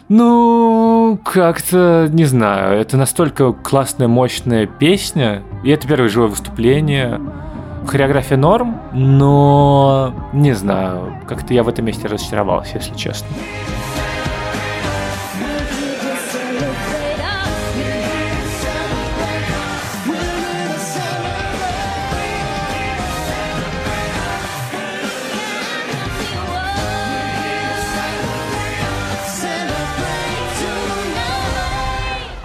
Ну, 0.08 1.20
как-то, 1.26 2.08
не 2.10 2.24
знаю, 2.24 2.80
это 2.80 2.96
настолько 2.96 3.52
классная, 3.52 4.08
мощная 4.08 4.66
песня, 4.66 5.44
и 5.66 5.72
это 5.72 5.86
первое 5.86 6.08
живое 6.08 6.30
выступление. 6.30 7.20
Хореография 7.86 8.38
норм, 8.38 8.80
но 8.94 10.16
не 10.32 10.54
знаю, 10.54 11.22
как-то 11.28 11.54
я 11.54 11.64
в 11.64 11.68
этом 11.68 11.84
месте 11.84 12.08
разочаровался, 12.08 12.78
если 12.78 12.96
честно. 12.96 13.28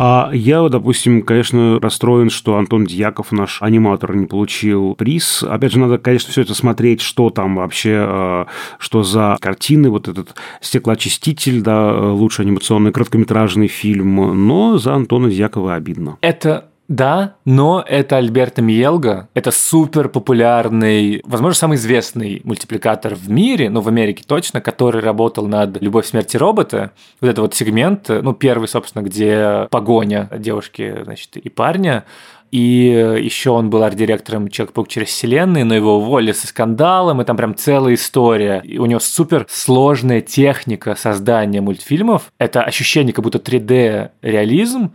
А 0.02 0.30
я, 0.32 0.66
допустим, 0.70 1.20
конечно, 1.20 1.78
расстроен, 1.78 2.30
что 2.30 2.56
Антон 2.56 2.86
Дьяков, 2.86 3.32
наш 3.32 3.60
аниматор, 3.60 4.16
не 4.16 4.26
получил 4.26 4.94
приз. 4.94 5.42
Опять 5.42 5.72
же, 5.72 5.78
надо, 5.78 5.98
конечно, 5.98 6.30
все 6.32 6.40
это 6.40 6.54
смотреть, 6.54 7.02
что 7.02 7.28
там 7.28 7.56
вообще, 7.56 8.06
э, 8.08 8.44
что 8.78 9.02
за 9.02 9.36
картины, 9.38 9.90
вот 9.90 10.08
этот 10.08 10.34
«Стеклоочиститель», 10.62 11.60
да, 11.60 11.92
лучший 12.12 12.46
анимационный 12.46 12.92
короткометражный 12.92 13.68
фильм, 13.68 14.46
но 14.46 14.78
за 14.78 14.94
Антона 14.94 15.28
Дьякова 15.28 15.74
обидно. 15.74 16.16
Это 16.22 16.69
да, 16.90 17.36
но 17.44 17.84
это 17.86 18.16
Альберто 18.16 18.62
Миелга. 18.62 19.28
Это 19.32 19.52
супер 19.52 20.08
популярный, 20.08 21.22
возможно, 21.24 21.54
самый 21.54 21.76
известный 21.76 22.40
мультипликатор 22.42 23.14
в 23.14 23.30
мире, 23.30 23.70
ну, 23.70 23.80
в 23.80 23.86
Америке 23.86 24.24
точно, 24.26 24.60
который 24.60 25.00
работал 25.00 25.46
над 25.46 25.80
«Любовь, 25.80 26.06
смерти 26.06 26.36
робота». 26.36 26.90
Вот 27.20 27.28
это 27.30 27.42
вот 27.42 27.54
сегмент, 27.54 28.08
ну, 28.08 28.32
первый, 28.32 28.66
собственно, 28.66 29.02
где 29.02 29.68
погоня 29.70 30.28
девушки, 30.36 31.04
значит, 31.04 31.36
и 31.36 31.48
парня. 31.48 32.04
И 32.50 33.16
еще 33.22 33.50
он 33.50 33.70
был 33.70 33.84
арт-директором 33.84 34.48
Человек-паук 34.48 34.88
через 34.88 35.10
вселенную, 35.10 35.64
но 35.64 35.76
его 35.76 35.98
уволили 35.98 36.32
со 36.32 36.48
скандалом, 36.48 37.22
и 37.22 37.24
там 37.24 37.36
прям 37.36 37.54
целая 37.54 37.94
история. 37.94 38.62
И 38.64 38.78
у 38.78 38.86
него 38.86 38.98
супер 38.98 39.46
сложная 39.48 40.22
техника 40.22 40.96
создания 40.96 41.60
мультфильмов. 41.60 42.32
Это 42.38 42.64
ощущение, 42.64 43.12
как 43.12 43.22
будто 43.22 43.38
3D-реализм, 43.38 44.90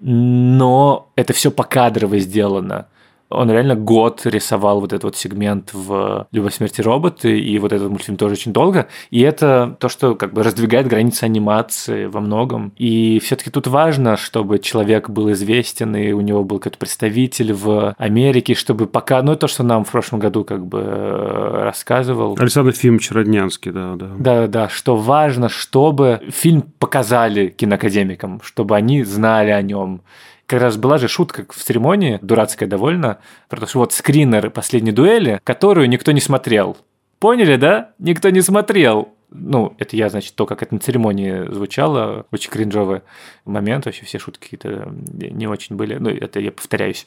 но 0.00 1.10
это 1.16 1.32
все 1.32 1.50
покадрово 1.50 2.18
сделано. 2.18 2.88
Он 3.30 3.50
реально 3.50 3.76
год 3.76 4.22
рисовал 4.24 4.80
вот 4.80 4.92
этот 4.92 5.04
вот 5.04 5.16
сегмент 5.16 5.70
в 5.72 6.26
«Любовь, 6.32 6.54
смерти 6.54 6.80
роботы», 6.80 7.38
и 7.38 7.58
вот 7.58 7.72
этот 7.72 7.88
мультфильм 7.88 8.16
тоже 8.16 8.34
очень 8.34 8.52
долго. 8.52 8.88
И 9.10 9.20
это 9.20 9.76
то, 9.78 9.88
что 9.88 10.14
как 10.14 10.32
бы 10.32 10.42
раздвигает 10.42 10.86
границы 10.86 11.24
анимации 11.24 12.06
во 12.06 12.20
многом. 12.20 12.72
И 12.76 13.20
все 13.20 13.36
таки 13.36 13.50
тут 13.50 13.66
важно, 13.66 14.16
чтобы 14.16 14.58
человек 14.58 15.08
был 15.08 15.30
известен, 15.32 15.94
и 15.96 16.12
у 16.12 16.20
него 16.20 16.44
был 16.44 16.58
какой-то 16.58 16.78
представитель 16.78 17.52
в 17.52 17.94
Америке, 17.98 18.54
чтобы 18.54 18.86
пока... 18.86 19.22
Ну, 19.22 19.36
то, 19.36 19.48
что 19.48 19.62
нам 19.62 19.84
в 19.84 19.90
прошлом 19.90 20.20
году 20.20 20.44
как 20.44 20.66
бы 20.66 20.80
э, 20.84 21.62
рассказывал. 21.64 22.36
Александр 22.38 22.70
Ефимович 22.70 23.10
Роднянский, 23.12 23.70
да, 23.70 23.94
да. 23.94 24.10
Да, 24.18 24.46
да, 24.46 24.68
что 24.68 24.96
важно, 24.96 25.48
чтобы 25.48 26.20
фильм 26.30 26.62
показали 26.78 27.48
киноакадемикам, 27.48 28.40
чтобы 28.42 28.76
они 28.76 29.04
знали 29.04 29.50
о 29.50 29.62
нем 29.62 30.02
как 30.50 30.60
раз 30.60 30.76
была 30.76 30.98
же 30.98 31.06
шутка 31.06 31.44
в 31.48 31.62
церемонии, 31.62 32.18
дурацкая 32.22 32.68
довольно, 32.68 33.18
про 33.48 33.60
то, 33.60 33.66
что 33.68 33.78
вот 33.78 33.92
скринер 33.92 34.50
последней 34.50 34.90
дуэли, 34.90 35.40
которую 35.44 35.88
никто 35.88 36.10
не 36.10 36.20
смотрел. 36.20 36.76
Поняли, 37.20 37.54
да? 37.54 37.92
Никто 38.00 38.30
не 38.30 38.40
смотрел 38.40 39.14
ну, 39.32 39.74
это 39.78 39.96
я, 39.96 40.08
значит, 40.08 40.34
то, 40.34 40.46
как 40.46 40.62
это 40.62 40.74
на 40.74 40.80
церемонии 40.80 41.52
звучало, 41.52 42.26
очень 42.30 42.50
кринжовый 42.50 43.02
момент, 43.44 43.86
вообще 43.86 44.04
все 44.04 44.18
шутки 44.18 44.44
какие-то 44.44 44.92
не 45.12 45.46
очень 45.46 45.76
были, 45.76 45.94
ну, 45.94 46.10
это 46.10 46.40
я 46.40 46.52
повторяюсь. 46.52 47.06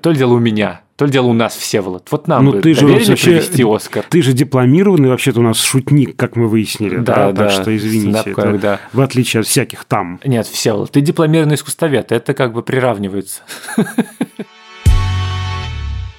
То 0.00 0.10
ли 0.10 0.16
дело 0.16 0.34
у 0.34 0.38
меня, 0.38 0.82
то 0.96 1.04
ли 1.04 1.12
дело 1.12 1.26
у 1.26 1.32
нас, 1.32 1.54
все 1.54 1.72
Всеволод. 1.72 2.08
Вот 2.10 2.28
нам 2.28 2.44
ну, 2.44 2.52
бы 2.52 2.60
ты 2.60 2.74
же 2.74 2.86
вообще, 2.86 3.16
провести 3.16 3.64
Оскар. 3.64 4.04
Ты 4.08 4.22
же 4.22 4.32
дипломированный, 4.32 5.08
вообще-то 5.08 5.40
у 5.40 5.42
нас 5.42 5.60
шутник, 5.60 6.16
как 6.16 6.36
мы 6.36 6.48
выяснили, 6.48 6.98
да, 6.98 7.14
да, 7.14 7.32
да 7.32 7.48
так 7.48 7.62
что 7.62 7.76
извините, 7.76 8.30
это, 8.30 8.58
да. 8.58 8.80
в 8.92 9.00
отличие 9.00 9.40
от 9.40 9.46
всяких 9.46 9.84
там. 9.84 10.20
Нет, 10.24 10.46
Всеволод, 10.46 10.90
ты 10.90 11.00
дипломированный 11.00 11.54
искусствовед, 11.54 12.12
это 12.12 12.34
как 12.34 12.52
бы 12.52 12.62
приравнивается. 12.62 13.42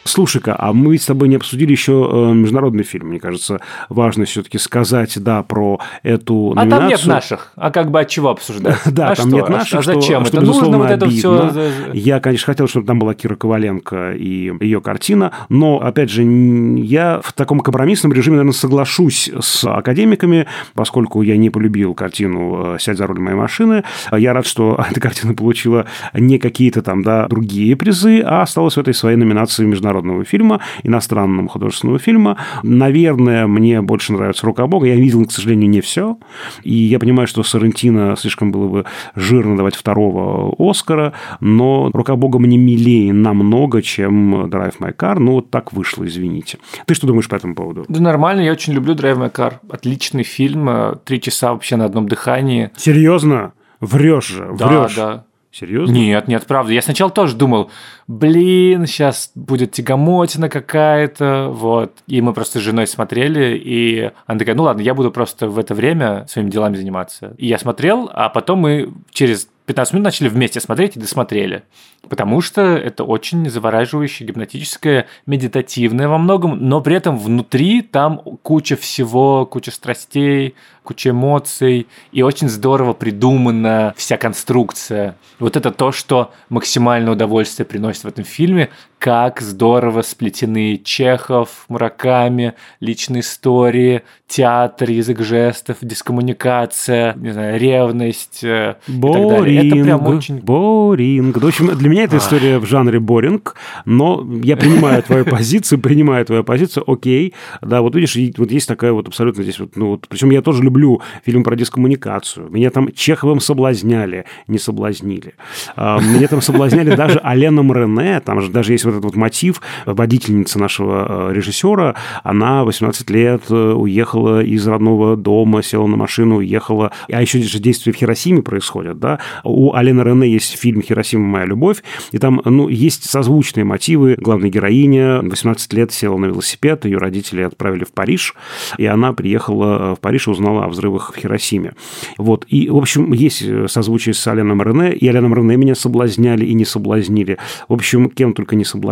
Слушай-ка, 0.04 0.56
а 0.58 0.74
мы 0.74 0.98
с 0.98 1.06
тобой 1.06 1.30
не 1.30 1.36
обсудили 1.36 1.72
еще 1.72 2.10
э, 2.12 2.34
международный 2.34 2.84
фильм. 2.84 3.08
Мне 3.08 3.20
кажется, 3.20 3.60
важно 3.90 4.26
все-таки 4.26 4.58
сказать, 4.58 5.22
да, 5.22 5.44
про 5.44 5.80
эту 6.04 6.54
а 6.56 6.66
номинацию. 6.66 6.76
А 6.76 6.80
там 6.80 6.90
нет 6.90 7.06
наших. 7.06 7.52
А 7.56 7.72
как 7.72 7.92
бы 7.92 8.00
от 8.02 8.10
чего 8.10 8.30
обсуждать? 8.30 8.78
Да, 8.94 9.10
а 9.10 9.16
там 9.16 9.28
что? 9.28 9.36
нет 9.36 9.50
наших. 9.50 9.80
А 9.80 9.82
что, 9.82 9.94
зачем? 9.94 10.26
Что, 10.26 10.38
это 10.38 10.46
нужно 10.46 10.78
вот 10.78 10.90
это 10.90 11.06
обидно. 11.06 11.50
все... 11.50 11.72
Я, 11.94 12.20
конечно, 12.20 12.46
хотел, 12.46 12.68
чтобы 12.68 12.86
там 12.86 13.00
была 13.00 13.14
Кира 13.16 13.36
Коваленко 13.36 14.12
и 14.12 14.54
ее 14.60 14.82
картина, 14.82 15.32
но, 15.50 15.80
опять 15.80 16.10
же, 16.10 16.24
я 16.24 17.22
в 17.24 17.34
таком 17.34 17.62
компромиссном 17.62 18.14
режиме, 18.14 18.38
наверное, 18.38 18.54
соглашусь 18.54 19.32
с 19.40 19.66
академиками, 19.66 20.48
поскольку 20.74 21.22
я 21.22 21.38
не 21.38 21.50
полюбил 21.50 21.94
картину 21.94 22.78
«Сядь 22.80 22.98
за 22.98 23.08
руль 23.08 23.20
моей 23.20 23.38
машины». 23.38 23.84
Я 24.12 24.34
рад, 24.34 24.46
что 24.46 24.80
эта 24.92 25.00
картина 25.00 25.34
получила 25.34 25.86
не 26.14 26.38
какие-то 26.38 26.82
там, 26.82 27.04
да, 27.04 27.28
другие 27.28 27.76
призы, 27.76 28.22
а 28.22 28.42
осталась 28.42 28.76
в 28.76 28.80
этой 28.80 28.94
своей 28.94 29.18
номинации 29.18 29.66
международного 29.94 30.26
фильма– 30.26 30.60
иностранного 30.84 31.48
художественного 31.48 32.00
фильма. 32.00 32.38
Наверное, 32.64 33.48
мне 33.48 33.82
больше 33.82 34.14
нравится 34.14 34.46
«Рука 34.46 34.68
Бога». 34.68 34.88
Я 34.88 34.96
видел, 34.96 35.26
к 35.26 35.32
сожалению, 35.32 35.70
не 35.70 35.82
все. 35.82 36.18
И 36.64 36.74
я 36.74 37.00
понимаю, 37.00 37.28
что 37.28 37.44
Сарантино 37.44 38.16
слишком 38.18 38.52
было 38.52 38.68
бы 38.68 38.86
жирно 39.16 39.56
давать 39.56 39.76
второго 39.76 40.54
Оскара, 40.58 41.14
но 41.40 41.90
«Рука 41.94 42.16
Бога» 42.16 42.40
мне 42.40 42.58
милее 42.58 43.14
намного, 43.14 43.82
чем 43.82 44.46
«Drive 44.46 44.80
My 44.80 44.96
Car». 44.96 45.20
Ну, 45.20 45.34
вот 45.34 45.50
так 45.50 45.74
вышло, 45.74 46.06
извините. 46.06 46.58
Ты 46.86 46.96
что 46.96 47.08
думаешь 47.08 47.30
по 47.30 47.36
этому 47.36 47.56
поводу? 47.56 47.86
Да 47.88 48.02
нормально, 48.02 48.42
я 48.42 48.52
очень 48.52 48.74
люблю 48.74 48.96
«Drive 48.96 49.18
My 49.18 49.32
Car». 49.32 49.56
Отличный 49.70 50.24
фильм, 50.24 50.70
три 51.06 51.22
часа 51.22 51.54
вообще 51.54 51.76
на 51.76 51.86
одном 51.86 52.08
дыхании. 52.08 52.72
Серьезно? 52.76 53.54
Врешь 53.80 54.28
же, 54.28 54.46
врешь. 54.46 54.96
Да, 54.96 55.16
да. 55.16 55.26
Серьезно? 55.54 55.94
Нет, 55.94 56.28
нет, 56.28 56.46
правда. 56.48 56.74
Я 56.74 56.82
сначала 56.82 57.12
тоже 57.12 57.36
думал, 57.36 57.70
блин, 58.08 58.88
сейчас 58.88 59.32
будет 59.36 59.72
тягомотина 59.72 60.50
какая-то, 60.50 61.50
вот. 61.52 61.92
И 62.08 62.22
мы 62.22 62.34
просто 62.34 62.58
с 62.58 62.64
женой 62.64 62.88
смотрели, 62.88 63.56
и 63.56 64.12
она 64.26 64.40
такая, 64.40 64.56
ну 64.56 64.64
ладно, 64.64 64.82
я 64.82 64.96
буду 64.96 65.12
просто 65.12 65.48
в 65.48 65.60
это 65.60 65.76
время 65.76 66.26
своими 66.28 66.50
делами 66.50 66.76
заниматься. 66.76 67.36
И 67.38 67.46
я 67.46 67.60
смотрел, 67.60 68.10
а 68.12 68.30
потом 68.30 68.60
мы 68.60 68.94
через 69.12 69.48
15 69.66 69.94
минут 69.94 70.06
начали 70.06 70.28
вместе 70.28 70.60
смотреть 70.60 70.98
и 70.98 71.00
досмотрели. 71.00 71.64
Потому 72.10 72.42
что 72.42 72.62
это 72.62 73.06
очень 73.06 73.50
завораживающее, 73.50 74.28
гипнотическое, 74.28 75.08
медитативное 75.26 76.10
во 76.10 76.18
многом, 76.18 76.68
но 76.68 76.82
при 76.82 76.96
этом 76.96 77.18
внутри 77.18 77.82
там 77.82 78.18
куча 78.42 78.76
всего, 78.76 79.46
куча 79.46 79.72
страстей, 79.72 80.56
куча 80.84 81.12
эмоций, 81.12 81.88
и 82.12 82.22
очень 82.22 82.50
здорово 82.50 82.94
придумана 82.94 83.94
вся 83.96 84.18
конструкция. 84.18 85.16
Вот 85.40 85.56
это 85.56 85.72
то, 85.72 85.94
что 85.94 86.32
максимальное 86.50 87.14
удовольствие 87.14 87.66
приносит 87.66 88.04
в 88.04 88.08
этом 88.08 88.26
фильме, 88.26 88.70
как 89.04 89.42
здорово 89.42 90.02
сплетены 90.02 90.80
Чехов, 90.82 91.66
Мураками, 91.68 92.54
личные 92.80 93.20
истории, 93.20 94.04
театр, 94.30 94.90
язык 94.90 95.20
жестов, 95.20 95.80
дискоммуникация, 95.82 97.14
не 97.16 97.32
знаю, 97.32 97.60
ревность 97.60 98.46
э, 98.46 98.78
Боринг, 98.88 99.26
и 99.26 99.30
так 99.30 99.40
далее. 99.40 99.68
Это 99.68 99.84
прям 99.84 100.08
очень... 100.08 100.40
Боринг. 100.40 101.38
В 101.38 101.46
общем, 101.46 101.78
для 101.78 101.90
меня 101.90 102.04
эта 102.04 102.16
история 102.16 102.60
в 102.60 102.66
жанре 102.66 103.02
боринг, 103.02 103.56
но 103.84 104.26
я 104.42 104.56
принимаю 104.56 105.04
твою 105.04 105.26
позицию, 105.26 105.80
принимаю 105.80 106.26
твою 106.26 106.46
позицию, 106.46 106.90
окей. 106.90 107.34
Да, 107.62 107.82
вот 107.82 107.96
видишь, 107.96 108.18
вот 108.38 108.52
есть 108.52 108.70
такая 108.70 108.94
вот 108.94 109.10
абсолютно 109.10 109.44
здесь 109.44 109.60
вот, 109.60 109.76
ну 109.76 109.90
вот, 109.90 110.08
причем 110.08 110.30
я 110.30 110.42
тоже 110.42 110.64
люблю 110.64 111.02
фильм 111.26 111.44
про 111.44 111.58
дискоммуникацию. 111.58 112.50
Меня 112.50 112.70
там 112.70 112.90
Чеховым 112.94 113.42
соблазняли, 113.42 114.24
не 114.48 114.60
соблазнили. 114.60 115.34
А, 115.76 116.00
меня 116.00 116.30
там 116.30 116.42
соблазняли 116.42 116.96
даже 116.96 117.20
Аленом 117.20 117.74
Рене, 117.74 118.22
там 118.22 118.40
же 118.40 118.50
даже 118.50 118.72
есть 118.72 118.86
вот 118.86 118.93
этот 118.94 119.06
вот 119.06 119.16
мотив, 119.16 119.62
водительница 119.86 120.60
нашего 120.60 121.30
э, 121.30 121.34
режиссера, 121.34 121.96
она 122.24 122.64
18 122.64 123.10
лет 123.10 123.44
э, 123.50 123.74
уехала 123.74 124.44
из 124.44 124.66
родного 124.68 125.16
дома, 125.18 125.64
села 125.64 125.88
на 125.88 125.98
машину, 125.98 126.38
уехала, 126.38 126.92
а 127.12 127.22
еще 127.22 127.42
же 127.42 127.60
действия 127.60 127.92
в 127.92 127.96
Хиросиме 127.96 128.42
происходят, 128.42 129.00
да, 129.00 129.20
у 129.44 129.74
Алены 129.74 130.02
Рене 130.02 130.30
есть 130.30 130.58
фильм 130.58 130.82
«Хиросима. 130.82 131.24
Моя 131.24 131.46
любовь», 131.46 131.84
и 132.12 132.18
там, 132.18 132.42
ну, 132.46 132.68
есть 132.68 133.10
созвучные 133.10 133.64
мотивы. 133.64 134.16
Главная 134.20 134.50
героиня 134.50 135.22
18 135.22 135.74
лет 135.74 135.92
села 135.92 136.18
на 136.18 136.26
велосипед, 136.26 136.86
ее 136.86 136.98
родители 136.98 137.42
отправили 137.42 137.84
в 137.84 137.92
Париж, 137.92 138.36
и 138.78 138.86
она 138.86 139.14
приехала 139.14 139.94
э, 139.94 139.96
в 139.96 140.00
Париж 140.00 140.28
и 140.28 140.32
узнала 140.32 140.66
о 140.66 140.70
взрывах 140.70 141.14
в 141.14 141.20
Хиросиме. 141.20 141.74
Вот, 142.18 142.46
и, 142.48 142.70
в 142.70 142.78
общем, 142.78 143.14
есть 143.14 143.44
созвучие 143.68 144.14
с 144.14 144.28
Аленом 144.28 144.62
Рене, 144.62 144.94
и 144.94 145.08
Аленом 145.08 145.34
Рене 145.34 145.58
меня 145.58 145.76
соблазняли 145.76 146.46
и 146.46 146.54
не 146.54 146.66
соблазнили. 146.66 147.38
В 147.68 147.74
общем, 147.74 148.10
кем 148.10 148.34
только 148.34 148.56
не 148.56 148.66
соблазняли. 148.66 148.83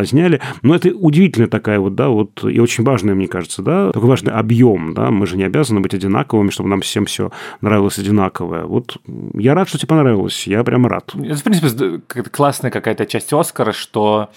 Но 0.62 0.76
это 0.76 0.90
удивительная 0.90 1.50
такая 1.50 1.80
вот, 1.80 1.96
да, 1.96 2.10
вот, 2.10 2.44
и 2.44 2.60
очень 2.60 2.84
важная, 2.84 3.16
мне 3.16 3.28
кажется, 3.28 3.62
да, 3.62 3.92
такой 3.92 4.10
важный 4.10 4.34
объем, 4.34 4.94
да, 4.94 5.12
мы 5.12 5.28
же 5.28 5.38
не 5.38 5.44
обязаны 5.44 5.80
быть 5.80 5.94
одинаковыми, 5.94 6.50
чтобы 6.50 6.70
нам 6.70 6.82
всем 6.82 7.06
все 7.06 7.32
нравилось 7.62 8.00
одинаковое. 8.00 8.66
Вот 8.66 8.98
я 9.34 9.54
рад, 9.54 9.70
что 9.70 9.78
тебе 9.78 9.88
понравилось, 9.88 10.48
я 10.48 10.64
прям 10.64 10.88
рад. 10.88 11.14
Это, 11.16 11.36
в 11.36 11.44
принципе, 11.44 12.02
классная 12.32 12.72
какая-то 12.72 13.06
часть 13.06 13.34
Оскара, 13.34 13.72
что 13.72 14.30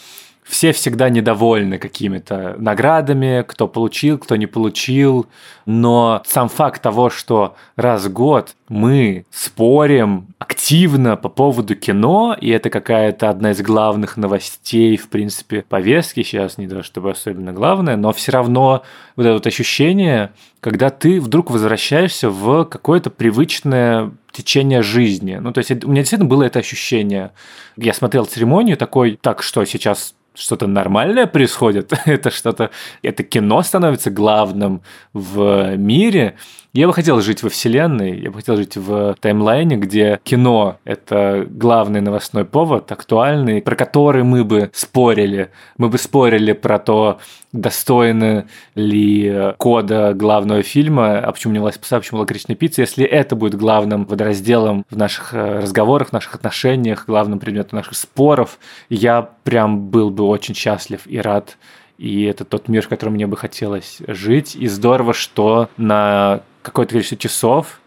все 0.45 0.73
всегда 0.73 1.09
недовольны 1.09 1.79
какими-то 1.79 2.55
наградами, 2.59 3.45
кто 3.49 3.67
получил, 3.67 4.19
кто 4.19 4.37
не 4.37 4.47
получил. 4.47 5.27
Но 5.65 6.23
сам 6.27 6.51
факт 6.51 6.83
того, 6.83 7.09
что 7.09 7.57
раз 7.77 8.05
в 8.05 8.13
год 8.13 8.55
мы 8.69 9.25
спорим 9.31 10.29
активно 10.39 11.17
по 11.17 11.31
поводу 11.31 11.75
кино, 11.75 12.37
и 12.39 12.51
это 12.51 12.69
какая-то 12.69 13.31
одна 13.31 13.53
из 13.53 13.63
главных 13.63 14.19
новостей, 14.19 14.99
в 14.99 15.09
принципе, 15.09 15.65
повестки 15.67 16.23
сейчас, 16.23 16.59
не 16.59 16.69
то 16.69 16.83
чтобы 16.83 17.11
особенно 17.11 17.53
главное, 17.53 17.97
но 17.97 18.13
все 18.13 18.33
равно 18.33 18.83
вот 19.17 19.25
это 19.25 19.33
вот 19.33 19.47
ощущение, 19.47 20.33
когда 20.61 20.91
ты 20.91 21.21
вдруг 21.21 21.51
возвращаешься 21.51 22.29
в 22.29 22.65
какое-то 22.65 23.09
привычное 23.09 24.13
течение 24.31 24.83
жизни. 24.83 25.37
Ну, 25.37 25.53
то 25.53 25.59
есть 25.59 25.71
у 25.85 25.89
меня 25.89 26.03
действительно 26.03 26.29
было 26.29 26.43
это 26.43 26.59
ощущение. 26.59 27.31
Я 27.77 27.95
смотрел 27.95 28.27
церемонию 28.27 28.77
такой, 28.77 29.19
так 29.21 29.43
что 29.43 29.65
сейчас 29.65 30.15
что-то 30.35 30.67
нормальное 30.67 31.27
происходит, 31.27 31.93
это 32.05 32.31
что-то, 32.31 32.71
это 33.03 33.23
кино 33.23 33.63
становится 33.63 34.11
главным 34.11 34.83
в 35.13 35.77
мире, 35.77 36.37
я 36.75 36.89
бы 36.89 36.93
хотел 36.93 37.21
жить 37.21 37.45
во 37.45 37.51
вселенной, 37.51 38.19
я 38.19 38.33
бы 38.33 38.39
хотел 38.39 38.57
жить 38.57 38.77
в 38.77 39.15
таймлайне, 39.21 39.77
где 39.77 40.19
кино— 40.25 40.79
это 40.85 41.47
главный 41.49 42.01
новостной 42.01 42.45
повод, 42.45 42.91
актуальный, 42.91 43.63
про 43.63 43.77
который 43.77 44.25
мы 44.25 44.43
бы 44.43 44.71
спорили. 44.75 45.51
Мы 45.79 45.89
бы 45.89 45.99
спорили 45.99 46.53
про 46.53 46.81
то, 46.81 47.21
достойны 47.53 48.47
ли 48.75 49.53
кода 49.59 50.15
главного 50.15 50.63
фильма, 50.65 51.21
а 51.21 51.31
почему 51.31 51.53
не 51.53 51.61
власть 51.61 51.81
пса, 51.81 52.01
почему 52.01 52.19
лакричная 52.19 52.57
пицца, 52.57 52.81
если 52.81 53.05
это 53.05 53.37
будет 53.37 53.55
главным 53.55 54.05
водоразделом 54.05 54.85
в 54.91 54.97
наших 54.97 55.33
э, 55.33 55.61
разговорах, 55.61 56.09
в 56.09 56.13
наших 56.13 56.35
отношениях, 56.35 57.05
главным 57.07 57.39
предметом 57.39 57.77
наших 57.77 57.95
споров, 57.95 58.59
я 58.89 59.23
прям 59.45 59.91
был 59.91 60.11
бы 60.11 60.24
очень 60.29 60.55
счастлив 60.55 61.03
и 61.07 61.19
рад 61.19 61.57
и 61.99 62.25
это 62.25 62.45
тот 62.45 62.69
мир, 62.69 62.83
в 62.83 62.89
котором 62.89 63.15
мне 63.15 63.27
бы 63.27 63.37
хотелось 63.37 63.99
жить. 64.07 64.57
И 64.57 64.67
здорово, 64.67 65.15
что 65.15 65.69
на 65.77 66.43
какое-то 66.63 66.93
количество 66.93 67.17
часов 67.17 67.81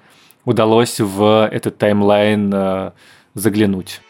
удалось 0.45 0.99
в 0.99 1.49
этот 1.51 1.77
таймлайн 1.77 2.51
э, 2.53 2.91
заглянуть. 3.33 4.01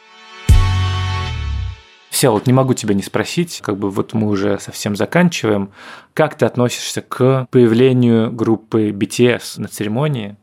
Все, 2.10 2.32
вот 2.32 2.48
не 2.48 2.54
могу 2.54 2.74
тебя 2.74 2.96
не 2.96 3.04
спросить, 3.04 3.60
как 3.62 3.78
бы 3.78 3.92
вот 3.92 4.14
мы 4.14 4.28
уже 4.28 4.60
совсем 4.60 4.96
заканчиваем. 4.96 5.72
Как 6.14 6.36
ты 6.36 6.46
относишься 6.46 7.02
к 7.02 7.48
появлению 7.52 8.32
группы 8.32 8.90
BTS 8.90 9.60
на 9.62 9.68
церемонии 9.68 10.36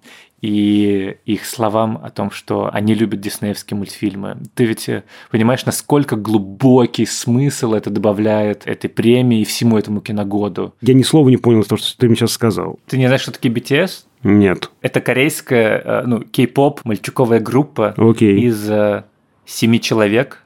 и 0.44 1.16
их 1.24 1.46
словам 1.46 1.98
о 2.02 2.10
том, 2.10 2.30
что 2.30 2.68
они 2.70 2.92
любят 2.94 3.20
диснеевские 3.20 3.78
мультфильмы. 3.78 4.36
Ты 4.54 4.66
ведь 4.66 4.90
э, 4.90 5.04
понимаешь, 5.30 5.64
насколько 5.64 6.16
глубокий 6.16 7.06
смысл 7.06 7.72
это 7.72 7.88
добавляет 7.88 8.66
этой 8.66 8.90
премии 8.90 9.40
и 9.40 9.44
всему 9.44 9.78
этому 9.78 10.02
киногоду. 10.02 10.74
Я 10.82 10.92
ни 10.92 11.02
слова 11.02 11.30
не 11.30 11.38
понял 11.38 11.62
из 11.62 11.66
того, 11.66 11.78
что 11.78 11.96
ты 11.96 12.08
мне 12.08 12.16
сейчас 12.16 12.32
сказал. 12.32 12.78
Ты 12.86 12.98
не 12.98 13.06
знаешь, 13.06 13.22
что 13.22 13.32
такие 13.32 13.54
BTS? 13.54 14.04
Нет. 14.22 14.70
Это 14.82 15.00
корейская, 15.00 15.80
э, 15.82 16.02
ну, 16.04 16.20
кей-поп, 16.20 16.82
мальчуковая 16.84 17.40
группа 17.40 17.94
Окей. 17.96 18.38
из 18.38 18.68
э, 18.68 19.04
семи 19.46 19.80
человек. 19.80 20.43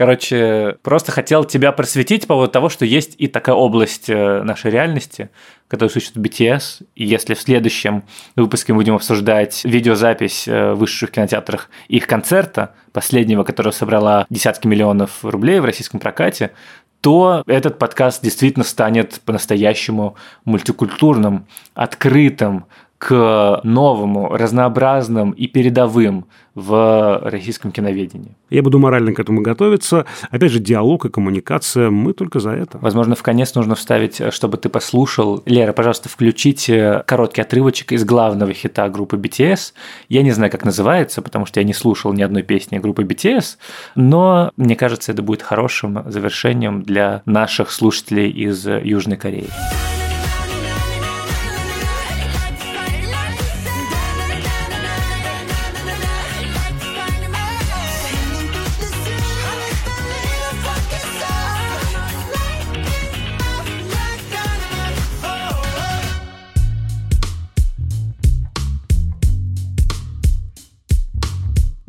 Короче, 0.00 0.78
просто 0.82 1.12
хотел 1.12 1.44
тебя 1.44 1.72
просветить 1.72 2.22
по 2.22 2.28
поводу 2.28 2.50
того, 2.50 2.70
что 2.70 2.86
есть 2.86 3.16
и 3.18 3.26
такая 3.26 3.54
область 3.54 4.08
э, 4.08 4.42
нашей 4.42 4.70
реальности, 4.70 5.28
которая 5.68 5.92
существует 5.92 6.26
BTS. 6.26 6.86
И 6.94 7.04
если 7.04 7.34
в 7.34 7.40
следующем 7.42 8.04
выпуске 8.34 8.72
мы 8.72 8.78
будем 8.78 8.94
обсуждать 8.94 9.60
видеозапись 9.62 10.46
в 10.48 10.76
высших 10.76 11.10
кинотеатрах 11.10 11.68
их 11.88 12.06
концерта, 12.06 12.72
последнего, 12.94 13.44
которого 13.44 13.72
собрала 13.72 14.24
десятки 14.30 14.66
миллионов 14.66 15.22
рублей 15.22 15.60
в 15.60 15.66
российском 15.66 16.00
прокате, 16.00 16.52
то 17.02 17.42
этот 17.46 17.78
подкаст 17.78 18.22
действительно 18.22 18.64
станет 18.64 19.20
по-настоящему 19.26 20.16
мультикультурным, 20.46 21.46
открытым, 21.74 22.64
к 23.00 23.62
новому, 23.64 24.28
разнообразным 24.36 25.30
и 25.30 25.46
передовым 25.46 26.26
в 26.54 27.20
российском 27.24 27.72
киноведении. 27.72 28.36
Я 28.50 28.62
буду 28.62 28.78
морально 28.78 29.14
к 29.14 29.18
этому 29.18 29.40
готовиться. 29.40 30.04
Опять 30.30 30.52
же, 30.52 30.58
диалог 30.58 31.06
и 31.06 31.08
коммуникация, 31.08 31.88
мы 31.88 32.12
только 32.12 32.40
за 32.40 32.50
это. 32.50 32.76
Возможно, 32.78 33.14
в 33.14 33.22
конец 33.22 33.54
нужно 33.54 33.74
вставить, 33.74 34.20
чтобы 34.34 34.58
ты 34.58 34.68
послушал. 34.68 35.42
Лера, 35.46 35.72
пожалуйста, 35.72 36.10
включите 36.10 37.02
короткий 37.06 37.40
отрывочек 37.40 37.92
из 37.92 38.04
главного 38.04 38.52
хита 38.52 38.86
группы 38.90 39.16
BTS. 39.16 39.72
Я 40.10 40.22
не 40.22 40.32
знаю, 40.32 40.52
как 40.52 40.66
называется, 40.66 41.22
потому 41.22 41.46
что 41.46 41.58
я 41.60 41.64
не 41.64 41.72
слушал 41.72 42.12
ни 42.12 42.20
одной 42.20 42.42
песни 42.42 42.76
группы 42.76 43.02
BTS, 43.02 43.56
но 43.94 44.52
мне 44.58 44.76
кажется, 44.76 45.10
это 45.10 45.22
будет 45.22 45.40
хорошим 45.40 46.04
завершением 46.06 46.82
для 46.82 47.22
наших 47.24 47.70
слушателей 47.70 48.28
из 48.28 48.66
Южной 48.66 49.16
Кореи. 49.16 49.48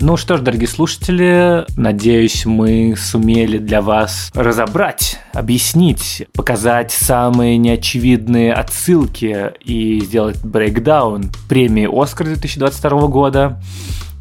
Ну 0.03 0.17
что 0.17 0.35
ж, 0.35 0.41
дорогие 0.41 0.67
слушатели, 0.67 1.63
надеюсь, 1.77 2.47
мы 2.47 2.95
сумели 2.97 3.59
для 3.59 3.83
вас 3.83 4.31
разобрать, 4.33 5.19
объяснить, 5.31 6.27
показать 6.33 6.91
самые 6.91 7.59
неочевидные 7.59 8.51
отсылки 8.51 9.53
и 9.63 9.99
сделать 9.99 10.43
брейкдаун 10.43 11.29
премии 11.47 11.87
«Оскар» 11.87 12.25
2022 12.25 13.07
года. 13.09 13.61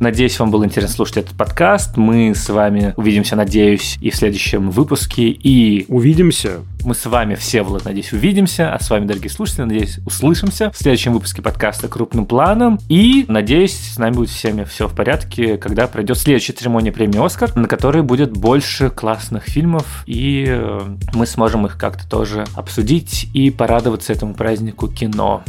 Надеюсь, 0.00 0.38
вам 0.40 0.50
было 0.50 0.64
интересно 0.64 0.94
слушать 0.94 1.18
этот 1.18 1.36
подкаст. 1.36 1.98
Мы 1.98 2.34
с 2.34 2.48
вами 2.48 2.94
увидимся, 2.96 3.36
надеюсь, 3.36 3.98
и 4.00 4.08
в 4.08 4.16
следующем 4.16 4.70
выпуске. 4.70 5.28
И 5.28 5.84
увидимся. 5.88 6.60
Мы 6.86 6.94
с 6.94 7.04
вами, 7.04 7.34
все, 7.34 7.60
Влад, 7.62 7.84
надеюсь, 7.84 8.10
увидимся. 8.14 8.72
А 8.72 8.82
с 8.82 8.88
вами, 8.88 9.04
дорогие 9.04 9.28
слушатели, 9.28 9.64
надеюсь, 9.64 9.98
услышимся 10.06 10.70
в 10.70 10.78
следующем 10.78 11.12
выпуске 11.12 11.42
подкаста 11.42 11.88
«Крупным 11.88 12.24
планом». 12.24 12.78
И, 12.88 13.26
надеюсь, 13.28 13.74
с 13.74 13.98
нами 13.98 14.14
будет 14.14 14.30
всеми 14.30 14.64
все 14.64 14.88
в 14.88 14.96
порядке, 14.96 15.58
когда 15.58 15.86
пройдет 15.86 16.16
следующая 16.16 16.54
церемония 16.54 16.92
премии 16.92 17.22
«Оскар», 17.22 17.54
на 17.54 17.68
которой 17.68 18.02
будет 18.02 18.32
больше 18.32 18.88
классных 18.88 19.44
фильмов, 19.44 20.04
и 20.06 20.46
э, 20.48 20.80
мы 21.12 21.26
сможем 21.26 21.66
их 21.66 21.76
как-то 21.76 22.08
тоже 22.08 22.46
обсудить 22.54 23.28
и 23.34 23.50
порадоваться 23.50 24.14
этому 24.14 24.32
празднику 24.32 24.88
кино. 24.88 25.44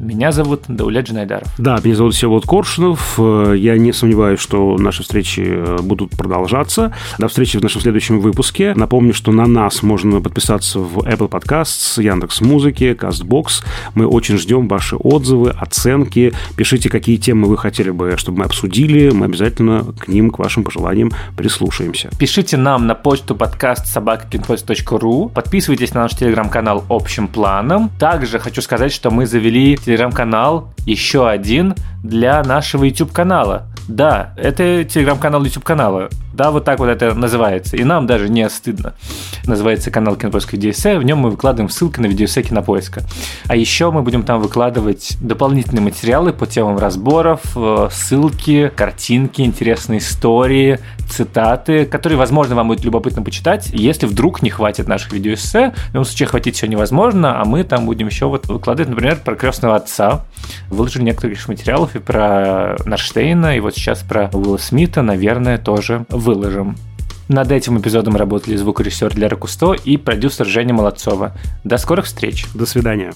Меня 0.00 0.30
зовут 0.30 0.62
Даулет 0.68 1.08
Джинайдаров. 1.08 1.48
Да, 1.58 1.80
меня 1.82 1.96
зовут 1.96 2.14
Всеволод 2.14 2.46
Коршунов. 2.46 3.18
Э, 3.18 3.54
я 3.56 3.76
не 3.76 3.92
сомневаюсь, 3.92 4.38
что 4.38 4.76
наши 4.78 5.02
встречи 5.02 5.42
э, 5.44 5.78
будут 5.82 6.10
продолжаться. 6.10 6.94
До 7.18 7.26
встречи 7.26 7.56
в 7.58 7.62
нашем 7.62 7.80
следующем 7.80 8.20
выпуске. 8.20 8.74
Напомню, 8.76 9.12
что 9.12 9.32
на 9.32 9.46
нас 9.46 9.82
можно 9.82 10.20
подписаться 10.20 10.78
в 10.78 10.98
Apple 10.98 11.28
Podcasts, 11.28 12.00
Яндекс 12.00 12.40
Музыки, 12.42 12.96
Castbox. 12.98 13.64
Мы 13.96 14.06
очень 14.06 14.38
ждем 14.38 14.68
ваши 14.68 14.94
отзывы, 14.94 15.50
оценки. 15.50 16.32
Пишите, 16.56 16.90
какие 16.90 17.16
темы 17.16 17.48
вы 17.48 17.58
хотели 17.58 17.90
бы, 17.90 18.16
чтобы 18.18 18.38
мы 18.38 18.44
обсудили. 18.44 19.10
Мы 19.10 19.24
обязательно 19.24 19.84
к 19.98 20.06
ним, 20.06 20.30
к 20.30 20.38
вашим 20.38 20.62
пожеланиям 20.62 21.10
прислушаемся. 21.36 22.10
Пишите 22.20 22.56
нам 22.56 22.86
на 22.86 22.94
почту 22.94 23.34
подкаст 23.34 23.86
собакакинпост.ру. 23.86 25.30
Подписывайтесь 25.34 25.92
на 25.92 26.02
наш 26.02 26.12
телеграм-канал 26.12 26.84
общим 26.88 27.26
планом. 27.26 27.90
Также 27.98 28.38
хочу 28.38 28.62
сказать, 28.62 28.92
что 28.92 29.10
мы 29.10 29.26
завели 29.26 29.76
телеграм-канал, 29.88 30.74
еще 30.84 31.26
один 31.26 31.74
для 32.04 32.42
нашего 32.42 32.84
YouTube-канала. 32.84 33.68
Да, 33.88 34.34
это 34.36 34.84
телеграм-канал 34.84 35.42
YouTube-канала. 35.44 36.10
Да, 36.34 36.52
вот 36.52 36.64
так 36.64 36.78
вот 36.78 36.88
это 36.88 37.14
называется. 37.14 37.76
И 37.76 37.82
нам 37.82 38.06
даже 38.06 38.28
не 38.28 38.48
стыдно. 38.50 38.94
Называется 39.44 39.90
канал 39.90 40.14
Кинопоиска 40.14 40.56
Видеоэссе. 40.56 40.98
В 40.98 41.02
нем 41.02 41.18
мы 41.18 41.30
выкладываем 41.30 41.70
ссылки 41.70 41.98
на 41.98 42.06
видеоэссе 42.06 42.42
Кинопоиска. 42.42 43.02
А 43.48 43.56
еще 43.56 43.90
мы 43.90 44.02
будем 44.02 44.22
там 44.22 44.40
выкладывать 44.40 45.16
дополнительные 45.20 45.82
материалы 45.82 46.32
по 46.34 46.46
темам 46.46 46.78
разборов, 46.78 47.40
э, 47.56 47.88
ссылки, 47.90 48.70
картинки, 48.76 49.40
интересные 49.40 49.98
истории, 49.98 50.78
цитаты, 51.08 51.86
которые, 51.86 52.18
возможно, 52.18 52.54
вам 52.54 52.68
будет 52.68 52.84
любопытно 52.84 53.22
почитать. 53.22 53.70
Если 53.72 54.06
вдруг 54.06 54.42
не 54.42 54.50
хватит 54.50 54.86
наших 54.86 55.12
видеоэссе, 55.12 55.70
в 55.70 55.94
любом 55.94 56.04
случае 56.04 56.28
хватить 56.28 56.56
все 56.56 56.66
невозможно, 56.66 57.40
а 57.40 57.44
мы 57.46 57.64
там 57.64 57.86
будем 57.86 58.06
еще 58.06 58.26
вот 58.26 58.46
выкладывать, 58.46 58.90
например, 58.90 59.16
про 59.24 59.34
крестного 59.34 59.76
отца. 59.76 60.26
Выложили 60.68 61.02
некоторых 61.04 61.48
материалов 61.48 61.96
и 61.96 61.98
про 61.98 62.76
Нарштейна, 62.84 63.56
и 63.56 63.60
вот 63.60 63.77
сейчас 63.78 64.00
про 64.00 64.28
Уилла 64.32 64.58
Смита, 64.58 65.02
наверное, 65.02 65.56
тоже 65.56 66.04
выложим. 66.10 66.76
Над 67.28 67.52
этим 67.52 67.78
эпизодом 67.78 68.16
работали 68.16 68.56
звукорежиссер 68.56 69.16
Лера 69.16 69.36
Кусто 69.36 69.72
и 69.72 69.96
продюсер 69.96 70.46
Женя 70.46 70.74
Молодцова. 70.74 71.36
До 71.62 71.76
скорых 71.76 72.06
встреч. 72.06 72.46
До 72.54 72.66
свидания. 72.66 73.12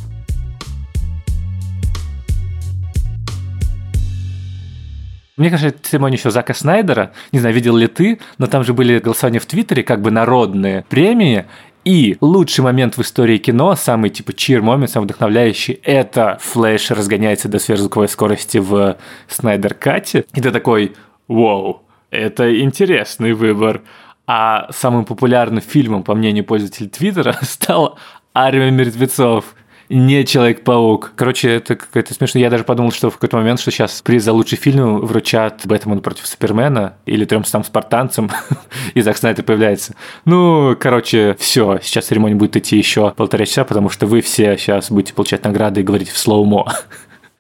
Мне 5.39 5.49
кажется, 5.49 5.69
это 5.69 5.89
церемония 5.89 6.17
еще 6.17 6.31
Зака 6.31 6.53
Снайдера. 6.53 7.13
Не 7.33 7.41
знаю, 7.41 7.55
видел 7.55 7.75
ли 7.75 7.87
ты, 7.87 8.21
но 8.37 8.47
там 8.47 8.65
же 8.65 8.75
были 8.75 8.99
голосования 8.99 9.41
в 9.41 9.47
Твиттере, 9.47 9.83
как 9.83 10.03
бы 10.03 10.11
народные 10.11 10.85
премии, 10.89 11.47
и 11.85 12.17
лучший 12.21 12.63
момент 12.63 12.97
в 12.97 13.03
истории 13.03 13.39
кино, 13.39 13.75
самый 13.75 14.11
типа 14.11 14.33
чир 14.33 14.63
момент, 14.63 14.91
самый 14.91 15.05
вдохновляющий, 15.05 15.81
это 15.83 16.39
Флэш 16.41 16.91
разгоняется 16.91 17.49
до 17.49 17.59
сверхзвуковой 17.59 18.09
скорости 18.09 18.59
в 18.59 18.97
Снайдер 19.29 19.75
Кате. 19.75 20.25
И 20.35 20.41
ты 20.41 20.51
такой, 20.51 20.93
вау, 21.29 21.83
это 22.11 22.61
интересный 22.61 23.33
выбор. 23.33 23.83
А 24.27 24.69
самым 24.71 25.05
популярным 25.05 25.61
фильмом, 25.61 26.05
по 26.05 26.15
мнению 26.15 26.45
пользователей 26.45 26.89
Твиттера, 26.89 27.37
стал 27.43 27.99
«Армия 28.33 28.71
мертвецов» 28.71 29.55
не 29.93 30.25
Человек-паук. 30.25 31.13
Короче, 31.17 31.51
это 31.51 31.77
какое-то 31.77 32.15
смешно. 32.15 32.41
Я 32.41 32.49
даже 32.49 32.65
подумал, 32.65 32.93
что 32.93 33.11
в 33.11 33.15
какой-то 33.15 33.37
момент, 33.37 33.61
что 33.61 33.71
сейчас 33.71 34.01
приз 34.01 34.25
за 34.25 34.33
лучший 34.33 34.57
фильм 34.57 35.01
вручат 35.01 35.63
Бэтмену 35.65 36.01
против 36.01 36.27
Супермена 36.27 36.95
или 37.05 37.27
трем 37.27 37.43
там 37.43 37.63
спартанцам, 37.63 38.31
и 38.95 39.03
Зак 39.03 39.19
Снайдер 39.19 39.45
появляется. 39.45 39.95
Ну, 40.25 40.75
короче, 40.81 41.37
все. 41.39 41.79
Сейчас 41.83 42.07
церемония 42.07 42.37
будет 42.37 42.57
идти 42.57 42.79
еще 42.79 43.11
полтора 43.11 43.45
часа, 43.45 43.65
потому 43.65 43.91
что 43.91 44.07
вы 44.07 44.23
все 44.23 44.57
сейчас 44.57 44.91
будете 44.91 45.13
получать 45.13 45.45
награды 45.45 45.81
и 45.81 45.85
говорить 45.85 46.09
в 46.09 46.17
слоумо. 46.17 46.73